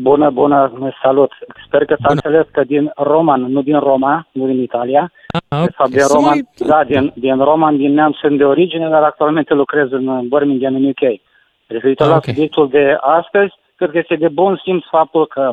[0.00, 1.32] Bună, bună, mă salut.
[1.66, 5.12] Sper că s-a înțeles că din Roman, nu din Roma, nu din Italia.
[5.48, 8.44] Ah, De fapt, din Să Roman, mai- da, din, din Roman, din neam sunt de
[8.44, 11.20] origine, dar actualmente lucrez în Birmingham, în UK.
[11.66, 12.24] Referitor Ah, la ok.
[12.24, 15.50] subiectul de astăzi, cred că este de bun simț faptul că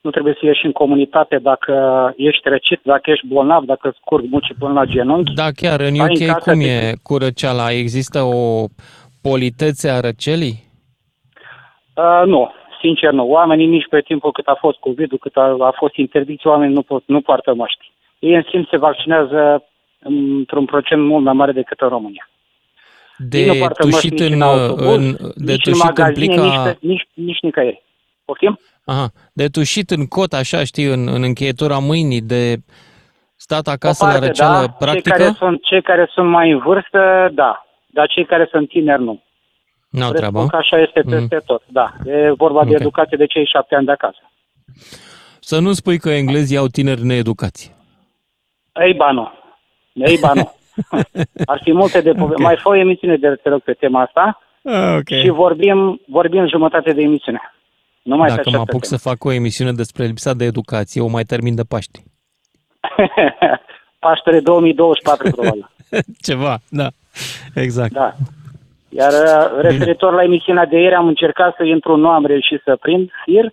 [0.00, 1.74] nu trebuie să ieși în comunitate dacă
[2.16, 5.34] ești răcit, dacă ești bolnav, dacă îți curg muci până la genunchi.
[5.34, 7.70] Da, chiar, în Stai în UK casă, cum te- e cu răceala?
[7.72, 8.64] Există o
[9.22, 10.66] politețe a răcelii?
[11.96, 12.50] Uh, nu,
[12.80, 13.24] sincer nu.
[13.26, 16.82] Oamenii nici pe timpul cât a fost COVID-ul, cât a, a fost interdicție, oamenii nu,
[16.82, 17.92] pot, nu poartă măști.
[18.18, 19.64] Ei în schimb se vaccinează
[19.98, 22.28] într-un procent mult mai mare decât în România.
[23.30, 25.80] Ei nu De poartă măști tușit nici în, autobuz, în, de nici în tușit în
[25.84, 26.44] magazine, plica...
[26.44, 27.82] nici, pe, nici, nici nicăieri.
[28.24, 28.58] Poftim?
[28.84, 32.56] Aha, de tușit în cot, așa, știi, în, în încheietura mâinii, de
[33.36, 34.60] stat O acasă la parte, răceală da.
[34.60, 35.16] Cei practică?
[35.16, 37.66] care, sunt, cei care sunt mai în vârstă, da.
[37.86, 39.22] Dar cei care sunt tineri, nu.
[39.88, 40.38] N-au treabă.
[40.38, 41.10] Presupun că așa este Mm.
[41.10, 41.92] peste tot, da.
[42.04, 42.80] E vorba de Ok.
[42.80, 44.18] educație de cei șapte ani de acasă.
[45.40, 47.74] Să nu spui că englezii au tineri needucați.
[48.80, 49.30] Ei, ba nu.
[49.92, 50.52] Ei, ba nu.
[51.52, 52.42] Ar fi multe de poveste.
[52.42, 55.08] Mai fă o emisiune de te rog, pe tema asta Ah, ok.
[55.08, 57.40] și vorbim, vorbim jumătate de emisiune.
[58.02, 61.00] Nu mai pe Dacă mă această apuc să fac o emisiune despre lipsa de educație,
[61.00, 61.90] o mai termin de Paști.
[61.92, 62.06] temă.
[63.98, 65.70] Paștere 2024, probabil.
[66.26, 66.88] Ceva, da.
[67.54, 67.92] Exact.
[67.92, 68.14] Da.
[68.88, 72.76] Iar uh, referitor la emisiunea de ieri, am încercat să intru, nu am reușit să
[72.76, 73.44] prind fir.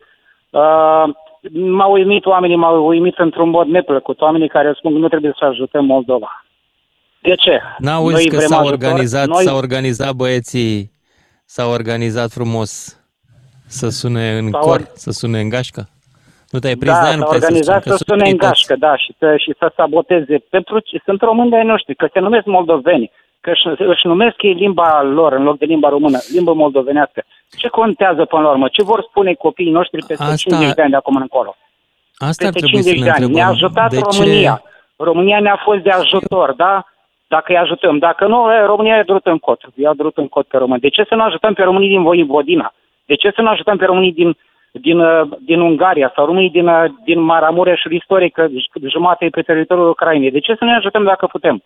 [0.50, 1.04] Uh,
[1.52, 4.22] m-au uimit oamenii, m-au uimit într-un mod neplăcut.
[4.22, 6.46] Oamenii care spun că nu trebuie să ajutăm Moldova.
[7.22, 7.62] De ce?
[7.78, 9.44] N-auzi că vrem s-au ajutor, organizat, noi...
[9.44, 10.92] s-au organizat băieții,
[11.46, 13.00] s-au organizat frumos
[13.68, 15.90] să sune în S-au cor, or- să sune în gașcă?
[16.50, 18.76] Nu te-ai prins da, de aia, nu s-a puteai organizat să, să sune în gașcă,
[18.76, 20.38] da, și să, și să saboteze.
[20.50, 21.02] Pentru ce?
[21.06, 23.12] Sunt români de ai noștri, că se numesc moldoveni,
[23.46, 27.24] că își, își numesc ei limba lor în loc de limba română, limbă moldovenească.
[27.58, 28.68] Ce contează până la urmă?
[28.68, 31.56] Ce vor spune copiii noștri peste Asta- 50 de ani de acum încolo?
[32.18, 33.34] Asta ar peste trebui să 50 ne de ani.
[33.34, 33.54] Ne-a întrebăm.
[33.56, 34.62] ajutat de România.
[34.64, 35.04] Ce...
[35.10, 36.74] România ne-a fost de ajutor, da?
[37.28, 37.98] Dacă îi ajutăm.
[37.98, 39.62] Dacă nu, e, România e drut în cot.
[39.76, 40.80] Ia drut în cot pe români.
[40.80, 42.74] De ce să nu ajutăm pe românii din Voivodina?
[43.06, 44.38] De ce să nu ajutăm pe românii din,
[44.72, 49.30] din, uh, din Ungaria sau românii din, uh, din Maramureșul istoric, că j- jumătate e
[49.30, 50.32] pe teritoriul Ucrainei?
[50.32, 51.64] De ce să nu ajutăm dacă putem?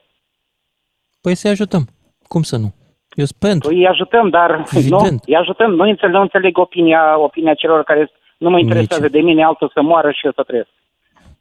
[1.29, 1.87] Păi să-i ajutăm.
[2.27, 2.73] Cum să nu?
[3.13, 3.69] Eu sunt pentru.
[3.69, 5.23] Păi îi ajutăm, dar nu, Evident.
[5.25, 5.71] îi ajutăm.
[5.71, 9.81] Nu înțeleg, nu înțeleg opinia, opinia celor care nu mă interesează de mine, altul să
[9.81, 10.69] moară și eu să trăiesc.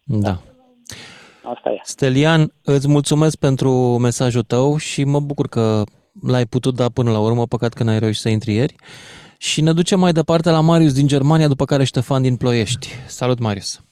[0.04, 0.34] Da.
[1.54, 1.78] Asta e.
[1.82, 3.70] Stelian, îți mulțumesc pentru
[4.00, 5.82] mesajul tău și mă bucur că
[6.26, 8.74] l-ai putut da până la urmă, păcat că n-ai reușit să intri ieri.
[9.38, 12.88] Și ne ducem mai departe la Marius din Germania, după care Ștefan din Ploiești.
[13.06, 13.84] Salut, Marius!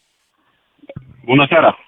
[1.24, 1.78] Bună seara!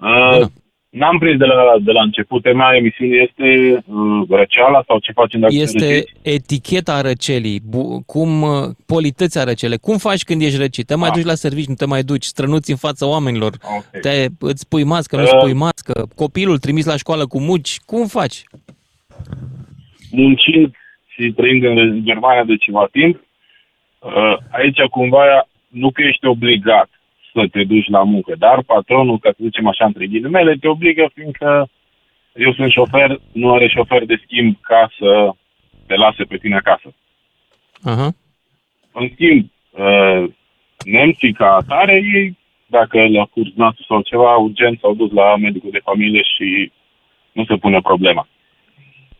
[0.00, 0.46] Uh,
[0.94, 2.42] N-am prins de la, de la început.
[2.42, 6.12] Tema emisiunii este uh, răceala sau ce facem dacă Este răciți?
[6.22, 8.50] eticheta răcelii, bu- cum, uh,
[8.86, 9.76] politețea răcele.
[9.76, 10.86] Cum faci când ești răcit?
[10.86, 11.14] Te mai Ah.
[11.14, 14.00] duci la serviciu, nu te mai duci, strănuți în fața oamenilor, Ok.
[14.00, 15.28] te, îți pui mască, nu Uh.
[15.32, 17.78] îți pui mască, copilul trimis la școală cu muci.
[17.86, 18.42] Cum faci?
[20.10, 20.74] muncind
[21.06, 23.20] și trăind în Germania de ceva timp,
[23.98, 26.88] uh, aici cumva nu că ești obligat
[27.34, 31.10] să te duci la muncă, dar patronul, ca să zicem așa între ghilimele, te obligă
[31.14, 31.68] fiindcă
[32.34, 35.30] eu sunt șofer, nu are șofer de schimb ca să
[35.86, 36.94] te lase pe tine acasă.
[37.82, 38.08] Aha.
[38.92, 40.24] În schimb, uh,
[40.84, 45.70] nemții ca atare, ei, dacă le-a curs nasul sau ceva, urgent s-au dus la medicul
[45.70, 46.72] de familie și
[47.32, 48.28] nu se pune problema.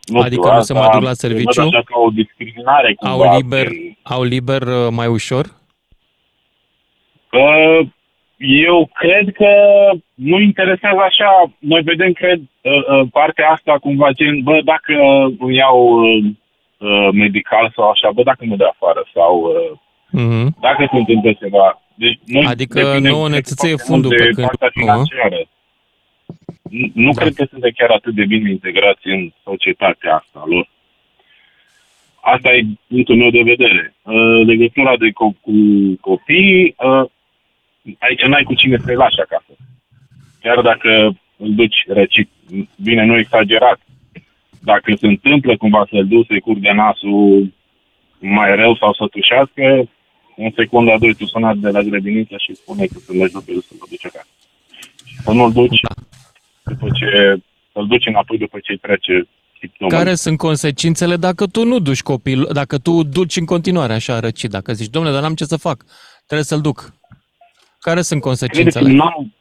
[0.05, 1.63] Nu Adică nu se mai duc la serviciu?
[1.63, 3.25] Văd așa ca o discriminare cumva.
[3.25, 3.67] Au liber,
[4.03, 5.45] au liber uh, mai ușor?
[7.33, 7.87] Uh,
[8.37, 9.51] eu cred că
[10.15, 14.93] nu interesează așa, noi vedem, cred, uh, uh, partea asta cumva gen, bă, dacă
[15.39, 16.25] îmi iau uh,
[16.79, 19.79] uh, medical sau așa, bă, dacă mă dă afară sau uh,
[20.17, 20.57] Mhm.
[20.61, 21.83] dacă se întâmplă ceva.
[21.95, 24.71] Deci noi Adică depindem, nouă ne cred, țâțâie foarte fundul mult pe de când partea
[24.75, 25.41] nu, financiară.
[26.71, 27.21] Nu, nu Da.
[27.21, 30.69] cred că suntem chiar atât de bine integrați în societatea asta lor.
[32.21, 33.95] Asta e punctul meu de vedere.
[34.03, 35.53] Uh, legătura de co- cu
[36.01, 37.05] copiii, uh,
[37.99, 39.53] aici n-ai cu cine să-i lași acasă.
[40.41, 42.29] Chiar dacă îl duci răcit,
[42.83, 43.81] bine, nu exagerat,
[44.61, 47.53] dacă se întâmplă cumva să-l duci să-i curge nasul
[48.19, 49.89] mai rău sau să tușească,
[50.37, 53.61] în secunda doi tu sunați de la grădiniță și spune că să mergi după el
[53.61, 54.29] să-l duci acasă.
[55.25, 55.81] Să nu-l duci
[56.65, 57.41] după ce,
[57.73, 59.29] să-l duci înapoi după ce trece
[59.77, 60.05] pneumonie.
[60.05, 64.51] Care sunt consecințele dacă tu nu duci copilul, dacă tu duci în continuare așa răcit,
[64.51, 65.85] dacă zici, domnule, dar n-am ce să fac,
[66.27, 66.95] trebuie să-l duc.
[67.87, 68.93] Care sunt Credeți că consecințele?
[68.93, 69.35] n-am,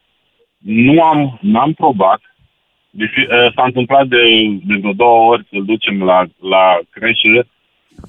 [0.57, 2.21] nu am, n-am probat.
[2.89, 4.23] Deci uh, s-a întâmplat de,
[4.69, 7.47] de vreo două ori să-l ducem la, la creșă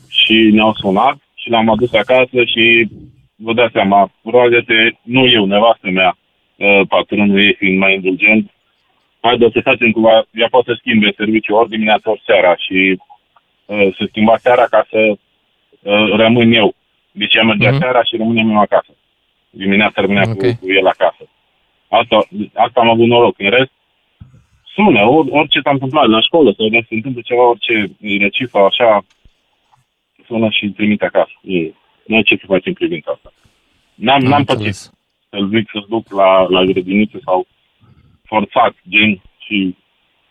[0.08, 2.88] și ne-au sunat și l-am adus acasă și
[3.36, 6.16] vă dați seama, roagă-te, nu eu, nevastă mea,
[6.56, 8.50] uh, patronul ei fiind mai indulgent,
[9.20, 13.00] haide să facem cumva, ea poate să schimbe serviciul ori dimineața, ori seara și
[13.66, 16.74] uh, să schimba seara ca să uh, rămân eu.
[17.12, 17.78] Deci ea mergea Mhm.
[17.80, 18.90] seara și rămânem eu acasă.
[19.56, 20.36] Dimineața rămânea Ok.
[20.36, 21.24] cu, cu el acasă.
[21.88, 22.16] Asta,
[22.52, 23.34] asta am avut noroc.
[23.38, 23.70] În rest,
[24.74, 28.48] sună, or, orice s-a întâmplat la școală sau dacă se întâmplă ceva, orice e răcit
[28.48, 29.04] sau așa,
[30.26, 31.32] sună și trimite acasă.
[31.42, 31.58] E,
[32.06, 33.32] nu ce să facem în privința asta.
[33.94, 34.92] N-am, Am n-am pățit înțeles.
[35.30, 37.46] să-l zic să-l duc la, la grădiniță sau
[38.24, 39.76] forțat, gen, și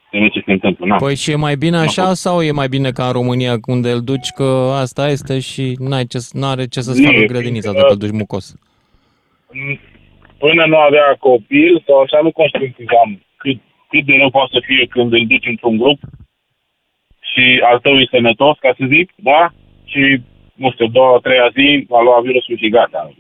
[0.02, 0.86] să vedem ce se întâmplă.
[0.86, 0.98] N-am.
[0.98, 4.02] Păi și e mai bine așa sau e mai bine ca în România unde îl
[4.02, 7.76] duci că asta este și n-ai ce, n-are ce să-ți Nu, facă e grădinița că-
[7.76, 8.56] dacă îl duci mucos?
[10.38, 13.58] Până nu avea copil sau așa nu conștientizam cât,
[13.90, 16.00] cât de rău poate să fie când îl duci într-un grup
[17.34, 19.52] și al tău e sănătos, ca să zic, da?
[19.86, 20.22] Și,
[20.56, 23.14] nu știu, două, treia zi a luat virusul și gata.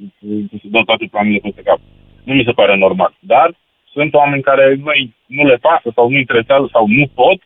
[0.61, 1.79] Se dau toate planurile peste cap.
[2.23, 3.13] Nu mi se pare normal.
[3.19, 3.55] Dar
[3.93, 7.39] sunt oameni care măi, nu le pasă sau nu interesează sau nu pot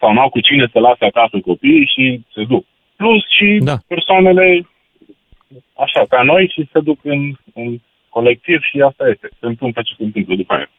[0.00, 2.64] sau n-au cu cine să lase acasă copiii și se duc.
[2.96, 3.76] Plus și da.
[3.86, 4.66] persoanele
[5.76, 7.78] așa, ca noi și se duc în, în
[8.08, 9.28] colectiv și asta este.
[9.40, 10.70] Se întâmplă ce se întâmplă după aia.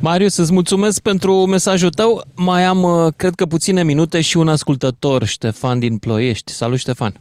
[0.00, 2.20] Marius, îți mulțumesc pentru mesajul tău.
[2.36, 6.52] Mai am, uh, cred că, puține minute și un ascultător, Ștefan din Ploiești.
[6.52, 7.12] Salut, Ștefan!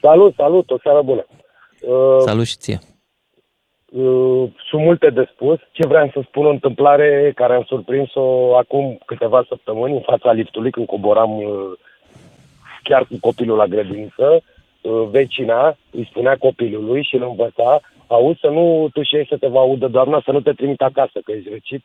[0.00, 1.26] Salut, salut, o seară bună.
[1.80, 2.78] Uh, Salut și ție!
[3.94, 5.58] uh, sunt multe de spus.
[5.72, 10.70] Ce vreau să spun o întâmplare care am surprins-o acum câteva săptămâni în fața liftului
[10.70, 11.72] când coboram uh,
[12.82, 14.42] chiar cu copilul la grădiniță.
[14.84, 19.36] Uh, vecina îi spunea copilului și îl învăța auzi să nu tu și ei să
[19.36, 21.84] te va audă doamna, să nu te trimit acasă, că ești răcit.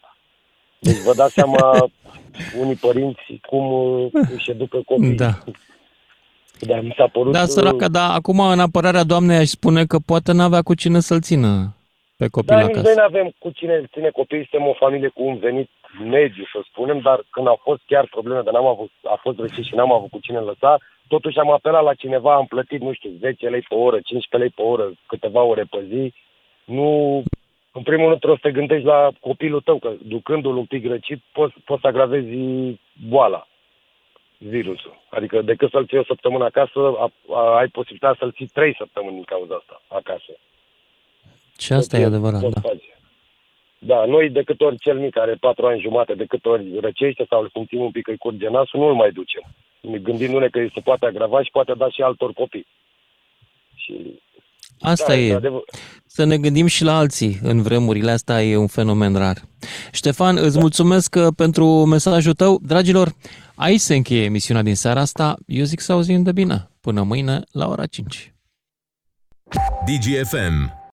[0.80, 1.90] Deci vă dați seama
[2.62, 5.16] unii părinți cum uh, își educă copiii.
[5.16, 5.32] Da.
[6.60, 7.32] Da, mi s-a părut...
[7.32, 11.00] Da, uh, săraca, dar acum, în apărarea doamnei, aș spune că poate n-avea cu cine
[11.00, 11.76] să-l țină
[12.18, 12.86] pe copil Da, nici acasă.
[12.86, 15.70] noi nu avem cu cine ține copiii, suntem o familie cu un venit
[16.10, 19.66] mediu, să spunem, dar când au fost chiar probleme de n-am avut, a fost răcit
[19.66, 20.78] și n-am avut cu cine lăsa,
[21.14, 24.50] totuși am apelat la cineva, am plătit, nu știu, 10 lei pe oră, 15 lei
[24.50, 26.14] pe oră, câteva ore pe zi.
[26.64, 26.90] Nu,
[27.72, 31.22] în primul rând trebuie să te gândești la copilul tău, că ducându-l un pic răcit,
[31.32, 32.28] poți, poți să agravezi
[33.10, 33.48] boala,
[34.38, 35.02] virusul.
[35.10, 39.16] Adică decât să-l ții o săptămână acasă, a, a, ai posibilitatea să-l ții trei săptămâni
[39.16, 40.32] din cauza asta acasă.
[41.60, 42.70] Și asta e adevărat, Poți da.
[42.70, 42.94] face.
[43.80, 47.26] Da, noi de câte ori cel mic are patru ani jumate, de câte ori răcește
[47.30, 49.44] sau îl simțim un pic că îi curge nasul, nu îl mai ducem.
[49.82, 52.68] Gândindu-ne că se poate agrava și poate da și altor copii.
[53.76, 54.22] Și
[54.80, 55.24] Asta da, e.
[55.24, 55.64] într-adevăr.
[56.06, 59.38] Să ne gândim și la alții în vremurile astea, e un fenomen rar.
[59.92, 62.60] Ștefan, îți mulțumesc uh, pentru mesajul tău.
[62.62, 63.10] Dragilor,
[63.56, 65.36] aici se încheie emisiunea din seara asta.
[65.48, 66.70] Eu zic să auzim de bine.
[66.82, 68.34] Până mâine la ora 5.
[69.86, 70.79] DGFM